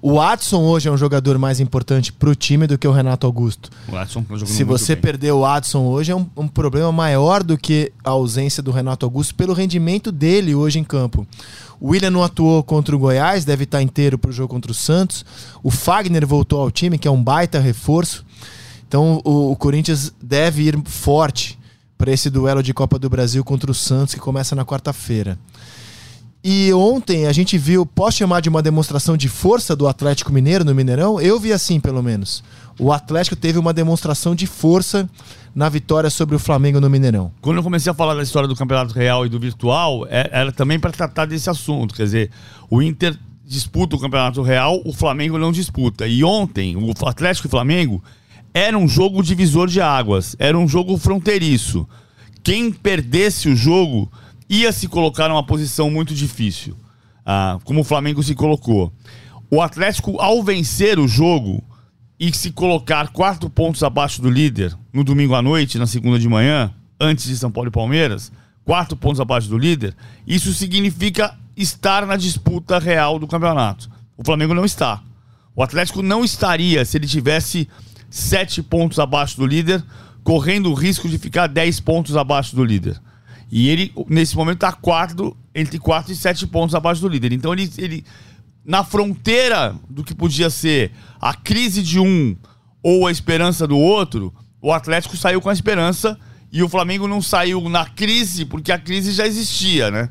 O 0.00 0.14
Watson 0.14 0.62
hoje 0.62 0.88
é 0.88 0.90
um 0.92 0.96
jogador 0.96 1.36
mais 1.36 1.60
importante 1.60 2.10
para 2.10 2.30
o 2.30 2.34
time 2.34 2.66
do 2.66 2.78
que 2.78 2.88
o 2.88 2.90
Renato 2.90 3.26
Augusto. 3.26 3.68
O 3.86 3.92
Watson 3.92 4.22
tá 4.22 4.46
Se 4.46 4.64
você 4.64 4.94
bem. 4.94 5.02
perder 5.02 5.32
o 5.32 5.42
Watson 5.42 5.80
hoje, 5.80 6.10
é 6.10 6.16
um, 6.16 6.26
um, 6.34 6.48
problema 6.48 6.90
maior 6.90 7.42
do 7.42 7.58
que 7.58 7.92
a 8.02 8.08
ausência 8.08 8.62
do 8.62 8.70
Renato 8.70 9.04
Augusto 9.04 9.34
pelo 9.34 9.52
rendimento 9.52 10.10
dele 10.10 10.54
hoje 10.54 10.78
em 10.78 10.84
campo. 10.84 11.26
O 11.78 11.90
William 11.90 12.10
não 12.10 12.24
atuou 12.24 12.62
contra 12.62 12.96
o 12.96 12.98
Goiás, 12.98 13.44
deve 13.44 13.64
estar 13.64 13.82
inteiro 13.82 14.18
para 14.18 14.30
o 14.30 14.32
jogo 14.32 14.48
contra 14.48 14.72
o 14.72 14.74
Santos. 14.74 15.22
O 15.62 15.70
Fagner 15.70 16.26
voltou 16.26 16.62
ao 16.62 16.70
time, 16.70 16.98
que 16.98 17.06
é 17.06 17.10
um 17.10 17.22
baita 17.22 17.60
reforço. 17.60 18.24
Então 18.88 19.20
o, 19.22 19.52
o 19.52 19.56
Corinthians 19.56 20.14
deve 20.22 20.62
ir 20.62 20.80
forte 20.86 21.59
para 22.00 22.10
esse 22.10 22.30
duelo 22.30 22.62
de 22.62 22.72
Copa 22.72 22.98
do 22.98 23.10
Brasil 23.10 23.44
contra 23.44 23.70
o 23.70 23.74
Santos, 23.74 24.14
que 24.14 24.20
começa 24.20 24.56
na 24.56 24.64
quarta-feira. 24.64 25.38
E 26.42 26.72
ontem 26.72 27.26
a 27.26 27.32
gente 27.32 27.58
viu, 27.58 27.84
posso 27.84 28.16
chamar 28.16 28.40
de 28.40 28.48
uma 28.48 28.62
demonstração 28.62 29.18
de 29.18 29.28
força 29.28 29.76
do 29.76 29.86
Atlético 29.86 30.32
Mineiro 30.32 30.64
no 30.64 30.74
Mineirão? 30.74 31.20
Eu 31.20 31.38
vi 31.38 31.52
assim, 31.52 31.78
pelo 31.78 32.02
menos. 32.02 32.42
O 32.78 32.90
Atlético 32.90 33.36
teve 33.36 33.58
uma 33.58 33.74
demonstração 33.74 34.34
de 34.34 34.46
força 34.46 35.06
na 35.54 35.68
vitória 35.68 36.08
sobre 36.08 36.34
o 36.34 36.38
Flamengo 36.38 36.80
no 36.80 36.88
Mineirão. 36.88 37.30
Quando 37.42 37.58
eu 37.58 37.62
comecei 37.62 37.92
a 37.92 37.94
falar 37.94 38.14
da 38.14 38.22
história 38.22 38.48
do 38.48 38.56
Campeonato 38.56 38.94
Real 38.94 39.26
e 39.26 39.28
do 39.28 39.38
virtual, 39.38 40.06
é, 40.08 40.26
era 40.32 40.50
também 40.50 40.80
para 40.80 40.92
tratar 40.92 41.26
desse 41.26 41.50
assunto. 41.50 41.94
Quer 41.94 42.04
dizer, 42.04 42.30
o 42.70 42.80
Inter 42.80 43.14
disputa 43.44 43.94
o 43.94 44.00
Campeonato 44.00 44.40
Real, 44.40 44.80
o 44.86 44.92
Flamengo 44.94 45.36
não 45.36 45.52
disputa. 45.52 46.06
E 46.06 46.24
ontem, 46.24 46.78
o 46.78 46.94
Atlético 47.06 47.46
e 47.46 47.48
o 47.48 47.50
Flamengo 47.50 48.02
era 48.52 48.76
um 48.76 48.88
jogo 48.88 49.22
divisor 49.22 49.68
de 49.68 49.80
águas, 49.80 50.34
era 50.38 50.58
um 50.58 50.68
jogo 50.68 50.96
fronteiriço. 50.98 51.88
Quem 52.42 52.72
perdesse 52.72 53.48
o 53.48 53.56
jogo 53.56 54.10
ia 54.48 54.72
se 54.72 54.88
colocar 54.88 55.28
numa 55.28 55.44
posição 55.44 55.90
muito 55.90 56.14
difícil, 56.14 56.76
ah, 57.24 57.58
como 57.64 57.80
o 57.80 57.84
Flamengo 57.84 58.22
se 58.22 58.34
colocou. 58.34 58.92
O 59.50 59.60
Atlético, 59.60 60.20
ao 60.20 60.42
vencer 60.42 60.98
o 60.98 61.06
jogo 61.06 61.62
e 62.18 62.34
se 62.34 62.50
colocar 62.50 63.08
quatro 63.08 63.48
pontos 63.48 63.82
abaixo 63.82 64.20
do 64.20 64.30
líder 64.30 64.76
no 64.92 65.04
domingo 65.04 65.34
à 65.34 65.42
noite, 65.42 65.78
na 65.78 65.86
segunda 65.86 66.18
de 66.18 66.28
manhã, 66.28 66.72
antes 67.00 67.26
de 67.26 67.36
São 67.36 67.50
Paulo 67.50 67.68
e 67.68 67.72
Palmeiras, 67.72 68.30
quatro 68.64 68.96
pontos 68.96 69.20
abaixo 69.20 69.48
do 69.48 69.58
líder, 69.58 69.94
isso 70.26 70.52
significa 70.52 71.36
estar 71.56 72.06
na 72.06 72.16
disputa 72.16 72.78
real 72.78 73.18
do 73.18 73.26
campeonato. 73.26 73.90
O 74.16 74.24
Flamengo 74.24 74.54
não 74.54 74.64
está. 74.64 75.02
O 75.54 75.62
Atlético 75.62 76.02
não 76.02 76.24
estaria 76.24 76.84
se 76.84 76.96
ele 76.96 77.06
tivesse 77.06 77.68
sete 78.10 78.62
pontos 78.62 78.98
abaixo 78.98 79.36
do 79.36 79.46
líder, 79.46 79.82
correndo 80.22 80.70
o 80.70 80.74
risco 80.74 81.08
de 81.08 81.16
ficar 81.16 81.46
dez 81.46 81.80
pontos 81.80 82.16
abaixo 82.16 82.54
do 82.54 82.64
líder. 82.64 83.00
E 83.50 83.68
ele, 83.68 83.92
nesse 84.08 84.36
momento, 84.36 84.56
está 84.56 84.72
quatro, 84.72 85.36
entre 85.54 85.78
4 85.78 86.12
e 86.12 86.16
7 86.16 86.46
pontos 86.46 86.74
abaixo 86.74 87.00
do 87.00 87.08
líder. 87.08 87.32
Então 87.32 87.52
ele, 87.52 87.70
ele, 87.78 88.04
na 88.64 88.84
fronteira 88.84 89.74
do 89.88 90.04
que 90.04 90.14
podia 90.14 90.48
ser 90.48 90.92
a 91.20 91.34
crise 91.34 91.82
de 91.82 91.98
um 91.98 92.36
ou 92.82 93.06
a 93.06 93.10
esperança 93.10 93.66
do 93.66 93.76
outro, 93.76 94.32
o 94.62 94.72
Atlético 94.72 95.16
saiu 95.16 95.40
com 95.40 95.48
a 95.48 95.52
esperança 95.52 96.18
e 96.52 96.62
o 96.62 96.68
Flamengo 96.68 97.08
não 97.08 97.20
saiu 97.20 97.68
na 97.68 97.84
crise, 97.84 98.44
porque 98.44 98.70
a 98.70 98.78
crise 98.78 99.12
já 99.12 99.26
existia, 99.26 99.90
né? 99.90 100.08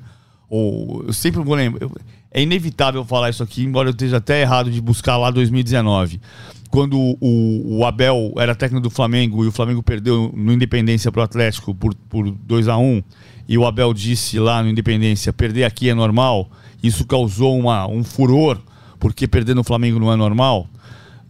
Ou, 0.49 1.03
eu 1.07 1.13
sempre 1.13 1.41
vou 1.41 1.55
lembrar. 1.55 1.87
É 2.31 2.41
inevitável 2.41 3.03
falar 3.05 3.29
isso 3.29 3.41
aqui, 3.41 3.63
embora 3.63 3.89
eu 3.89 3.91
esteja 3.91 4.17
até 4.17 4.41
errado 4.41 4.69
de 4.69 4.81
buscar 4.81 5.17
lá 5.17 5.31
2019. 5.31 6.21
Quando 6.69 6.97
o, 7.19 7.79
o 7.79 7.85
Abel 7.85 8.33
era 8.37 8.53
técnico 8.53 8.83
do 8.83 8.89
Flamengo 8.89 9.43
e 9.43 9.47
o 9.47 9.51
Flamengo 9.51 9.81
perdeu 9.81 10.31
no 10.35 10.53
Independência 10.53 11.11
para 11.11 11.21
o 11.21 11.23
Atlético 11.23 11.73
por, 11.73 11.95
por 11.95 12.29
2 12.29 12.67
a 12.67 12.77
1 12.77 13.01
e 13.47 13.57
o 13.57 13.65
Abel 13.65 13.91
disse 13.95 14.37
lá 14.37 14.61
no 14.61 14.69
Independência: 14.69 15.33
perder 15.33 15.63
aqui 15.63 15.89
é 15.89 15.95
normal. 15.95 16.51
Isso 16.83 17.05
causou 17.07 17.57
uma, 17.57 17.87
um 17.87 18.03
furor, 18.03 18.61
porque 18.99 19.27
perder 19.27 19.55
no 19.55 19.63
Flamengo 19.63 19.99
não 19.99 20.13
é 20.13 20.15
normal. 20.15 20.69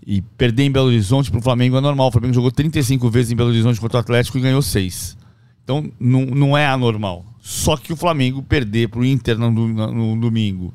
E 0.05 0.21
perder 0.21 0.63
em 0.63 0.71
Belo 0.71 0.87
Horizonte 0.87 1.31
para 1.31 1.39
o 1.39 1.41
Flamengo 1.41 1.77
é 1.77 1.81
normal. 1.81 2.09
O 2.09 2.11
Flamengo 2.11 2.33
jogou 2.33 2.51
35 2.51 3.09
vezes 3.09 3.31
em 3.31 3.35
Belo 3.37 3.49
Horizonte 3.49 3.79
contra 3.79 3.97
o 3.97 4.01
Atlético 4.01 4.37
e 4.37 4.41
ganhou 4.41 4.61
6. 4.61 5.17
Então 5.63 5.89
não, 5.97 6.25
não 6.25 6.57
é 6.57 6.67
anormal. 6.67 7.23
Só 7.39 7.77
que 7.77 7.93
o 7.93 7.95
Flamengo 7.95 8.43
perder 8.43 8.89
para 8.89 8.99
o 8.99 9.05
Inter 9.05 9.37
no, 9.37 9.49
no, 9.49 9.91
no 9.93 10.19
domingo, 10.19 10.73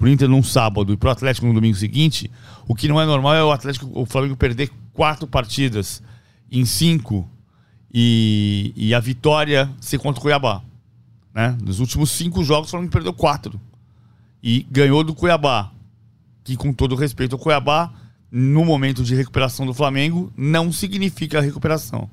para 0.00 0.06
o 0.06 0.08
Inter 0.08 0.26
num 0.26 0.42
sábado 0.42 0.94
e 0.94 0.96
para 0.96 1.10
o 1.10 1.12
Atlético 1.12 1.46
no 1.46 1.52
domingo 1.52 1.76
seguinte, 1.76 2.30
o 2.66 2.74
que 2.74 2.88
não 2.88 2.98
é 2.98 3.04
normal 3.04 3.34
é 3.34 3.44
o 3.44 3.52
Atlético, 3.52 3.86
o 3.92 4.06
Flamengo 4.06 4.34
perder 4.34 4.70
quatro 4.94 5.26
partidas 5.26 6.02
em 6.50 6.64
cinco 6.64 7.28
e, 7.92 8.72
e 8.74 8.94
a 8.94 8.98
vitória 8.98 9.70
ser 9.78 9.98
contra 9.98 10.18
o 10.18 10.22
Cuiabá. 10.22 10.62
Né? 11.34 11.54
Nos 11.62 11.80
últimos 11.80 12.10
cinco 12.12 12.42
jogos, 12.42 12.68
o 12.68 12.70
Flamengo 12.70 12.90
perdeu 12.90 13.12
quatro. 13.12 13.60
E 14.42 14.66
ganhou 14.70 15.04
do 15.04 15.14
Cuiabá. 15.14 15.70
Que, 16.42 16.56
com 16.56 16.72
todo 16.72 16.94
respeito 16.94 17.36
ao 17.36 17.38
Cuiabá, 17.38 17.92
no 18.32 18.64
momento 18.64 19.04
de 19.04 19.14
recuperação 19.14 19.66
do 19.66 19.74
Flamengo, 19.74 20.32
não 20.34 20.72
significa 20.72 21.42
recuperação. 21.42 22.08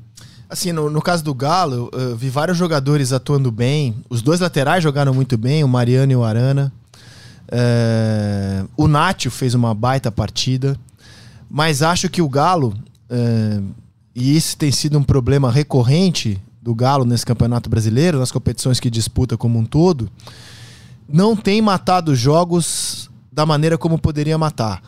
Assim, 0.49 0.73
no, 0.73 0.89
no 0.89 1.01
caso 1.01 1.23
do 1.23 1.33
Galo, 1.33 1.89
eu 1.93 2.17
vi 2.17 2.29
vários 2.29 2.57
jogadores 2.57 3.13
atuando 3.13 3.49
bem. 3.49 3.95
Os 4.09 4.21
dois 4.21 4.41
laterais 4.41 4.83
jogaram 4.83 5.13
muito 5.13 5.37
bem, 5.37 5.63
o 5.63 5.69
Mariano 5.69 6.11
e 6.11 6.15
o 6.17 6.23
Arana. 6.25 6.73
É... 7.49 8.63
O 8.75 8.87
Nátio 8.87 9.31
fez 9.31 9.53
uma 9.53 9.73
baita 9.73 10.11
partida. 10.11 10.77
Mas 11.49 11.81
acho 11.81 12.09
que 12.09 12.21
o 12.21 12.29
Galo, 12.29 12.73
é... 13.09 13.61
e 14.15 14.35
isso 14.35 14.57
tem 14.57 14.71
sido 14.71 14.97
um 14.97 15.03
problema 15.03 15.51
recorrente 15.51 16.41
do 16.61 16.75
Galo 16.75 17.05
nesse 17.05 17.25
Campeonato 17.25 17.69
Brasileiro, 17.69 18.19
nas 18.19 18.31
competições 18.31 18.77
que 18.77 18.89
disputa 18.89 19.37
como 19.37 19.57
um 19.57 19.63
todo, 19.63 20.09
não 21.07 21.33
tem 21.33 21.61
matado 21.61 22.13
jogos 22.13 23.09
da 23.31 23.45
maneira 23.45 23.77
como 23.77 23.97
poderia 23.97 24.37
matar. 24.37 24.81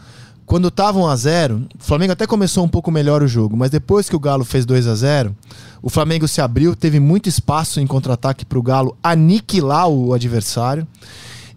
Quando 0.45 0.67
estava 0.67 1.00
1 1.00 1.08
a 1.08 1.15
0, 1.15 1.67
o 1.80 1.84
Flamengo 1.84 2.12
até 2.12 2.26
começou 2.28 2.65
um 2.65 2.67
pouco 2.67 2.91
melhor 2.91 3.24
o 3.24 3.28
jogo, 3.28 3.56
mas 3.56 3.69
depois 3.69 4.10
que 4.10 4.15
o 4.15 4.19
Galo 4.19 4.43
fez 4.43 4.65
2 4.65 4.88
a 4.88 4.95
0, 4.95 5.36
o 5.82 5.89
Flamengo 5.89 6.28
se 6.28 6.41
abriu, 6.41 6.76
teve 6.76 7.00
muito 7.00 7.30
espaço 7.30 7.80
em 7.80 7.88
contra-ataque 7.88 8.43
para 8.43 8.60
o 8.60 8.63
Galo 8.63 8.98
aniquilar 9.02 9.88
o 9.88 10.13
adversário. 10.13 10.86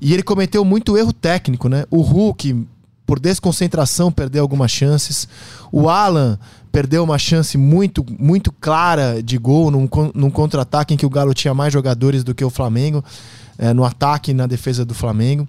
E 0.04 0.12
ele 0.12 0.24
cometeu 0.24 0.64
muito 0.64 0.98
erro 0.98 1.12
técnico, 1.12 1.68
né? 1.68 1.84
O 1.88 2.00
Hulk, 2.00 2.66
por 3.06 3.20
desconcentração, 3.20 4.10
perdeu 4.10 4.42
algumas 4.42 4.72
chances. 4.72 5.28
O 5.70 5.88
Alan 5.88 6.36
perdeu 6.72 7.04
uma 7.04 7.18
chance 7.18 7.56
muito, 7.56 8.04
muito 8.18 8.50
clara 8.50 9.22
de 9.22 9.38
gol 9.38 9.70
num, 9.70 9.88
num 10.12 10.28
contra-ataque 10.28 10.92
em 10.92 10.96
que 10.96 11.06
o 11.06 11.10
Galo 11.10 11.32
tinha 11.32 11.54
mais 11.54 11.72
jogadores 11.72 12.24
do 12.24 12.34
que 12.34 12.44
o 12.44 12.50
Flamengo, 12.50 13.04
é, 13.56 13.72
no 13.72 13.84
ataque 13.84 14.32
e 14.32 14.34
na 14.34 14.48
defesa 14.48 14.84
do 14.84 14.92
Flamengo. 14.92 15.46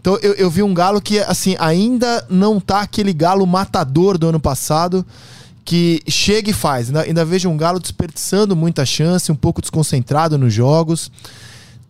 Então 0.00 0.18
eu, 0.22 0.32
eu 0.32 0.48
vi 0.48 0.62
um 0.62 0.72
Galo 0.72 0.98
que, 0.98 1.18
assim, 1.18 1.54
ainda 1.58 2.24
não 2.30 2.58
tá 2.58 2.80
aquele 2.80 3.12
Galo 3.12 3.46
matador 3.46 4.16
do 4.16 4.28
ano 4.28 4.40
passado 4.40 5.04
que 5.62 6.02
chega 6.08 6.48
e 6.48 6.54
faz. 6.54 6.88
Ainda, 6.88 7.02
ainda 7.02 7.24
vejo 7.26 7.50
um 7.50 7.56
Galo 7.56 7.78
desperdiçando 7.78 8.56
muita 8.56 8.86
chance, 8.86 9.30
um 9.30 9.36
pouco 9.36 9.60
desconcentrado 9.60 10.38
nos 10.38 10.54
jogos. 10.54 11.12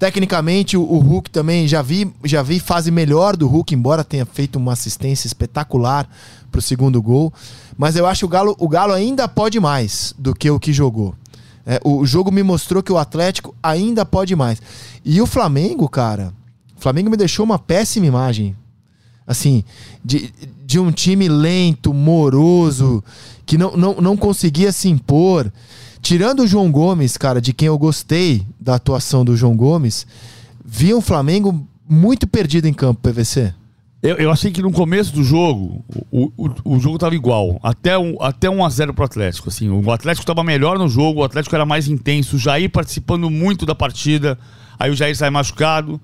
Tecnicamente, 0.01 0.79
o, 0.79 0.99
Hulk 0.99 1.29
também 1.29 1.69
já 1.69 1.83
vi, 1.83 2.11
já 2.25 2.43
vi 2.43 2.59
fase 2.59 2.91
melhor 2.91 3.37
do 3.37 3.47
Hulk, 3.47 3.75
embora 3.75 4.03
tenha 4.03 4.25
feito 4.25 4.57
uma 4.57 4.73
assistência 4.73 5.27
espetacular 5.27 6.09
para 6.51 6.59
o 6.59 6.63
segundo 6.63 7.03
gol. 7.03 7.31
Mas 7.77 7.97
eu 7.97 8.07
acho 8.07 8.21
que 8.21 8.25
o 8.25 8.29
Galo, 8.29 8.57
o 8.59 8.67
Galo 8.67 8.95
ainda 8.95 9.29
pode 9.29 9.61
mais 9.61 10.15
do 10.19 10.35
que 10.35 10.51
o 10.51 10.59
que 10.59 10.73
jogou. 10.73 11.15
É, 11.67 11.79
o 11.85 12.07
jogo 12.07 12.33
me 12.33 12.43
mostrou 12.43 12.83
que 12.83 12.91
o 12.91 12.97
Atlético 12.97 13.55
ainda 13.63 14.07
pode 14.07 14.35
mais. 14.35 14.63
E 15.05 15.21
o 15.21 15.27
Flamengo, 15.27 15.87
cara, 15.87 16.33
o 16.75 16.81
Flamengo 16.81 17.11
me 17.11 17.17
deixou 17.19 17.45
uma 17.45 17.59
péssima 17.59 18.07
imagem. 18.07 18.57
Assim, 19.27 19.63
de, 20.03 20.33
de 20.65 20.79
um 20.79 20.91
time 20.91 21.29
lento, 21.29 21.93
moroso, 21.93 23.05
que 23.45 23.59
não, 23.59 23.77
não, 23.77 23.95
não 24.01 24.17
conseguia 24.17 24.73
se 24.73 24.89
impor. 24.89 25.53
Tirando 26.03 26.41
o 26.41 26.47
João 26.47 26.71
Gomes, 26.71 27.17
cara, 27.17 27.41
de 27.41 27.53
quem 27.53 27.69
eu 27.69 27.79
gostei 27.79 28.47
da 28.59 28.77
atuação 28.77 29.25
do 29.25 29.37
João 29.37 29.57
Gomes, 29.57 30.07
vi 30.65 30.95
um 30.95 31.01
Flamengo 31.01 31.67
muito 31.89 32.27
perdido 32.27 32.67
em 32.67 32.73
campo, 32.73 33.01
PVC. 33.01 33.53
Eu, 34.03 34.17
eu 34.17 34.31
achei 34.31 34.51
que 34.51 34.63
no 34.63 34.73
começo 34.73 35.13
do 35.13 35.23
jogo, 35.23 35.85
o, 36.11 36.33
o, 36.37 36.77
o 36.77 36.81
jogo 36.81 36.97
estava 36.97 37.15
igual. 37.15 37.61
Até, 37.63 37.99
um, 37.99 38.17
até 38.21 38.49
1x0 38.49 38.95
pro 38.95 39.05
Atlético. 39.05 39.51
Assim, 39.51 39.69
o 39.69 39.91
Atlético 39.91 40.23
estava 40.23 40.43
melhor 40.43 40.79
no 40.79 40.89
jogo, 40.89 41.21
o 41.21 41.25
Atlético 41.25 41.55
era 41.55 41.67
mais 41.67 41.87
intenso, 41.87 42.37
o 42.37 42.39
Jair 42.39 42.71
participando 42.71 43.29
muito 43.29 43.67
da 43.67 43.75
partida. 43.75 44.39
Aí 44.79 44.91
o 44.91 44.97
Jair 44.97 45.15
sai 45.15 45.29
machucado. 45.29 46.01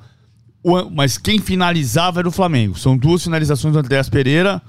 O, 0.63 0.91
mas 0.91 1.17
quem 1.17 1.39
finalizava 1.39 2.21
era 2.21 2.29
o 2.29 2.33
Flamengo. 2.33 2.79
São 2.79 2.99
duas 2.99 3.23
finalizações 3.23 3.73
do 3.73 3.79
Andréas 3.79 4.11
Pereira, 4.11 4.61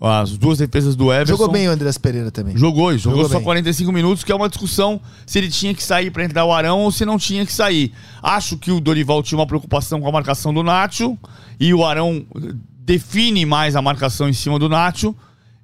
as 0.00 0.38
duas 0.38 0.58
defesas 0.58 0.94
do 0.94 1.12
Everson. 1.12 1.32
Jogou 1.32 1.50
bem 1.50 1.68
o 1.68 1.72
Andréas 1.72 1.98
Pereira 1.98 2.30
também. 2.30 2.56
Jogou, 2.56 2.96
jogou, 2.96 3.18
jogou 3.18 3.28
só 3.28 3.38
bem. 3.38 3.44
45 3.44 3.92
minutos, 3.92 4.22
que 4.22 4.30
é 4.30 4.34
uma 4.34 4.48
discussão 4.48 5.00
se 5.26 5.38
ele 5.38 5.50
tinha 5.50 5.74
que 5.74 5.82
sair 5.82 6.10
para 6.10 6.24
entrar 6.24 6.44
o 6.44 6.52
Arão 6.52 6.80
ou 6.80 6.92
se 6.92 7.04
não 7.04 7.18
tinha 7.18 7.44
que 7.44 7.52
sair. 7.52 7.92
Acho 8.22 8.56
que 8.56 8.70
o 8.70 8.80
Dorival 8.80 9.22
tinha 9.22 9.38
uma 9.38 9.46
preocupação 9.46 10.00
com 10.00 10.08
a 10.08 10.12
marcação 10.12 10.54
do 10.54 10.62
Nacho 10.62 11.18
e 11.58 11.74
o 11.74 11.84
Arão 11.84 12.24
define 12.84 13.44
mais 13.44 13.74
a 13.74 13.82
marcação 13.82 14.28
em 14.28 14.32
cima 14.32 14.58
do 14.58 14.68
Nacho 14.68 15.14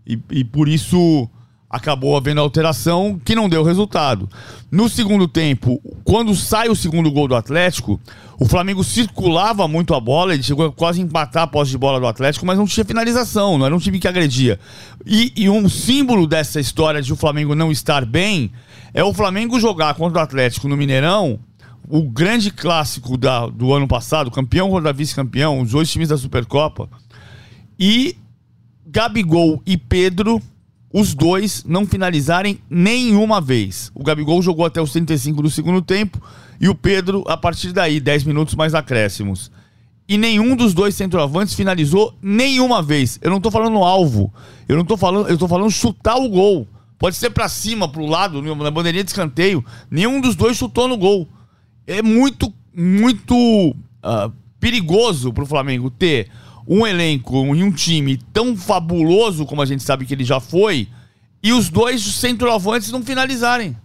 e, 0.06 0.18
e 0.30 0.44
por 0.44 0.68
isso 0.68 1.28
acabou 1.74 2.16
havendo 2.16 2.40
alteração 2.40 3.20
que 3.24 3.34
não 3.34 3.48
deu 3.48 3.64
resultado. 3.64 4.28
No 4.70 4.88
segundo 4.88 5.26
tempo, 5.26 5.82
quando 6.04 6.32
sai 6.36 6.68
o 6.68 6.76
segundo 6.76 7.10
gol 7.10 7.26
do 7.26 7.34
Atlético, 7.34 8.00
o 8.38 8.46
Flamengo 8.46 8.84
circulava 8.84 9.66
muito 9.66 9.92
a 9.92 9.98
bola, 9.98 10.34
ele 10.34 10.42
chegou 10.44 10.66
a 10.66 10.72
quase 10.72 11.00
empatar 11.00 11.42
a 11.42 11.46
posse 11.48 11.72
de 11.72 11.78
bola 11.78 11.98
do 11.98 12.06
Atlético, 12.06 12.46
mas 12.46 12.56
não 12.56 12.64
tinha 12.64 12.84
finalização, 12.84 13.58
não 13.58 13.66
era 13.66 13.74
um 13.74 13.80
time 13.80 13.98
que 13.98 14.06
agredia. 14.06 14.60
E, 15.04 15.32
e 15.34 15.50
um 15.50 15.68
símbolo 15.68 16.28
dessa 16.28 16.60
história 16.60 17.02
de 17.02 17.12
o 17.12 17.16
Flamengo 17.16 17.56
não 17.56 17.72
estar 17.72 18.04
bem 18.04 18.52
é 18.92 19.02
o 19.02 19.12
Flamengo 19.12 19.58
jogar 19.58 19.94
contra 19.94 20.20
o 20.20 20.22
Atlético 20.22 20.68
no 20.68 20.76
Mineirão, 20.76 21.40
o 21.88 22.02
grande 22.02 22.52
clássico 22.52 23.16
da, 23.16 23.48
do 23.48 23.72
ano 23.72 23.88
passado, 23.88 24.30
campeão 24.30 24.70
contra 24.70 24.92
vice-campeão, 24.92 25.60
os 25.60 25.72
dois 25.72 25.90
times 25.90 26.08
da 26.08 26.16
Supercopa, 26.16 26.88
e 27.76 28.16
Gabigol 28.86 29.60
e 29.66 29.76
Pedro 29.76 30.40
os 30.96 31.12
dois 31.12 31.64
não 31.66 31.84
finalizarem 31.84 32.60
nenhuma 32.70 33.40
vez. 33.40 33.90
O 33.96 34.04
Gabigol 34.04 34.40
jogou 34.40 34.64
até 34.64 34.80
os 34.80 34.92
35 34.92 35.42
do 35.42 35.50
segundo 35.50 35.82
tempo 35.82 36.22
e 36.60 36.68
o 36.68 36.74
Pedro 36.74 37.24
a 37.26 37.36
partir 37.36 37.72
daí, 37.72 37.98
10 37.98 38.22
minutos 38.22 38.54
mais 38.54 38.76
acréscimos. 38.76 39.50
E 40.08 40.16
nenhum 40.16 40.54
dos 40.54 40.72
dois 40.72 40.94
centroavantes 40.94 41.54
finalizou 41.54 42.14
nenhuma 42.22 42.80
vez. 42.80 43.18
Eu 43.20 43.32
não 43.32 43.40
tô 43.40 43.50
falando 43.50 43.78
alvo. 43.78 44.32
Eu 44.68 44.76
não 44.76 44.84
tô 44.84 44.96
falando, 44.96 45.28
eu 45.28 45.36
tô 45.36 45.48
falando 45.48 45.68
chutar 45.68 46.14
o 46.14 46.28
gol. 46.28 46.68
Pode 46.96 47.16
ser 47.16 47.30
para 47.30 47.48
cima, 47.48 47.88
pro 47.88 48.06
lado, 48.06 48.40
na 48.40 48.70
bandeirinha 48.70 49.02
de 49.02 49.10
escanteio. 49.10 49.64
Nenhum 49.90 50.20
dos 50.20 50.36
dois 50.36 50.56
chutou 50.56 50.86
no 50.86 50.96
gol. 50.96 51.26
É 51.88 52.02
muito, 52.02 52.54
muito 52.72 53.34
uh, 53.34 54.32
perigoso 54.60 55.32
pro 55.32 55.44
Flamengo 55.44 55.90
ter 55.90 56.30
um 56.66 56.86
elenco 56.86 57.54
e 57.54 57.62
um 57.62 57.70
time 57.70 58.16
tão 58.32 58.56
fabuloso 58.56 59.44
como 59.44 59.60
a 59.62 59.66
gente 59.66 59.82
sabe 59.82 60.06
que 60.06 60.14
ele 60.14 60.24
já 60.24 60.40
foi, 60.40 60.88
e 61.42 61.52
os 61.52 61.68
dois 61.68 62.02
centroavantes 62.02 62.90
não 62.90 63.02
finalizarem. 63.02 63.76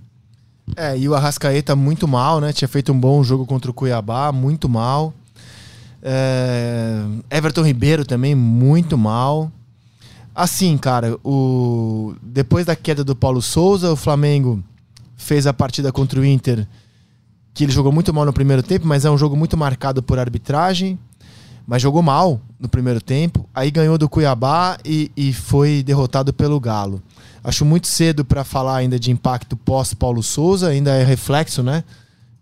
É, 0.76 0.98
e 0.98 1.10
o 1.10 1.16
Arrascaeta 1.16 1.76
muito 1.76 2.08
mal, 2.08 2.40
né? 2.40 2.54
Tinha 2.54 2.68
feito 2.68 2.94
um 2.94 3.00
bom 3.00 3.24
jogo 3.24 3.46
contra 3.46 3.70
o 3.70 3.74
Cuiabá, 3.74 4.32
muito 4.32 4.70
mal. 4.70 5.14
É... 6.02 7.04
Everton 7.30 7.64
Ribeiro 7.64 8.06
também, 8.06 8.34
muito 8.36 8.98
mal. 8.98 9.52
Assim, 10.34 10.78
cara, 10.78 11.18
o... 11.24 12.14
depois 12.22 12.66
da 12.66 12.76
queda 12.76 13.04
do 13.04 13.16
Paulo 13.16 13.42
Souza, 13.42 13.92
o 13.92 13.96
Flamengo 13.96 14.64
fez 15.18 15.46
a 15.46 15.52
partida 15.52 15.92
contra 15.92 16.20
o 16.20 16.26
Inter, 16.26 16.66
que 17.54 17.66
ele 17.66 17.74
jogou 17.74 17.92
muito 17.92 18.14
mal 18.14 18.24
no 18.24 18.32
primeiro 18.32 18.64
tempo, 18.64 18.88
mas 18.88 19.04
é 19.04 19.12
um 19.12 19.18
jogo 19.18 19.36
muito 19.36 19.58
marcado 19.58 20.02
por 20.02 20.18
arbitragem 20.18 20.98
mas 21.70 21.84
jogou 21.84 22.02
mal 22.02 22.42
no 22.60 22.68
primeiro 22.68 23.00
tempo. 23.00 23.48
Aí 23.54 23.70
ganhou 23.70 23.96
do 23.96 24.10
Cuiabá 24.10 24.80
e, 24.84 25.12
e 25.16 25.32
foi 25.32 25.84
derrotado 25.84 26.34
pelo 26.34 26.60
Galo. 26.60 27.00
Acho 27.44 27.64
muito 27.64 27.86
cedo 27.86 28.26
para 28.26 28.44
falar 28.44 28.78
ainda 28.78 29.00
de 29.00 29.12
impacto 29.12 29.56
pós-Paulo 29.56 30.24
Souza, 30.24 30.70
ainda 30.70 30.96
é 30.96 31.04
reflexo, 31.04 31.62
né? 31.62 31.84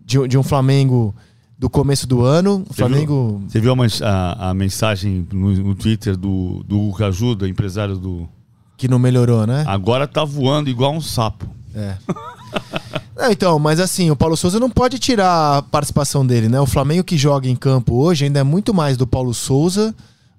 De, 0.04 0.26
de, 0.30 0.38
um 0.38 0.44
Flamengo 0.44 1.14
do 1.60 1.70
começo 1.70 2.08
do 2.08 2.24
ano. 2.24 2.64
Você 2.70 2.76
Flamengo. 2.76 3.40
Viu, 3.40 3.50
você 3.50 3.60
viu 3.60 3.76
a, 4.06 4.50
a, 4.50 4.54
mensagem 4.54 5.28
no, 5.30 5.52
no, 5.52 5.76
Twitter 5.76 6.16
do, 6.16 6.64
do 6.66 6.80
Hugo 6.80 7.04
Ajuda, 7.04 7.50
empresário 7.50 7.98
do. 7.98 8.30
Que 8.78 8.88
não 8.88 8.98
melhorou, 8.98 9.46
né? 9.46 9.66
Agora 9.68 10.08
tá 10.08 10.24
voando 10.24 10.70
igual 10.70 10.94
um 10.94 11.02
sapo. 11.02 11.46
É. 11.76 11.98
Então, 13.30 13.58
mas 13.58 13.80
assim, 13.80 14.12
o 14.12 14.16
Paulo 14.16 14.38
Souza 14.38 14.60
não 14.60 14.70
pode 14.70 15.00
tirar 15.00 15.58
a 15.58 15.62
participação 15.64 16.26
dele, 16.26 16.48
né? 16.48 16.62
O 16.62 16.68
Flamengo 16.68 17.04
que 17.04 17.18
joga 17.18 17.50
em 17.50 17.56
campo 17.56 17.96
hoje 17.96 18.26
ainda 18.26 18.40
é 18.40 18.44
muito 18.44 18.76
mais 18.76 18.96
do 18.96 19.08
Paulo 19.08 19.34
Souza 19.34 19.94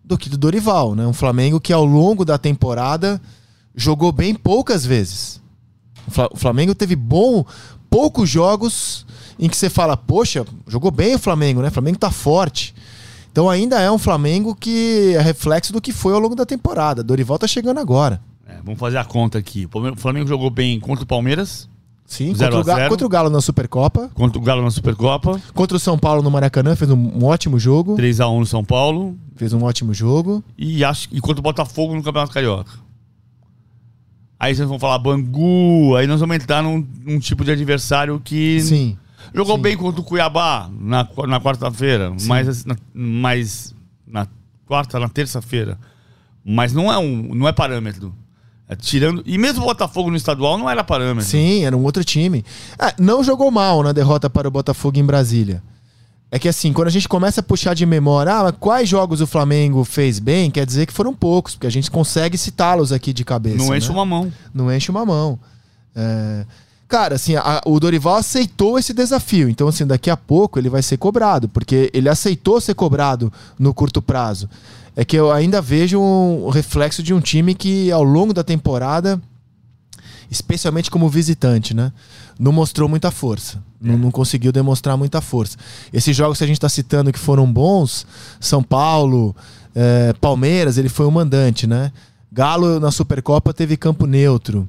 do 0.05 0.17
que 0.17 0.29
do 0.29 0.39
Dorival, 0.39 0.95
né? 0.95 1.05
Um 1.05 1.13
Flamengo 1.13 1.61
que 1.61 1.73
ao 1.73 1.85
longo 1.85 2.25
da 2.25 2.39
temporada 2.39 3.21
jogou 3.75 4.13
bem 4.13 4.35
poucas 4.35 4.87
vezes. 4.87 5.41
O 6.33 6.37
Flamengo 6.37 6.75
teve 6.75 6.97
bom 6.97 7.45
poucos 7.91 8.31
jogos 8.31 9.05
em 9.39 9.49
que 9.49 9.57
você 9.57 9.69
fala, 9.69 9.97
poxa, 9.97 10.47
jogou 10.67 10.91
bem 10.91 11.15
o 11.15 11.19
Flamengo, 11.19 11.61
né? 11.61 11.69
O 11.69 11.73
Flamengo 11.73 11.99
tá 11.99 12.11
forte. 12.11 12.75
Então 13.31 13.49
ainda 13.49 13.81
é 13.81 13.91
um 13.91 13.99
Flamengo 13.99 14.55
que 14.55 15.15
é 15.15 15.21
reflexo 15.21 15.73
do 15.73 15.81
que 15.81 15.93
foi 15.93 16.13
ao 16.13 16.21
longo 16.21 16.35
da 16.35 16.47
temporada. 16.47 17.03
Dorival 17.03 17.39
tá 17.39 17.47
chegando 17.47 17.79
agora. 17.79 18.21
É, 18.47 18.57
vamos 18.65 18.81
fazer 18.81 18.99
a 18.99 19.05
conta 19.05 19.39
aqui. 19.39 19.67
O 19.67 19.97
Flamengo 19.97 20.27
jogou 20.27 20.49
bem 20.49 20.81
contra 20.81 21.05
o 21.05 21.07
Palmeiras, 21.07 21.69
Sim, 22.09 22.33
contra 22.33 22.59
o, 22.59 22.65
Galo, 22.65 22.89
contra 22.89 23.07
o, 23.07 23.09
Galo, 23.09 23.31
na 23.31 23.41
Supercopa. 23.43 24.11
Contra 24.15 24.39
o 24.39 24.43
Galo 24.43 24.63
na 24.63 24.71
Supercopa. 24.71 25.39
Contra 25.55 25.77
o 25.77 25.81
São 25.81 25.99
Paulo 25.99 26.23
no 26.23 26.31
Maracanã, 26.31 26.75
fez 26.75 26.91
um, 26.91 26.97
um 26.97 27.25
ótimo 27.27 27.59
jogo. 27.59 27.97
3x1 27.97 28.39
no 28.39 28.47
São 28.47 28.65
Paulo. 28.65 29.15
Fez 29.37 29.53
um 29.53 29.63
ótimo 29.63 29.93
jogo. 29.93 30.43
E, 30.57 30.83
acho, 30.83 31.07
e 31.13 31.21
contra 31.21 31.41
o 31.41 31.43
Botafogo 31.43 31.95
no 31.95 32.03
Campeonato 32.03 32.33
Carioca. 32.33 32.73
Aí 34.41 34.55
vocês 34.55 34.67
vão 34.67 34.79
falar 34.79 34.99
Bangu, 34.99 35.97
aí 35.97 36.07
nós 36.07 36.19
vamos 36.21 36.37
entrar 36.37 36.63
num, 36.63 36.87
num 37.05 37.19
tipo 37.19 37.45
de 37.45 37.51
adversário 37.51 38.19
que. 38.25 38.59
Sim. 38.63 38.97
Jogou 39.35 39.57
sim. 39.57 39.63
bem 39.63 39.77
contra 39.77 40.01
o 40.01 40.05
Cuiabá 40.05 40.71
na, 40.81 41.07
na 41.27 41.39
quarta-feira, 41.39 42.15
mas 42.27 42.65
na, 42.65 42.77
mas 42.95 43.75
na 44.07 44.27
quarta, 44.65 44.99
na 44.99 45.11
terça-feira. 45.11 45.79
Mas 46.43 46.73
não 46.73 46.91
é 46.91 46.97
um 46.97 47.35
não 47.35 47.47
é 47.47 47.53
parâmetro. 47.53 48.15
É, 48.69 48.77
tirando. 48.77 49.23
E 49.25 49.39
mesmo 49.39 49.63
o 49.63 49.67
Botafogo 49.67 50.11
no 50.11 50.17
estadual 50.17 50.59
não 50.59 50.69
era 50.69 50.85
parâmetro. 50.85 51.29
Sim, 51.29 51.65
era 51.65 51.77
um 51.77 51.83
outro 51.83 52.05
time. 52.05 52.45
Ah, 52.79 52.93
não 52.99 53.25
jogou 53.25 53.51
mal 53.51 53.83
na 53.83 53.93
derrota 53.93 54.29
para 54.29 54.47
o 54.47 54.51
Botafogo 54.51 54.99
em 54.99 55.05
Brasília. 55.05 55.63
É 56.31 56.39
que 56.39 56.47
assim, 56.47 56.75
quando 56.75 56.89
a 56.89 56.91
gente 56.91 57.09
começa 57.09 57.41
a 57.41 57.43
puxar 57.43 57.73
de 57.73 57.87
memória, 57.87 58.33
ah, 58.33 58.53
quais 58.53 58.87
jogos 58.87 59.23
o 59.23 59.27
Flamengo 59.27 59.83
fez 59.83 60.19
bem, 60.19 60.51
quer 60.51 60.67
dizer 60.67 60.85
que 60.85 60.93
foram 60.93 61.15
poucos, 61.15 61.55
porque 61.55 61.67
a 61.67 61.71
gente 61.71 61.91
consegue 61.91 62.37
citá-los 62.37 62.93
aqui 62.93 63.15
de 63.15 63.25
cabeça. 63.25 63.57
Não 63.57 63.75
enche 63.75 63.89
né? 63.89 63.95
uma 63.95 64.05
mão. 64.05 64.33
Não 64.53 64.71
enche 64.71 64.91
uma 64.91 65.07
mão. 65.07 65.39
É... 65.97 66.45
Cara, 66.87 67.17
assim, 67.17 67.37
a, 67.37 67.63
o 67.67 67.79
Dorival 67.81 68.17
aceitou 68.17 68.79
esse 68.79 68.93
desafio. 68.93 69.49
Então, 69.49 69.69
assim, 69.69 69.87
daqui 69.87 70.11
a 70.11 70.17
pouco 70.17 70.59
ele 70.59 70.71
vai 70.71 70.83
ser 70.83 70.97
cobrado, 70.97 71.49
porque 71.49 71.91
ele 71.93 72.09
aceitou 72.09 72.61
ser 72.61 72.75
cobrado 72.75 73.33
no 73.59 73.73
curto 73.73 74.01
prazo 74.01 74.49
é 74.99 75.05
que 75.05 75.17
eu 75.17 75.31
ainda 75.31 75.63
vejo 75.63 76.01
um 76.01 76.49
reflexo 76.49 77.05
de 77.05 77.15
um 77.15 77.21
time 77.21 77.55
que 77.55 77.89
ao 77.93 78.03
longo 78.03 78.35
da 78.35 78.43
temporada, 78.43 79.23
especialmente 80.29 80.91
como 80.91 81.09
visitante, 81.09 81.73
né, 81.73 81.93
não 82.37 82.51
mostrou 82.51 82.89
muita 82.89 83.13
força. 83.13 83.63
É. 83.81 83.87
Não, 83.87 83.97
não, 83.97 84.11
conseguiu 84.11 84.51
demonstrar 84.51 84.97
muita 84.97 85.21
força. 85.21 85.57
Esses 85.93 86.17
jogos 86.17 86.39
que 86.39 86.43
a 86.43 86.47
gente 86.49 86.57
está 86.57 86.69
citando 86.69 87.13
que 87.13 87.19
foram 87.19 87.51
bons, 87.51 88.05
São 88.41 88.61
Paulo, 88.61 89.37
é, 89.73 90.13
Palmeiras, 90.21 90.79
ele 90.79 90.89
foi 90.89 91.07
o 91.07 91.13
mandante, 91.13 91.65
né? 91.65 91.93
Galo 92.33 92.81
na 92.81 92.91
Supercopa 92.91 93.55
teve 93.55 93.77
campo 93.77 94.05
neutro. 94.05 94.69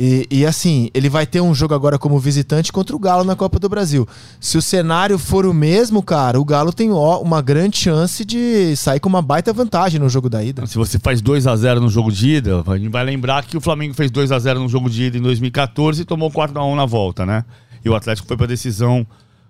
E, 0.00 0.28
e, 0.30 0.46
assim, 0.46 0.90
ele 0.94 1.08
vai 1.08 1.26
ter 1.26 1.40
um 1.40 1.52
jogo 1.52 1.74
agora 1.74 1.98
como 1.98 2.20
visitante 2.20 2.72
contra 2.72 2.94
o 2.94 3.00
Galo 3.00 3.24
na 3.24 3.34
Copa 3.34 3.58
do 3.58 3.68
Brasil. 3.68 4.06
Se 4.38 4.56
o 4.56 4.62
cenário 4.62 5.18
for 5.18 5.44
o 5.44 5.52
mesmo, 5.52 6.04
cara, 6.04 6.38
o 6.38 6.44
Galo 6.44 6.72
tem 6.72 6.92
ó, 6.92 7.20
uma 7.20 7.42
grande 7.42 7.78
chance 7.78 8.24
de 8.24 8.76
sair 8.76 9.00
com 9.00 9.08
uma 9.08 9.20
baita 9.20 9.52
vantagem 9.52 9.98
no 9.98 10.08
jogo 10.08 10.30
da 10.30 10.44
ida. 10.44 10.64
Se 10.68 10.78
você 10.78 11.00
faz 11.00 11.20
2 11.20 11.48
a 11.48 11.56
0 11.56 11.80
no 11.80 11.88
jogo 11.88 12.12
de 12.12 12.28
ida, 12.28 12.62
a 12.64 12.78
gente 12.78 12.90
vai 12.90 13.04
lembrar 13.04 13.44
que 13.44 13.56
o 13.56 13.60
Flamengo 13.60 13.92
fez 13.92 14.08
2 14.08 14.30
a 14.30 14.38
0 14.38 14.60
no 14.60 14.68
jogo 14.68 14.88
de 14.88 15.02
ida 15.02 15.18
em 15.18 15.20
2014 15.20 16.02
e 16.02 16.04
tomou 16.04 16.30
4 16.30 16.56
a 16.56 16.64
1 16.64 16.76
na 16.76 16.86
volta, 16.86 17.26
né? 17.26 17.44
E 17.84 17.88
o 17.88 17.96
Atlético 17.96 18.28
foi 18.28 18.36
para 18.36 18.46
decisão 18.46 19.04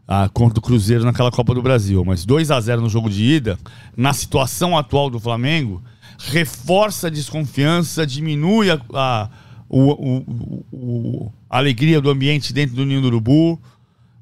ah, 0.06 0.30
contra 0.32 0.61
o 0.61 0.62
Cruzeiro 0.62 1.04
naquela 1.04 1.30
Copa 1.30 1.52
do 1.52 1.61
Brasil. 1.61 2.02
Mas 2.06 2.24
2 2.24 2.50
a 2.50 2.58
0 2.58 2.80
no 2.80 2.88
jogo 2.88 3.11
de 3.11 3.22
ida, 3.22 3.58
na 3.94 4.14
situação 4.14 4.78
atual 4.78 5.11
do 5.11 5.20
Flamengo, 5.20 5.82
reforça 6.16 7.08
a 7.08 7.11
desconfiança, 7.11 8.06
diminui 8.06 8.70
a, 8.70 8.80
a 8.94 9.28
o, 9.68 9.90
o, 9.90 10.64
o- 10.72 11.33
a 11.48 11.59
alegria 11.59 12.00
do 12.00 12.11
ambiente 12.11 12.52
dentro 12.52 12.74
do 12.76 12.85
Ninho 12.85 13.00
do 13.00 13.09
Urubu. 13.09 13.59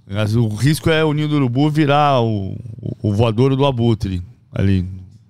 Mas 0.09 0.37
o 0.37 0.47
risco 0.49 0.89
é 0.89 1.05
o 1.05 1.13
Ninho 1.13 1.29
do 1.29 1.37
Urubu 1.37 1.69
virar 1.71 2.21
o, 2.23 2.57
o, 3.03 3.13
voador 3.13 3.57
do 3.57 3.67
Abutre, 3.67 4.23
ali 4.53 4.87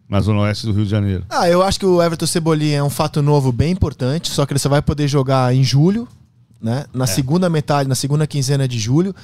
na 0.09 0.20
zona 0.20 0.40
oeste 0.40 0.66
do 0.66 0.72
Rio 0.72 0.85
de 0.85 0.90
Janeiro. 0.90 1.24
Ah, 1.31 1.48
eu 1.48 1.62
acho 1.62 1.79
que 1.81 1.87
o 1.87 2.02
Everton 2.02 2.26
Cebolinha 2.26 2.79
é 2.79 2.83
um 2.83 2.90
fato 2.90 3.22
novo 3.22 3.50
bem 3.50 3.72
importante, 3.72 4.31
só 4.31 4.44
que 4.44 4.52
ele 4.52 4.59
só 4.61 4.68
vai 4.68 4.83
poder 4.83 5.09
jogar 5.09 5.55
em 5.55 5.64
julho, 5.64 6.07
né? 6.61 6.85
Na 6.92 7.07
segunda 7.07 7.48
metade, 7.48 7.88
na 7.88 7.94
segunda 7.94 8.26
quinzena 8.26 8.68
de 8.68 8.79
julho. 8.79 9.14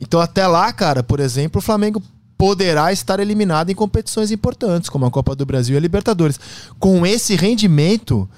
Então 0.00 0.20
até 0.20 0.46
lá, 0.46 0.72
cara, 0.72 1.02
por 1.02 1.20
exemplo, 1.20 1.58
o 1.58 1.62
Flamengo 1.62 2.02
poderá 2.36 2.90
estar 2.92 3.20
eliminado 3.20 3.70
em 3.70 3.74
competições 3.74 4.30
importantes, 4.32 4.88
como 4.88 5.04
a 5.06 5.10
Copa 5.10 5.36
do 5.36 5.46
Brasil 5.46 5.74
e 5.74 5.78
a 5.78 5.80
Libertadores. 5.80 6.40
Com 6.78 7.06
esse 7.06 7.36
rendimento, 7.36 8.28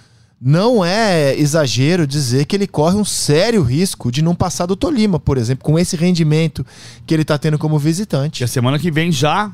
não 0.40 0.84
é 0.84 1.34
exagero 1.34 2.06
dizer 2.06 2.44
que 2.44 2.56
ele 2.56 2.66
corre 2.66 2.96
um 2.96 3.04
sério 3.04 3.62
risco 3.62 4.12
de 4.12 4.22
não 4.22 4.34
passar 4.34 4.66
do 4.66 4.76
Tolima, 4.76 5.18
por 5.18 5.38
exemplo, 5.38 5.64
com 5.64 5.78
esse 5.78 5.96
rendimento 5.96 6.64
que 7.06 7.14
ele 7.14 7.22
está 7.22 7.38
tendo 7.38 7.58
como 7.58 7.78
visitante. 7.78 8.42
E 8.42 8.44
a 8.44 8.48
semana 8.48 8.78
que 8.78 8.90
vem 8.90 9.10
já 9.10 9.50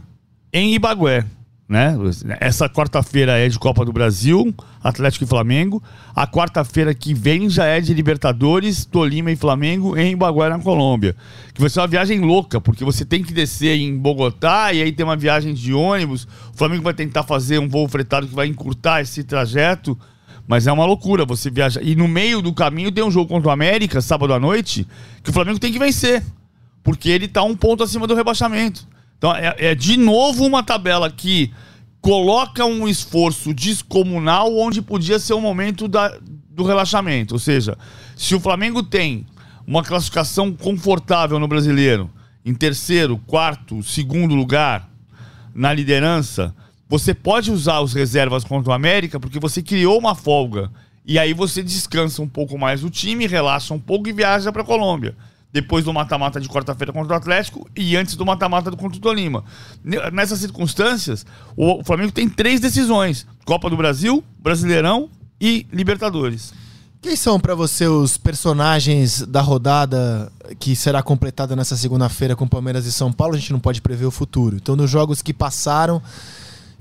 em 0.53 0.75
Ibagué. 0.75 1.25
Né? 1.69 1.97
Essa 2.39 2.69
quarta-feira 2.69 3.39
é 3.39 3.49
de 3.49 3.59
Copa 3.59 3.83
do 3.83 3.93
Brasil, 3.93 4.55
Atlético 4.85 5.25
e 5.25 5.27
Flamengo. 5.27 5.83
A 6.15 6.27
quarta-feira 6.27 6.93
que 6.93 7.15
vem 7.15 7.49
já 7.49 7.65
é 7.65 7.81
de 7.81 7.95
Libertadores, 7.95 8.85
Tolima 8.85 9.31
e 9.31 9.37
Flamengo 9.37 9.97
em 9.97 10.13
Ibagué, 10.13 10.51
na 10.51 10.59
Colômbia. 10.59 11.17
Que 11.55 11.61
vai 11.63 11.71
ser 11.71 11.81
uma 11.81 11.87
viagem 11.87 12.21
louca, 12.21 12.61
porque 12.61 12.85
você 12.85 13.07
tem 13.07 13.23
que 13.23 13.33
descer 13.33 13.79
em 13.79 13.97
Bogotá 13.97 14.71
e 14.75 14.83
aí 14.83 14.93
tem 14.93 15.07
uma 15.07 15.17
viagem 15.17 15.55
de 15.55 15.73
ônibus. 15.73 16.25
O 16.53 16.59
Flamengo 16.59 16.83
vai 16.83 16.93
tentar 16.93 17.23
fazer 17.23 17.59
um 17.59 17.69
voo 17.69 17.89
fretado 17.89 18.27
que 18.27 18.35
vai 18.35 18.49
encurtar 18.49 19.01
esse 19.01 19.25
trajeto. 19.25 19.99
Mas 20.47 20.67
é 20.67 20.73
uma 20.73 20.85
loucura 20.85 21.25
você 21.25 21.51
viajar. 21.51 21.83
E 21.83 21.95
no 21.95 22.09
meio 22.09 22.43
do 22.43 22.53
caminho 22.53 22.91
tem 22.91 23.05
um 23.05 23.11
jogo 23.11 23.29
contra 23.29 23.49
o 23.49 23.53
América, 23.53 24.01
sábado 24.01 24.35
à 24.35 24.41
noite, 24.41 24.87
que 25.23 25.31
o 25.31 25.33
Flamengo 25.33 25.59
tem 25.59 25.73
que 25.73 25.79
vencer. 25.79 26.23
Porque 26.83 27.09
ele 27.09 27.29
tá 27.29 27.43
um 27.43 27.57
ponto 27.57 27.83
acima 27.83 28.07
do 28.07 28.15
rebaixamento. 28.15 28.87
Então 29.17 29.35
é, 29.35 29.55
é 29.59 29.75
de 29.75 29.97
novo 29.97 30.45
uma 30.45 30.63
tabela 30.63 31.11
que 31.11 31.53
coloca 32.01 32.65
um 32.65 32.89
esforço 32.89 33.55
descomunal 33.55 34.57
onde 34.59 34.83
podia 34.83 35.21
ser 35.21 35.35
o 35.35 35.41
momento 35.41 35.87
da, 35.87 36.19
do 36.51 36.65
relaxamento. 36.65 37.35
Ou 37.35 37.39
seja, 37.39 37.79
se 38.17 38.35
o 38.35 38.41
Flamengo 38.41 38.83
tem 38.83 39.25
uma 39.65 39.85
classificação 39.85 40.53
confortável 40.53 41.39
no 41.39 41.47
brasileiro, 41.47 42.11
em 42.45 42.53
terceiro, 42.53 43.17
quarto, 43.19 43.83
segundo 43.85 44.35
lugar, 44.35 44.91
na 45.55 45.73
liderança, 45.73 46.53
você 46.93 47.15
pode 47.15 47.51
usar 47.51 47.81
os 47.81 47.95
reservas 47.95 48.45
contra 48.45 48.71
o 48.71 48.75
América 48.75 49.19
porque 49.19 49.41
você 49.41 49.63
criou 49.63 49.99
uma 49.99 50.15
folga. 50.15 50.71
E 51.07 51.19
aí 51.19 51.33
você 51.33 51.63
descansa 51.63 52.21
um 52.21 52.29
pouco 52.29 52.59
mais 52.59 52.85
o 52.85 52.91
time, 52.91 53.27
relaxa 53.27 53.73
um 53.73 53.79
pouco 53.79 54.11
e 54.11 54.13
viaja 54.13 54.53
para 54.53 54.63
Colômbia. 54.63 55.17
Depois 55.51 55.87
do 55.87 55.93
mata-mata 55.93 56.39
de 56.39 56.51
quarta-feira 56.51 56.93
contra 56.93 57.15
o 57.15 57.17
Atlético 57.17 57.67
e 57.75 57.97
antes 57.97 58.15
do 58.15 58.27
mata-mata 58.27 58.71
contra 58.73 58.99
o 58.99 59.01
Tolima. 59.01 59.43
Ne- 59.83 60.11
Nessas 60.11 60.39
circunstâncias, 60.41 61.25
o 61.57 61.83
Flamengo 61.83 62.13
tem 62.13 62.29
três 62.29 62.61
decisões: 62.61 63.27
Copa 63.47 63.71
do 63.71 63.77
Brasil, 63.77 64.23
Brasileirão 64.39 65.09
e 65.41 65.67
Libertadores. 65.73 66.53
Quem 67.01 67.17
são 67.17 67.41
pra 67.41 67.55
você 67.55 67.87
os 67.87 68.19
personagens 68.19 69.23
da 69.27 69.41
rodada 69.41 70.31
que 70.61 70.77
será 70.77 71.03
completada 71.03 71.57
nessa 71.57 71.75
segunda-feira 71.77 72.37
com 72.37 72.47
Palmeiras 72.47 72.85
e 72.85 72.93
São 72.93 73.11
Paulo? 73.11 73.35
A 73.35 73.39
gente 73.39 73.51
não 73.53 73.59
pode 73.61 73.81
prever 73.81 74.05
o 74.05 74.11
futuro. 74.11 74.57
Então, 74.57 74.77
nos 74.77 74.91
jogos 74.91 75.21
que 75.23 75.33
passaram, 75.35 76.01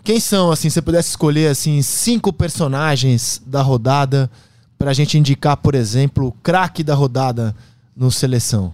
quem 0.04 0.20
são, 0.20 0.52
assim, 0.52 0.70
se 0.70 0.76
você 0.76 0.82
pudesse 0.82 1.10
escolher 1.10 1.48
assim 1.50 1.82
cinco 1.82 2.32
personagens 2.34 3.42
da 3.46 3.62
rodada 3.62 4.30
pra 4.78 4.94
gente 4.94 5.18
indicar, 5.18 5.58
por 5.58 5.76
exemplo, 5.76 6.28
o 6.28 6.32
craque 6.32 6.84
da 6.84 6.96
rodada 6.96 7.56
no 7.96 8.12
seleção? 8.12 8.74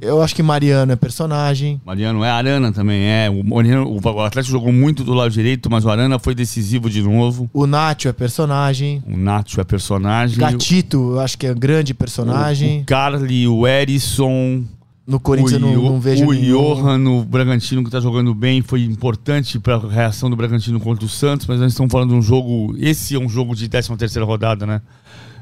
Eu 0.00 0.22
acho 0.22 0.34
que 0.34 0.42
Mariano 0.42 0.90
é 0.92 0.96
personagem. 0.96 1.80
Mariano 1.84 2.24
é 2.24 2.30
Arana 2.30 2.72
também, 2.72 3.04
é. 3.04 3.28
O, 3.30 3.44
Mariano- 3.44 3.88
o 4.02 4.20
Atlético 4.22 4.52
jogou 4.52 4.72
muito 4.72 5.04
do 5.04 5.12
lado 5.12 5.30
direito, 5.30 5.70
mas 5.70 5.84
o 5.84 5.90
Arana 5.90 6.18
foi 6.18 6.34
decisivo 6.34 6.88
de 6.90 7.02
novo. 7.02 7.48
O 7.52 7.66
Nacho 7.66 8.08
é 8.08 8.12
personagem. 8.12 9.02
O 9.06 9.16
Nacho 9.16 9.60
é 9.60 9.64
personagem. 9.64 10.38
Gatito, 10.38 11.12
eu 11.12 11.20
acho 11.20 11.36
que 11.38 11.46
é 11.46 11.54
grande 11.54 11.92
personagem. 11.94 12.78
O, 12.78 12.82
o 12.82 12.84
Carly, 12.86 13.46
o 13.46 13.66
Erisson. 13.66 14.64
No 15.06 15.20
Corinthians 15.20 15.52
eu 15.52 15.58
o, 15.58 15.60
não, 15.60 15.72
Io- 15.72 15.82
não 15.90 16.00
vejo 16.00 16.24
o 16.26 16.32
nenhum. 16.32 16.74
Johan 16.74 16.98
no 16.98 17.24
Bragantino 17.24 17.84
que 17.84 17.90
tá 17.90 18.00
jogando 18.00 18.34
bem 18.34 18.60
foi 18.60 18.82
importante 18.82 19.58
para 19.60 19.76
a 19.76 19.88
reação 19.88 20.28
do 20.28 20.34
Bragantino 20.34 20.80
contra 20.80 21.04
o 21.04 21.08
Santos, 21.08 21.46
mas 21.46 21.60
nós 21.60 21.72
estamos 21.72 21.92
falando 21.92 22.10
de 22.10 22.16
um 22.16 22.22
jogo, 22.22 22.74
esse 22.78 23.14
é 23.14 23.18
um 23.18 23.28
jogo 23.28 23.54
de 23.54 23.68
13 23.68 23.96
terceira 23.96 24.26
rodada, 24.26 24.66
né? 24.66 24.82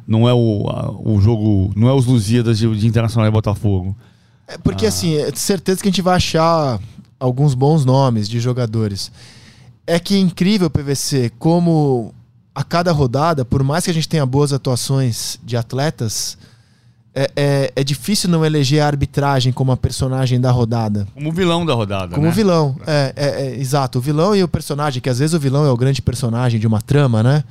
Não 0.07 0.29
é 0.29 0.35
o, 0.35 0.67
o 1.03 1.19
jogo, 1.19 1.73
não 1.75 1.89
é 1.89 1.95
os 1.95 2.05
Lusíadas 2.05 2.59
de, 2.59 2.77
de 2.77 2.87
Internacional 2.87 3.27
e 3.27 3.33
Botafogo. 3.33 3.97
É 4.47 4.59
porque 4.59 4.85
assim, 4.87 5.15
é 5.17 5.31
de 5.31 5.39
certeza 5.41 5.81
que 5.83 5.89
a 5.89 5.91
gente 5.91 6.03
vai 6.03 6.17
achar 6.17 6.79
alguns 7.19 7.55
bons 7.55 7.87
nomes 7.87 8.29
de 8.29 8.39
jogadores. 8.41 9.11
É 9.87 9.99
que 9.99 10.15
é 10.15 10.19
incrível, 10.19 10.69
PVC, 10.69 11.33
como 11.39 12.15
a 12.55 12.63
cada 12.63 12.93
rodada, 12.93 13.47
por 13.47 13.63
mais 13.63 13.85
que 13.85 13.91
a 13.91 13.95
gente 13.95 14.09
tenha 14.09 14.27
boas 14.27 14.53
atuações 14.53 15.39
de 15.43 15.57
atletas, 15.57 16.37
é, 17.15 17.31
é, 17.37 17.73
é 17.77 17.85
difícil 17.85 18.29
não 18.29 18.45
eleger 18.45 18.83
a 18.83 18.87
arbitragem 18.87 19.53
como 19.53 19.71
a 19.71 19.77
personagem 19.77 20.41
da 20.41 20.51
rodada. 20.51 21.07
Como 21.15 21.33
vilão 21.33 21.65
da 21.65 21.73
rodada, 21.73 22.15
Como 22.15 22.27
né? 22.27 22.33
vilão. 22.33 22.77
É, 22.87 23.13
é, 23.15 23.27
é, 23.27 23.57
exato. 23.57 23.99
O 23.99 24.03
vilão 24.03 24.35
e 24.35 24.43
o 24.43 24.49
personagem, 24.49 25.01
que 25.01 25.09
às 25.09 25.21
vezes 25.21 25.35
o 25.35 25.39
vilão 25.39 25.65
é 25.65 25.71
o 25.71 25.77
grande 25.77 26.03
personagem 26.03 26.59
de 26.59 26.67
uma 26.67 26.83
trama, 26.83 27.23
né? 27.23 27.45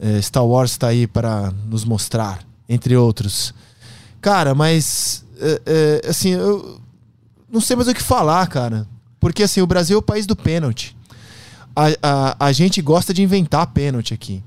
É, 0.00 0.20
Star 0.20 0.44
Wars 0.44 0.76
tá 0.76 0.88
aí 0.88 1.06
para 1.06 1.52
nos 1.66 1.84
mostrar, 1.84 2.40
entre 2.68 2.96
outros. 2.96 3.54
Cara, 4.20 4.54
mas. 4.54 5.24
é, 5.40 6.08
assim, 6.08 6.30
eu 6.30 6.80
não 7.50 7.60
sei 7.60 7.76
mais 7.76 7.88
o 7.88 7.94
que 7.94 8.02
falar, 8.02 8.46
cara. 8.48 8.86
Porque 9.20 9.42
assim, 9.42 9.60
o 9.60 9.66
Brasil 9.66 9.96
é 9.96 9.98
o 9.98 10.02
país 10.02 10.26
do 10.26 10.34
pênalti. 10.34 10.96
A, 11.76 11.86
a, 12.02 12.46
a 12.46 12.52
gente 12.52 12.82
gosta 12.82 13.14
de 13.14 13.22
inventar 13.22 13.66
pênalti 13.68 14.14
aqui. 14.14 14.42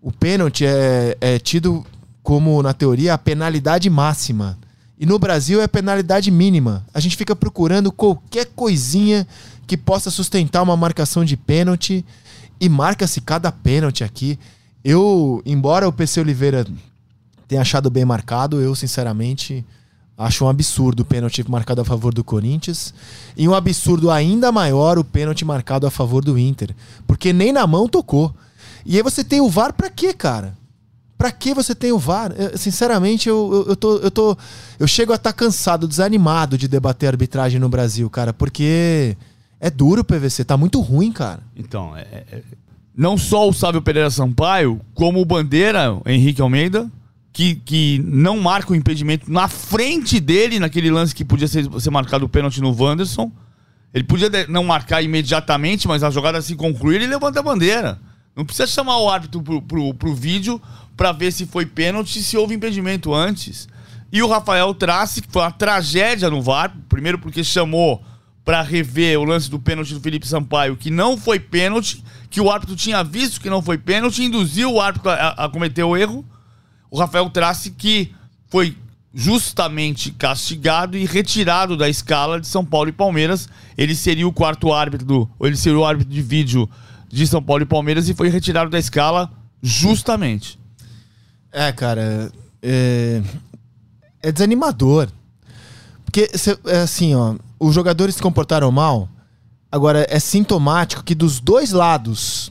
O 0.00 0.12
pênalti 0.12 0.64
é, 0.66 1.16
é 1.20 1.38
tido 1.38 1.84
como, 2.22 2.62
na 2.62 2.72
teoria, 2.72 3.14
a 3.14 3.18
penalidade 3.18 3.90
máxima. 3.90 4.58
E 4.98 5.04
no 5.04 5.18
Brasil 5.18 5.60
é 5.60 5.64
a 5.64 5.68
penalidade 5.68 6.30
mínima. 6.30 6.86
A 6.94 7.00
gente 7.00 7.16
fica 7.16 7.34
procurando 7.34 7.90
qualquer 7.90 8.46
coisinha 8.54 9.26
que 9.66 9.76
possa 9.76 10.10
sustentar 10.10 10.62
uma 10.62 10.76
marcação 10.76 11.24
de 11.24 11.36
pênalti. 11.36 12.04
E 12.60 12.68
marca-se 12.68 13.20
cada 13.20 13.50
pênalti 13.50 14.04
aqui. 14.04 14.38
Eu, 14.84 15.42
embora 15.44 15.88
o 15.88 15.92
PC 15.92 16.20
Oliveira 16.20 16.64
tenha 17.48 17.62
achado 17.62 17.90
bem 17.90 18.04
marcado, 18.04 18.60
eu, 18.60 18.74
sinceramente, 18.76 19.64
acho 20.16 20.44
um 20.44 20.48
absurdo 20.48 21.00
o 21.00 21.04
pênalti 21.04 21.42
marcado 21.50 21.80
a 21.80 21.84
favor 21.84 22.14
do 22.14 22.22
Corinthians. 22.22 22.94
E 23.36 23.48
um 23.48 23.54
absurdo 23.54 24.08
ainda 24.08 24.52
maior 24.52 24.98
o 24.98 25.04
pênalti 25.04 25.44
marcado 25.44 25.84
a 25.84 25.90
favor 25.90 26.24
do 26.24 26.38
Inter. 26.38 26.74
Porque 27.06 27.32
nem 27.32 27.52
na 27.52 27.66
mão 27.66 27.88
tocou. 27.88 28.32
E 28.86 28.96
aí 28.96 29.02
você 29.02 29.24
tem 29.24 29.40
o 29.40 29.50
VAR 29.50 29.72
pra 29.72 29.90
quê, 29.90 30.14
cara? 30.14 30.56
Pra 31.22 31.30
que 31.30 31.54
você 31.54 31.72
tem 31.72 31.92
o 31.92 32.00
VAR? 32.00 32.32
Eu, 32.36 32.58
sinceramente, 32.58 33.28
eu, 33.28 33.48
eu, 33.52 33.66
eu 33.68 33.76
tô, 33.76 33.96
eu 33.98 34.10
tô. 34.10 34.36
Eu 34.76 34.88
chego 34.88 35.12
a 35.12 35.14
estar 35.14 35.32
cansado, 35.32 35.86
desanimado 35.86 36.58
de 36.58 36.66
debater 36.66 37.06
arbitragem 37.06 37.60
no 37.60 37.68
Brasil, 37.68 38.10
cara, 38.10 38.32
porque 38.32 39.16
é 39.60 39.70
duro 39.70 40.00
o 40.00 40.04
PVC, 40.04 40.44
tá 40.44 40.56
muito 40.56 40.80
ruim, 40.80 41.12
cara. 41.12 41.38
Então, 41.56 41.96
é- 41.96 42.24
é- 42.32 42.42
não 42.96 43.16
só 43.16 43.48
o 43.48 43.52
Sávio 43.52 43.80
Pereira 43.80 44.10
Sampaio, 44.10 44.80
como 44.94 45.20
o 45.20 45.24
Bandeira, 45.24 45.96
Henrique 46.06 46.42
Almeida, 46.42 46.90
que, 47.32 47.54
que 47.54 48.04
não 48.04 48.40
marca 48.40 48.72
o 48.72 48.74
impedimento 48.74 49.30
na 49.30 49.46
frente 49.46 50.18
dele, 50.18 50.58
naquele 50.58 50.90
lance 50.90 51.14
que 51.14 51.24
podia 51.24 51.46
ser, 51.46 51.68
ser 51.80 51.90
marcado 51.90 52.24
o 52.24 52.28
pênalti 52.28 52.60
no 52.60 52.74
Wanderson. 52.76 53.30
Ele 53.94 54.02
podia 54.02 54.28
não 54.48 54.64
marcar 54.64 55.00
imediatamente, 55.02 55.86
mas 55.86 56.02
a 56.02 56.10
jogada 56.10 56.42
se 56.42 56.56
concluir, 56.56 56.96
ele 56.96 57.06
levanta 57.06 57.38
a 57.38 57.42
bandeira. 57.44 58.00
Não 58.34 58.44
precisa 58.44 58.66
chamar 58.66 58.98
o 58.98 59.10
árbitro 59.10 59.42
pro, 59.42 59.60
pro, 59.62 59.94
pro 59.94 60.14
vídeo 60.14 60.60
pra 60.96 61.12
ver 61.12 61.32
se 61.32 61.46
foi 61.46 61.66
pênalti 61.66 62.22
se 62.22 62.36
houve 62.36 62.54
impedimento 62.54 63.14
antes. 63.14 63.68
E 64.12 64.22
o 64.22 64.28
Rafael 64.28 64.74
Trace, 64.74 65.22
que 65.22 65.28
foi 65.30 65.42
uma 65.42 65.50
tragédia 65.50 66.28
no 66.28 66.42
VAR, 66.42 66.76
primeiro 66.88 67.18
porque 67.18 67.42
chamou 67.42 68.02
pra 68.44 68.60
rever 68.60 69.18
o 69.18 69.24
lance 69.24 69.50
do 69.50 69.58
pênalti 69.58 69.94
do 69.94 70.00
Felipe 70.00 70.26
Sampaio, 70.26 70.76
que 70.76 70.90
não 70.90 71.16
foi 71.16 71.38
pênalti, 71.38 72.04
que 72.28 72.40
o 72.40 72.50
árbitro 72.50 72.76
tinha 72.76 73.02
visto 73.02 73.40
que 73.40 73.48
não 73.48 73.62
foi 73.62 73.78
pênalti, 73.78 74.24
induziu 74.24 74.72
o 74.72 74.80
árbitro 74.80 75.10
a, 75.10 75.28
a 75.44 75.48
cometer 75.48 75.84
o 75.84 75.96
erro. 75.96 76.24
O 76.90 76.98
Rafael 76.98 77.30
Trace, 77.30 77.70
que 77.70 78.12
foi 78.48 78.76
justamente 79.14 80.10
castigado 80.12 80.96
e 80.96 81.04
retirado 81.04 81.76
da 81.76 81.88
escala 81.88 82.40
de 82.40 82.46
São 82.46 82.64
Paulo 82.64 82.88
e 82.88 82.92
Palmeiras. 82.92 83.48
Ele 83.76 83.94
seria 83.94 84.26
o 84.26 84.32
quarto 84.32 84.72
árbitro, 84.72 85.30
ou 85.38 85.46
ele 85.46 85.56
seria 85.56 85.78
o 85.78 85.84
árbitro 85.84 86.12
de 86.12 86.22
vídeo 86.22 86.68
de 87.08 87.26
São 87.26 87.42
Paulo 87.42 87.62
e 87.62 87.66
Palmeiras 87.66 88.08
e 88.08 88.14
foi 88.14 88.28
retirado 88.28 88.70
da 88.70 88.78
escala 88.78 89.30
justamente. 89.62 90.58
É, 91.52 91.70
cara, 91.70 92.32
é, 92.62 93.22
é 94.22 94.32
desanimador. 94.32 95.08
Porque, 96.04 96.30
é 96.66 96.78
assim, 96.78 97.14
ó, 97.14 97.36
os 97.60 97.74
jogadores 97.74 98.14
se 98.14 98.22
comportaram 98.22 98.70
mal. 98.72 99.08
Agora, 99.70 100.06
é 100.08 100.18
sintomático 100.18 101.04
que 101.04 101.14
dos 101.14 101.40
dois 101.40 101.72
lados 101.72 102.50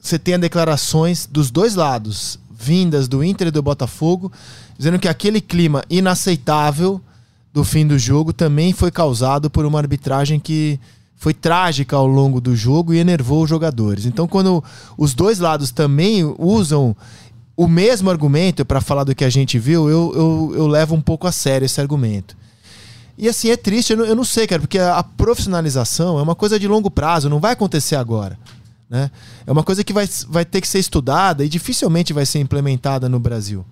você 0.00 0.18
tenha 0.18 0.38
declarações 0.38 1.26
dos 1.26 1.50
dois 1.50 1.74
lados, 1.74 2.38
vindas 2.56 3.08
do 3.08 3.24
Inter 3.24 3.48
e 3.48 3.50
do 3.50 3.62
Botafogo, 3.62 4.30
dizendo 4.78 4.98
que 4.98 5.08
aquele 5.08 5.40
clima 5.40 5.82
inaceitável 5.90 7.00
do 7.52 7.64
fim 7.64 7.86
do 7.86 7.98
jogo 7.98 8.32
também 8.32 8.72
foi 8.72 8.90
causado 8.90 9.50
por 9.50 9.64
uma 9.64 9.78
arbitragem 9.78 10.38
que 10.38 10.78
foi 11.16 11.34
trágica 11.34 11.96
ao 11.96 12.06
longo 12.06 12.40
do 12.40 12.54
jogo 12.54 12.92
e 12.92 12.98
enervou 12.98 13.42
os 13.42 13.50
jogadores. 13.50 14.04
Então, 14.04 14.28
quando 14.28 14.62
os 14.96 15.14
dois 15.14 15.38
lados 15.38 15.72
também 15.72 16.22
usam 16.38 16.94
o 17.56 17.66
mesmo 17.66 18.10
argumento 18.10 18.64
para 18.64 18.80
falar 18.80 19.04
do 19.04 19.14
que 19.14 19.24
a 19.24 19.30
gente 19.30 19.58
viu, 19.58 19.88
eu, 19.88 20.12
eu, 20.14 20.52
eu, 20.56 20.66
levo 20.66 20.94
um 20.94 21.00
pouco 21.00 21.26
a 21.26 21.32
sério 21.32 21.64
esse 21.64 21.80
argumento. 21.80 22.36
E 23.16 23.28
assim, 23.28 23.50
é 23.50 23.56
triste, 23.56 23.92
eu 23.92 23.96
não, 23.96 24.04
eu 24.04 24.14
não 24.14 24.24
sei, 24.24 24.46
cara, 24.46 24.60
porque 24.60 24.78
a, 24.78 24.98
a 24.98 25.02
profissionalização 25.02 26.18
é 26.18 26.22
uma 26.22 26.34
coisa 26.34 26.58
de 26.60 26.68
longo 26.68 26.90
prazo, 26.90 27.30
não 27.30 27.40
vai 27.40 27.52
acontecer 27.52 27.96
agora. 27.96 28.38
Né? 28.90 29.10
É 29.46 29.50
uma 29.50 29.64
coisa 29.64 29.82
que 29.82 29.92
vai, 29.92 30.06
vai 30.28 30.44
ter 30.44 30.60
que 30.60 30.68
ser 30.68 30.78
estudada 30.78 31.44
e 31.44 31.48
dificilmente 31.48 32.12
vai 32.12 32.26
ser 32.26 32.40
implementada 32.40 33.08
no 33.08 33.18
Brasil. 33.18 33.64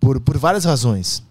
Por, 0.00 0.18
por 0.18 0.38
várias 0.38 0.64
razões. 0.64 1.22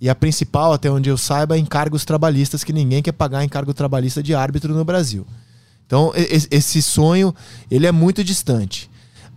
E 0.00 0.08
a 0.08 0.14
principal, 0.14 0.72
até 0.72 0.90
onde 0.90 1.10
eu 1.10 1.18
saiba, 1.18 1.56
é 1.56 1.58
encargos 1.58 2.04
trabalhistas, 2.04 2.62
que 2.62 2.72
ninguém 2.72 3.02
quer 3.02 3.12
pagar 3.12 3.44
encargo 3.44 3.74
trabalhista 3.74 4.22
de 4.22 4.34
árbitro 4.34 4.74
no 4.74 4.84
Brasil. 4.84 5.26
Então, 5.86 6.12
esse 6.50 6.80
sonho, 6.80 7.34
ele 7.70 7.86
é 7.86 7.92
muito 7.92 8.24
distante. 8.24 8.90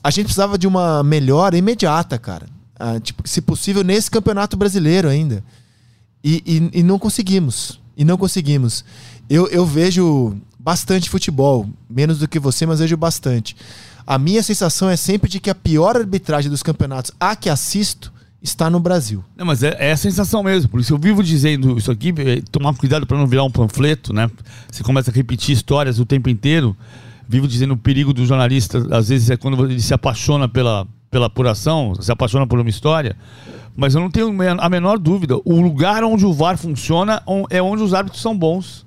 A 0.06 0.12
gente 0.12 0.26
precisava 0.26 0.56
de 0.56 0.68
uma 0.68 1.02
melhora 1.02 1.58
imediata, 1.58 2.20
cara. 2.20 2.46
Ah, 2.78 3.00
tipo, 3.00 3.28
se 3.28 3.42
possível, 3.42 3.84
nesse 3.84 4.12
campeonato 4.12 4.56
brasileiro 4.56 5.10
ainda. 5.10 5.44
E, 6.24 6.44
e, 6.46 6.80
e 6.80 6.84
não 6.84 7.00
conseguimos. 7.00 7.80
E 7.98 8.06
não 8.06 8.16
conseguimos. 8.16 8.86
Eu, 9.28 9.48
eu 9.48 9.66
vejo 9.66 10.38
bastante 10.60 11.10
futebol, 11.10 11.68
menos 11.90 12.20
do 12.20 12.28
que 12.28 12.38
você, 12.38 12.68
mas 12.68 12.82
vejo 12.82 12.96
bastante. 12.96 13.56
A 14.06 14.20
minha 14.20 14.44
sensação 14.44 14.92
é 14.92 14.96
sempre 14.96 15.28
de 15.28 15.40
que 15.40 15.50
a 15.50 15.56
pior 15.56 15.98
arbitragem 15.98 16.52
dos 16.52 16.62
campeonatos 16.62 17.12
a 17.20 17.36
que 17.36 17.50
assisto 17.50 18.14
está 18.44 18.70
no 18.70 18.80
Brasil. 18.80 19.24
Não, 19.36 19.44
mas 19.44 19.64
é, 19.64 19.76
é, 19.80 19.92
a 19.92 19.98
sensação 19.98 20.44
mesmo. 20.44 20.70
Por 20.70 20.80
isso 20.80 20.94
eu 20.94 21.00
vivo 21.00 21.24
dizendo 21.24 21.80
isso 21.80 21.90
aqui, 21.90 22.14
é, 22.20 22.44
tomar 22.52 22.76
cuidado 22.76 23.08
para 23.08 23.18
não 23.18 23.26
virar 23.26 23.44
um 23.44 23.50
panfleto, 23.50 24.14
né? 24.14 24.30
Você 24.72 24.84
começa 24.84 25.10
a 25.10 25.14
repetir 25.16 25.56
histórias 25.56 25.98
o 25.98 26.06
tempo 26.06 26.30
inteiro. 26.30 26.78
Vivo 27.28 27.48
dizendo 27.48 27.74
o 27.74 27.78
perigo 27.78 28.14
do 28.14 28.26
jornalista, 28.26 28.86
às 28.96 29.10
vezes 29.10 29.30
é 29.30 29.38
quando 29.38 29.66
ele 29.66 29.82
se 29.82 29.94
apaixona 29.94 30.48
pela, 30.48 30.88
pela 31.10 31.26
apuração, 31.26 31.94
se 31.96 32.12
apaixona 32.12 32.46
por 32.46 32.60
uma 32.60 32.70
história. 32.70 33.16
Mas 33.76 33.94
eu 33.94 34.02
não 34.02 34.10
tenho 34.10 34.34
a 34.60 34.70
menor 34.70 34.98
dúvida. 34.98 35.36
O 35.44 35.60
lugar 35.60 36.04
onde 36.04 36.26
o 36.26 36.32
VAR 36.32 36.58
funciona 36.58 37.22
é 37.50 37.62
onde 37.62 37.84
os 37.84 37.94
árbitros 37.94 38.22
são 38.22 38.38
bons. 38.38 38.86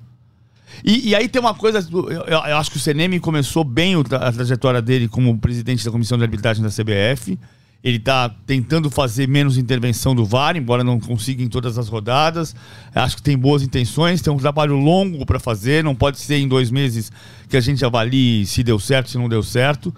E, 0.85 1.09
e 1.11 1.15
aí 1.15 1.29
tem 1.29 1.41
uma 1.41 1.55
coisa, 1.55 1.87
eu, 1.93 2.23
eu, 2.23 2.57
acho 2.57 2.71
que 2.71 2.77
o 2.77 2.81
Senemi 2.81 3.19
começou 3.19 3.65
bem 3.65 3.95
a 3.97 4.33
trajetória 4.33 4.81
dele 4.81 5.09
como 5.09 5.37
presidente 5.39 5.85
da 5.85 5.91
comissão 5.91 6.17
de 6.17 6.25
arbitragem 6.25 6.63
da 6.63 6.71
CBF. 6.71 7.39
Ele 7.83 7.99
está 7.99 8.29
tentando 8.29 8.91
fazer 8.91 9.29
menos 9.29 9.57
intervenção 9.57 10.13
do 10.15 10.25
VAR, 10.25 10.57
embora 10.57 10.83
não 10.83 10.99
consiga 10.99 11.43
em 11.43 11.49
todas 11.49 11.79
as 11.79 11.89
rodadas. 11.89 12.55
Acho 12.93 13.17
que 13.17 13.23
tem 13.23 13.39
boas 13.39 13.63
intenções, 13.63 14.21
tem 14.21 14.33
um 14.33 14.37
trabalho 14.37 14.75
longo 14.75 15.25
para 15.25 15.39
fazer. 15.39 15.85
Não 15.85 15.95
pode 15.95 16.19
ser 16.19 16.39
em 16.39 16.49
dois 16.49 16.73
meses 16.73 17.13
que 17.49 17.57
a 17.57 17.61
gente 17.61 17.85
avalie 17.85 18.45
se 18.47 18.65
deu 18.65 18.81
certo, 18.81 19.11
se 19.11 19.19
não 19.19 19.29
deu 19.29 19.45
certo. 19.45 19.95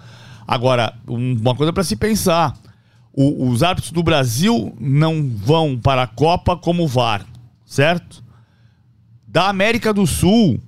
Agora, 0.47 0.93
uma 1.07 1.55
coisa 1.55 1.73
para 1.73 1.83
se 1.83 1.95
pensar: 1.95 2.55
o, 3.11 3.49
os 3.49 3.63
árbitros 3.63 3.91
do 3.91 4.03
Brasil 4.03 4.75
não 4.79 5.27
vão 5.27 5.75
para 5.77 6.03
a 6.03 6.07
Copa 6.07 6.55
como 6.55 6.87
VAR, 6.87 7.25
certo? 7.65 8.23
Da 9.27 9.49
América 9.49 9.91
do 9.91 10.05
Sul, 10.05 10.59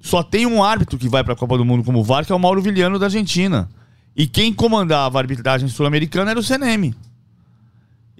só 0.00 0.22
tem 0.22 0.44
um 0.44 0.62
árbitro 0.62 0.98
que 0.98 1.08
vai 1.08 1.24
para 1.24 1.32
a 1.32 1.36
Copa 1.36 1.56
do 1.56 1.64
Mundo 1.64 1.82
como 1.82 2.04
VAR, 2.04 2.26
que 2.26 2.32
é 2.32 2.34
o 2.34 2.38
Mauro 2.38 2.60
Viliano 2.60 2.98
da 2.98 3.06
Argentina. 3.06 3.68
E 4.18 4.26
quem 4.26 4.52
comandava 4.52 5.16
a 5.16 5.22
arbitragem 5.22 5.68
sul-americana 5.68 6.32
era 6.32 6.40
o 6.40 6.42
CNM. 6.42 6.92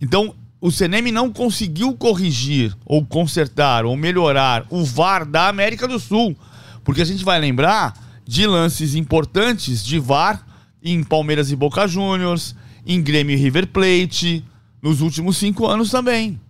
Então, 0.00 0.32
o 0.60 0.70
CNM 0.70 1.10
não 1.10 1.32
conseguiu 1.32 1.92
corrigir, 1.96 2.72
ou 2.86 3.04
consertar, 3.04 3.84
ou 3.84 3.96
melhorar 3.96 4.64
o 4.70 4.84
VAR 4.84 5.26
da 5.26 5.48
América 5.48 5.88
do 5.88 5.98
Sul. 5.98 6.36
Porque 6.84 7.02
a 7.02 7.04
gente 7.04 7.24
vai 7.24 7.40
lembrar 7.40 7.94
de 8.24 8.46
lances 8.46 8.94
importantes 8.94 9.84
de 9.84 9.98
VAR 9.98 10.46
em 10.80 11.02
Palmeiras 11.02 11.50
e 11.50 11.56
Boca 11.56 11.88
Juniors, 11.88 12.54
em 12.86 13.02
Grêmio 13.02 13.34
e 13.34 13.40
River 13.40 13.66
Plate, 13.66 14.44
nos 14.80 15.00
últimos 15.00 15.36
cinco 15.36 15.66
anos 15.66 15.90
também. 15.90 16.40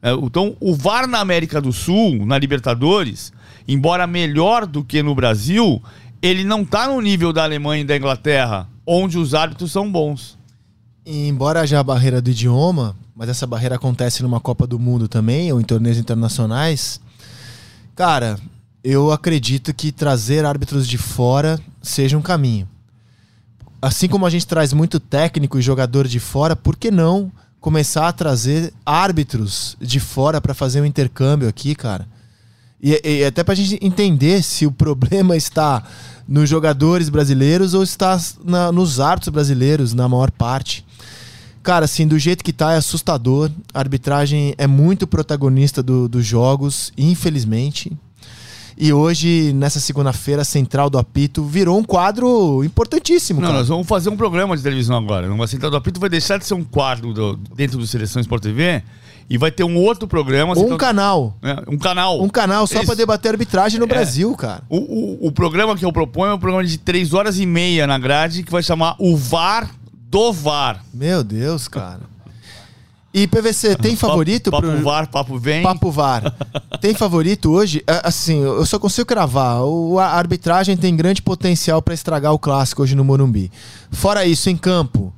É, 0.00 0.12
então, 0.12 0.56
o 0.60 0.74
VAR 0.74 1.06
na 1.06 1.18
América 1.18 1.60
do 1.60 1.74
Sul, 1.74 2.24
na 2.24 2.38
Libertadores, 2.38 3.34
embora 3.68 4.06
melhor 4.06 4.64
do 4.64 4.82
que 4.82 5.02
no 5.02 5.14
Brasil, 5.14 5.82
ele 6.22 6.42
não 6.42 6.62
está 6.62 6.88
no 6.88 6.98
nível 7.02 7.34
da 7.34 7.44
Alemanha 7.44 7.82
e 7.82 7.86
da 7.86 7.98
Inglaterra 7.98 8.72
onde 8.86 9.18
os 9.18 9.34
árbitros 9.34 9.72
são 9.72 9.90
bons. 9.90 10.38
E 11.04 11.28
embora 11.28 11.60
haja 11.60 11.78
a 11.78 11.84
barreira 11.84 12.20
do 12.20 12.30
idioma, 12.30 12.96
mas 13.14 13.28
essa 13.28 13.46
barreira 13.46 13.76
acontece 13.76 14.22
numa 14.22 14.40
Copa 14.40 14.66
do 14.66 14.78
Mundo 14.78 15.06
também, 15.06 15.52
ou 15.52 15.60
em 15.60 15.64
torneios 15.64 15.98
internacionais, 15.98 17.00
cara, 17.94 18.38
eu 18.82 19.12
acredito 19.12 19.72
que 19.72 19.92
trazer 19.92 20.44
árbitros 20.44 20.86
de 20.88 20.98
fora 20.98 21.60
seja 21.82 22.18
um 22.18 22.22
caminho. 22.22 22.68
Assim 23.80 24.08
como 24.08 24.24
a 24.24 24.30
gente 24.30 24.46
traz 24.46 24.72
muito 24.72 24.98
técnico 24.98 25.58
e 25.58 25.62
jogador 25.62 26.08
de 26.08 26.18
fora, 26.18 26.56
por 26.56 26.76
que 26.76 26.90
não 26.90 27.30
começar 27.60 28.08
a 28.08 28.12
trazer 28.12 28.72
árbitros 28.84 29.76
de 29.80 30.00
fora 30.00 30.40
para 30.40 30.54
fazer 30.54 30.80
um 30.80 30.86
intercâmbio 30.86 31.48
aqui, 31.48 31.74
cara? 31.74 32.06
E, 32.84 33.00
e 33.02 33.24
até 33.24 33.42
pra 33.42 33.54
gente 33.54 33.78
entender 33.80 34.42
se 34.42 34.66
o 34.66 34.70
problema 34.70 35.34
está 35.38 35.82
nos 36.28 36.50
jogadores 36.50 37.08
brasileiros 37.08 37.72
ou 37.72 37.82
está 37.82 38.20
na, 38.44 38.70
nos 38.70 39.00
árbitros 39.00 39.32
brasileiros, 39.32 39.94
na 39.94 40.06
maior 40.06 40.30
parte. 40.30 40.84
Cara, 41.62 41.86
assim, 41.86 42.06
do 42.06 42.18
jeito 42.18 42.44
que 42.44 42.52
tá 42.52 42.74
é 42.74 42.76
assustador. 42.76 43.50
A 43.72 43.78
arbitragem 43.78 44.54
é 44.58 44.66
muito 44.66 45.06
protagonista 45.06 45.82
do, 45.82 46.06
dos 46.06 46.26
jogos, 46.26 46.92
infelizmente. 46.98 47.90
E 48.76 48.92
hoje, 48.92 49.52
nessa 49.54 49.80
segunda-feira, 49.80 50.42
a 50.42 50.44
Central 50.44 50.90
do 50.90 50.98
Apito 50.98 51.42
virou 51.42 51.78
um 51.78 51.84
quadro 51.84 52.62
importantíssimo. 52.64 53.40
Não, 53.40 53.48
cara. 53.48 53.60
nós 53.60 53.68
vamos 53.68 53.86
fazer 53.86 54.10
um 54.10 54.16
programa 54.16 54.54
de 54.56 54.62
televisão 54.62 54.98
agora. 54.98 55.32
A 55.42 55.46
Central 55.46 55.70
do 55.70 55.76
Apito 55.78 55.98
vai 55.98 56.10
deixar 56.10 56.38
de 56.38 56.44
ser 56.44 56.52
um 56.52 56.64
quadro 56.64 57.14
do, 57.14 57.36
dentro 57.54 57.78
do 57.78 57.86
Seleção 57.86 58.20
Sport 58.20 58.42
TV 58.42 58.82
e 59.28 59.38
vai 59.38 59.50
ter 59.50 59.64
um 59.64 59.76
outro 59.76 60.06
programa. 60.06 60.54
Ou 60.56 60.74
um 60.74 60.76
canal. 60.76 61.36
É, 61.42 61.62
um 61.68 61.78
canal. 61.78 62.22
Um 62.22 62.28
canal 62.28 62.66
só 62.66 62.84
para 62.84 62.94
debater 62.94 63.32
arbitragem 63.32 63.78
no 63.78 63.86
é. 63.86 63.88
Brasil, 63.88 64.34
cara. 64.34 64.62
O, 64.68 64.76
o, 64.76 65.26
o, 65.28 65.32
programa 65.32 65.76
que 65.76 65.84
eu 65.84 65.92
proponho 65.92 66.32
é 66.32 66.34
um 66.34 66.38
programa 66.38 66.64
de 66.64 66.78
três 66.78 67.14
horas 67.14 67.38
e 67.38 67.46
meia 67.46 67.86
na 67.86 67.98
grade 67.98 68.42
que 68.42 68.52
vai 68.52 68.62
chamar 68.62 68.96
O 68.98 69.16
VAR 69.16 69.70
do 69.92 70.32
VAR. 70.32 70.84
Meu 70.92 71.24
Deus, 71.24 71.66
cara. 71.66 72.00
E 73.12 73.26
PVC, 73.26 73.76
tem 73.82 73.96
favorito? 73.96 74.50
Papo, 74.50 74.66
papo 74.66 74.76
pro... 74.76 74.84
VAR, 74.84 75.08
papo 75.08 75.38
vem. 75.38 75.62
Papo 75.62 75.90
VAR. 75.90 76.34
tem 76.80 76.94
favorito 76.94 77.50
hoje? 77.50 77.82
É, 77.86 78.02
assim, 78.04 78.42
eu 78.42 78.66
só 78.66 78.78
consigo 78.78 79.06
cravar. 79.06 79.62
O, 79.62 79.98
a 79.98 80.06
arbitragem 80.06 80.76
tem 80.76 80.94
grande 80.94 81.22
potencial 81.22 81.80
para 81.80 81.94
estragar 81.94 82.32
o 82.32 82.38
clássico 82.38 82.82
hoje 82.82 82.94
no 82.94 83.04
Morumbi. 83.04 83.50
Fora 83.90 84.26
isso, 84.26 84.50
em 84.50 84.56
campo, 84.56 85.12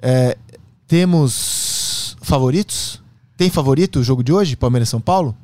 é, 0.00 0.36
temos 0.88 2.16
favoritos? 2.22 3.03
Tem 3.36 3.50
favorito 3.50 4.00
o 4.00 4.04
jogo 4.04 4.22
de 4.22 4.32
hoje, 4.32 4.56
Palmeiras 4.56 4.88
São 4.88 5.00
Paulo? 5.00 5.36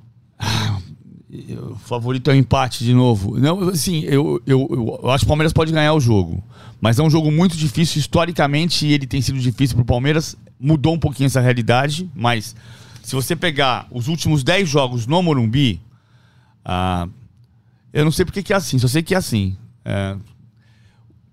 o 1.33 1.77
favorito 1.77 2.31
é 2.31 2.35
o 2.35 2.37
empate 2.37 2.85
de 2.85 2.93
novo. 2.93 3.39
Não, 3.39 3.69
assim, 3.69 4.01
eu, 4.01 4.43
eu, 4.47 4.99
eu, 5.03 5.11
acho 5.11 5.23
que 5.23 5.27
o 5.27 5.29
Palmeiras 5.29 5.53
pode 5.53 5.73
ganhar 5.73 5.93
o 5.95 6.01
jogo. 6.01 6.43
Mas 6.81 6.99
é 6.99 7.03
um 7.03 7.11
jogo 7.11 7.31
muito 7.31 7.57
difícil. 7.57 7.99
Historicamente, 7.99 8.87
ele 8.87 9.07
tem 9.07 9.21
sido 9.21 9.39
difícil 9.39 9.77
para 9.77 9.83
o 9.83 9.87
Palmeiras. 9.87 10.37
Mudou 10.59 10.95
um 10.95 10.99
pouquinho 10.99 11.27
essa 11.27 11.41
realidade. 11.41 12.11
Mas 12.15 12.57
se 13.03 13.15
você 13.15 13.37
pegar 13.37 13.87
os 13.91 14.09
últimos 14.09 14.43
10 14.43 14.69
jogos 14.69 15.07
no 15.07 15.23
Morumbi, 15.23 15.81
ah, 16.65 17.09
eu 17.93 18.05
não 18.05 18.13
sei 18.13 18.25
porque 18.25 18.43
que 18.43 18.53
é 18.53 18.57
assim. 18.57 18.79
Só 18.79 18.89
sei 18.89 19.03
que 19.03 19.15
é 19.15 19.19
assim. 19.19 19.57
É, 19.85 20.17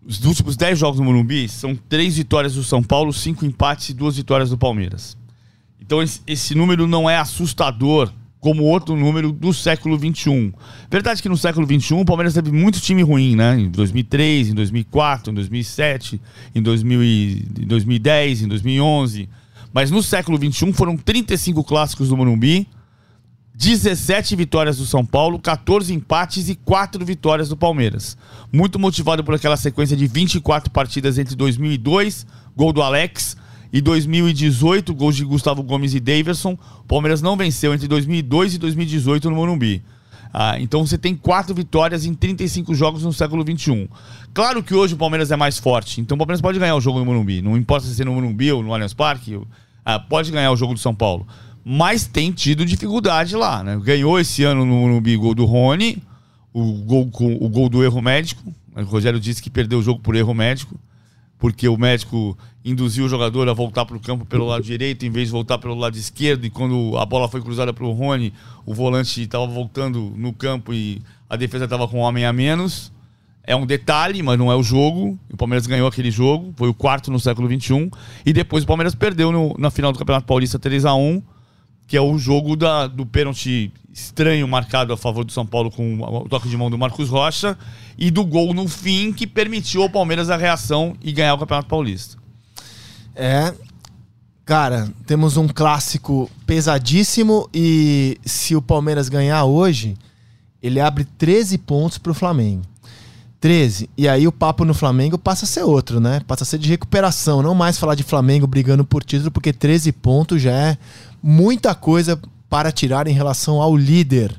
os 0.05 0.23
últimos 0.23 0.55
10 0.55 0.77
jogos 0.77 0.99
no 0.99 1.05
Morumbi 1.05 1.49
são 1.49 1.75
3 1.75 2.17
vitórias 2.17 2.53
do 2.53 2.63
São 2.63 2.83
Paulo, 2.83 3.11
5 3.11 3.45
empates 3.45 3.89
e 3.89 3.93
2 3.93 4.17
vitórias 4.17 4.49
do 4.49 4.57
Palmeiras. 4.57 5.17
Então 5.79 5.99
esse 6.25 6.55
número 6.55 6.87
não 6.87 7.09
é 7.09 7.17
assustador 7.17 8.11
como 8.39 8.63
outro 8.63 8.95
número 8.95 9.31
do 9.31 9.53
século 9.53 9.97
XXI. 9.97 10.53
Verdade 10.89 11.21
que 11.21 11.29
no 11.29 11.37
século 11.37 11.65
XXI 11.65 11.95
o 11.95 12.05
Palmeiras 12.05 12.33
teve 12.33 12.51
muito 12.51 12.79
time 12.79 13.01
ruim, 13.01 13.35
né? 13.35 13.59
Em 13.59 13.69
2003, 13.69 14.49
em 14.49 14.53
2004, 14.53 15.31
em 15.31 15.35
2007, 15.35 16.21
em, 16.53 16.61
2000 16.61 17.03
e, 17.03 17.47
em 17.59 17.67
2010, 17.67 18.43
em 18.43 18.47
2011. 18.47 19.29
Mas 19.73 19.91
no 19.91 20.01
século 20.01 20.37
XXI 20.37 20.71
foram 20.71 20.95
35 20.95 21.63
clássicos 21.63 22.09
do 22.09 22.17
Morumbi, 22.17 22.67
17 23.53 24.35
vitórias 24.35 24.77
do 24.77 24.85
São 24.85 25.03
Paulo, 25.03 25.39
14 25.39 25.91
empates 25.91 26.47
e 26.47 26.55
4 26.55 27.03
vitórias 27.03 27.49
do 27.49 27.57
Palmeiras. 27.57 28.15
Muito 28.53 28.77
motivado 28.77 29.23
por 29.23 29.33
aquela 29.33 29.57
sequência 29.57 29.97
de 29.97 30.05
24 30.05 30.71
partidas 30.71 31.17
entre 31.17 31.35
2002, 31.35 32.25
gol 32.55 32.71
do 32.71 32.83
Alex, 32.83 33.35
e 33.71 33.81
2018, 33.81 34.93
gols 34.93 35.15
de 35.15 35.25
Gustavo 35.25 35.61
Gomes 35.63 35.93
e 35.93 35.99
Daverson. 35.99 36.57
O 36.79 36.87
Palmeiras 36.87 37.21
não 37.21 37.35
venceu 37.35 37.73
entre 37.73 37.87
2002 37.87 38.55
e 38.55 38.57
2018 38.57 39.29
no 39.29 39.35
Morumbi. 39.35 39.83
Ah, 40.33 40.59
então 40.59 40.85
você 40.85 40.97
tem 40.97 41.15
quatro 41.15 41.55
vitórias 41.55 42.05
em 42.05 42.13
35 42.13 42.75
jogos 42.75 43.03
no 43.03 43.13
século 43.13 43.43
XXI. 43.43 43.89
Claro 44.33 44.61
que 44.61 44.73
hoje 44.73 44.93
o 44.93 44.97
Palmeiras 44.97 45.31
é 45.31 45.35
mais 45.35 45.57
forte, 45.57 46.01
então 46.01 46.15
o 46.15 46.17
Palmeiras 46.17 46.41
pode 46.41 46.59
ganhar 46.59 46.75
o 46.75 46.81
jogo 46.81 46.99
no 46.99 47.05
Morumbi. 47.05 47.41
Não 47.41 47.57
importa 47.57 47.87
se 47.87 48.01
é 48.01 48.05
no 48.05 48.13
Morumbi 48.13 48.51
ou 48.51 48.61
no 48.61 48.73
Allianz 48.73 48.93
Parque, 48.93 49.39
ah, 49.83 49.99
pode 49.99 50.31
ganhar 50.31 50.51
o 50.51 50.57
jogo 50.57 50.73
do 50.73 50.79
São 50.79 50.93
Paulo. 50.93 51.25
Mas 51.63 52.07
tem 52.07 52.31
tido 52.31 52.65
dificuldade 52.65 53.35
lá, 53.35 53.63
né? 53.63 53.77
Ganhou 53.83 54.19
esse 54.19 54.43
ano 54.43 54.65
no 54.65 54.73
Morumbi 54.73 55.17
gol 55.17 55.33
do 55.35 55.45
Rony, 55.45 56.01
o 56.53 56.73
gol, 56.83 57.09
o 57.41 57.49
gol 57.49 57.67
do 57.67 57.83
erro 57.83 58.01
médico. 58.01 58.53
O 58.75 58.83
Rogério 58.83 59.19
disse 59.19 59.41
que 59.41 59.49
perdeu 59.49 59.79
o 59.79 59.83
jogo 59.83 59.99
por 59.99 60.15
erro 60.15 60.33
médico, 60.33 60.79
porque 61.39 61.67
o 61.67 61.77
médico 61.77 62.37
induziu 62.65 63.05
o 63.05 63.09
jogador 63.09 63.47
a 63.47 63.53
voltar 63.53 63.85
para 63.85 63.95
o 63.95 63.99
campo 63.99 64.25
pelo 64.25 64.45
lado 64.45 64.63
direito 64.63 65.05
em 65.05 65.09
vez 65.09 65.27
de 65.27 65.31
voltar 65.31 65.57
pelo 65.57 65.75
lado 65.75 65.97
esquerdo. 65.97 66.45
E 66.45 66.49
quando 66.49 66.97
a 66.97 67.05
bola 67.05 67.27
foi 67.29 67.41
cruzada 67.41 67.71
para 67.71 67.85
o 67.85 67.91
Rony, 67.91 68.33
o 68.65 68.73
volante 68.73 69.21
estava 69.21 69.45
voltando 69.45 70.13
no 70.15 70.33
campo 70.33 70.73
e 70.73 71.01
a 71.29 71.35
defesa 71.35 71.65
estava 71.65 71.87
com 71.87 71.99
um 71.99 72.01
homem 72.01 72.25
a 72.25 72.33
menos. 72.33 72.91
É 73.43 73.55
um 73.55 73.65
detalhe, 73.65 74.21
mas 74.21 74.37
não 74.37 74.51
é 74.51 74.55
o 74.55 74.63
jogo. 74.63 75.17
O 75.31 75.37
Palmeiras 75.37 75.65
ganhou 75.65 75.87
aquele 75.87 76.11
jogo, 76.11 76.53
foi 76.57 76.67
o 76.67 76.73
quarto 76.73 77.09
no 77.09 77.19
século 77.19 77.47
XXI. 77.47 77.89
E 78.25 78.33
depois 78.33 78.65
o 78.65 78.67
Palmeiras 78.67 78.93
perdeu 78.93 79.31
no, 79.31 79.55
na 79.57 79.71
final 79.71 79.93
do 79.93 79.99
Campeonato 79.99 80.27
Paulista 80.27 80.59
3 80.59 80.83
a 80.85 80.93
1 80.93 81.21
que 81.87 81.95
é 81.95 82.01
o 82.01 82.17
jogo 82.17 82.55
da, 82.55 82.85
do 82.85 83.05
pênalti 83.05 83.71
estranho 83.91 84.47
marcado 84.47 84.93
a 84.93 84.97
favor 84.97 85.23
do 85.23 85.31
São 85.31 85.45
Paulo 85.45 85.71
com 85.71 85.99
o 85.99 86.29
toque 86.29 86.49
de 86.49 86.57
mão 86.57 86.69
do 86.69 86.77
Marcos 86.77 87.09
Rocha 87.09 87.57
e 87.97 88.11
do 88.11 88.23
gol 88.23 88.53
no 88.53 88.67
fim 88.67 89.11
que 89.11 89.25
permitiu 89.25 89.81
ao 89.81 89.89
Palmeiras 89.89 90.29
a 90.29 90.37
reação 90.37 90.95
e 91.01 91.11
ganhar 91.11 91.33
o 91.33 91.37
Campeonato 91.39 91.67
Paulista. 91.67 92.17
É. 93.15 93.53
Cara, 94.45 94.89
temos 95.05 95.35
um 95.35 95.47
clássico 95.47 96.29
pesadíssimo 96.45 97.49
e 97.53 98.17
se 98.23 98.55
o 98.55 98.61
Palmeiras 98.61 99.09
ganhar 99.09 99.43
hoje, 99.45 99.97
ele 100.61 100.79
abre 100.79 101.05
13 101.17 101.57
pontos 101.57 101.97
pro 101.97 102.13
Flamengo. 102.13 102.63
13. 103.39 103.89
E 103.97 104.07
aí 104.07 104.27
o 104.27 104.31
papo 104.31 104.65
no 104.65 104.73
Flamengo 104.73 105.17
passa 105.17 105.45
a 105.45 105.47
ser 105.47 105.63
outro, 105.63 105.99
né? 105.99 106.21
Passa 106.25 106.43
a 106.43 106.45
ser 106.45 106.57
de 106.57 106.69
recuperação, 106.69 107.41
não 107.41 107.53
mais 107.53 107.77
falar 107.77 107.95
de 107.95 108.03
Flamengo 108.03 108.47
brigando 108.47 108.83
por 108.83 109.03
título, 109.03 109.31
porque 109.31 109.53
13 109.53 109.91
pontos 109.91 110.41
já 110.41 110.51
é 110.51 110.77
muita 111.21 111.73
coisa 111.75 112.19
para 112.49 112.71
tirar 112.71 113.07
em 113.07 113.13
relação 113.13 113.61
ao 113.61 113.75
líder. 113.75 114.33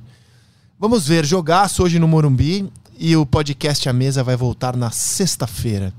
Vamos 0.79 1.07
ver, 1.07 1.25
jogaço 1.25 1.83
hoje 1.83 1.99
no 1.99 2.09
Morumbi 2.09 2.71
e 2.99 3.17
o 3.17 3.27
podcast 3.27 3.89
A 3.89 3.93
Mesa 3.93 4.25
vai 4.25 4.37
voltar 4.37 4.77
na 4.77 4.91
sexta-feira. 4.91 5.93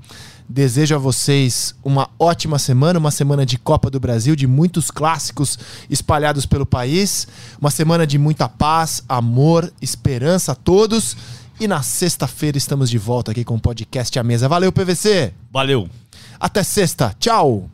Desejo 0.48 0.96
a 0.96 0.98
vocês 0.98 1.76
uma 1.84 2.10
ótima 2.18 2.58
semana, 2.58 2.98
uma 2.98 3.12
semana 3.12 3.46
de 3.46 3.56
Copa 3.56 3.88
do 3.88 4.00
Brasil, 4.00 4.34
de 4.34 4.48
muitos 4.48 4.90
clássicos 4.90 5.56
espalhados 5.88 6.44
pelo 6.44 6.66
país, 6.66 7.28
uma 7.60 7.70
semana 7.70 8.04
de 8.04 8.18
muita 8.18 8.48
paz, 8.48 9.04
amor, 9.08 9.72
esperança 9.80 10.52
a 10.52 10.56
todos. 10.56 11.16
E 11.60 11.68
na 11.68 11.82
sexta-feira 11.82 12.58
estamos 12.58 12.90
de 12.90 12.98
volta 12.98 13.30
aqui 13.30 13.44
com 13.44 13.54
o 13.54 13.60
podcast 13.60 14.18
A 14.18 14.24
Mesa. 14.24 14.48
Valeu, 14.48 14.72
PVC! 14.72 15.32
Valeu! 15.52 15.88
Até 16.40 16.62
sexta, 16.64 17.14
tchau! 17.20 17.70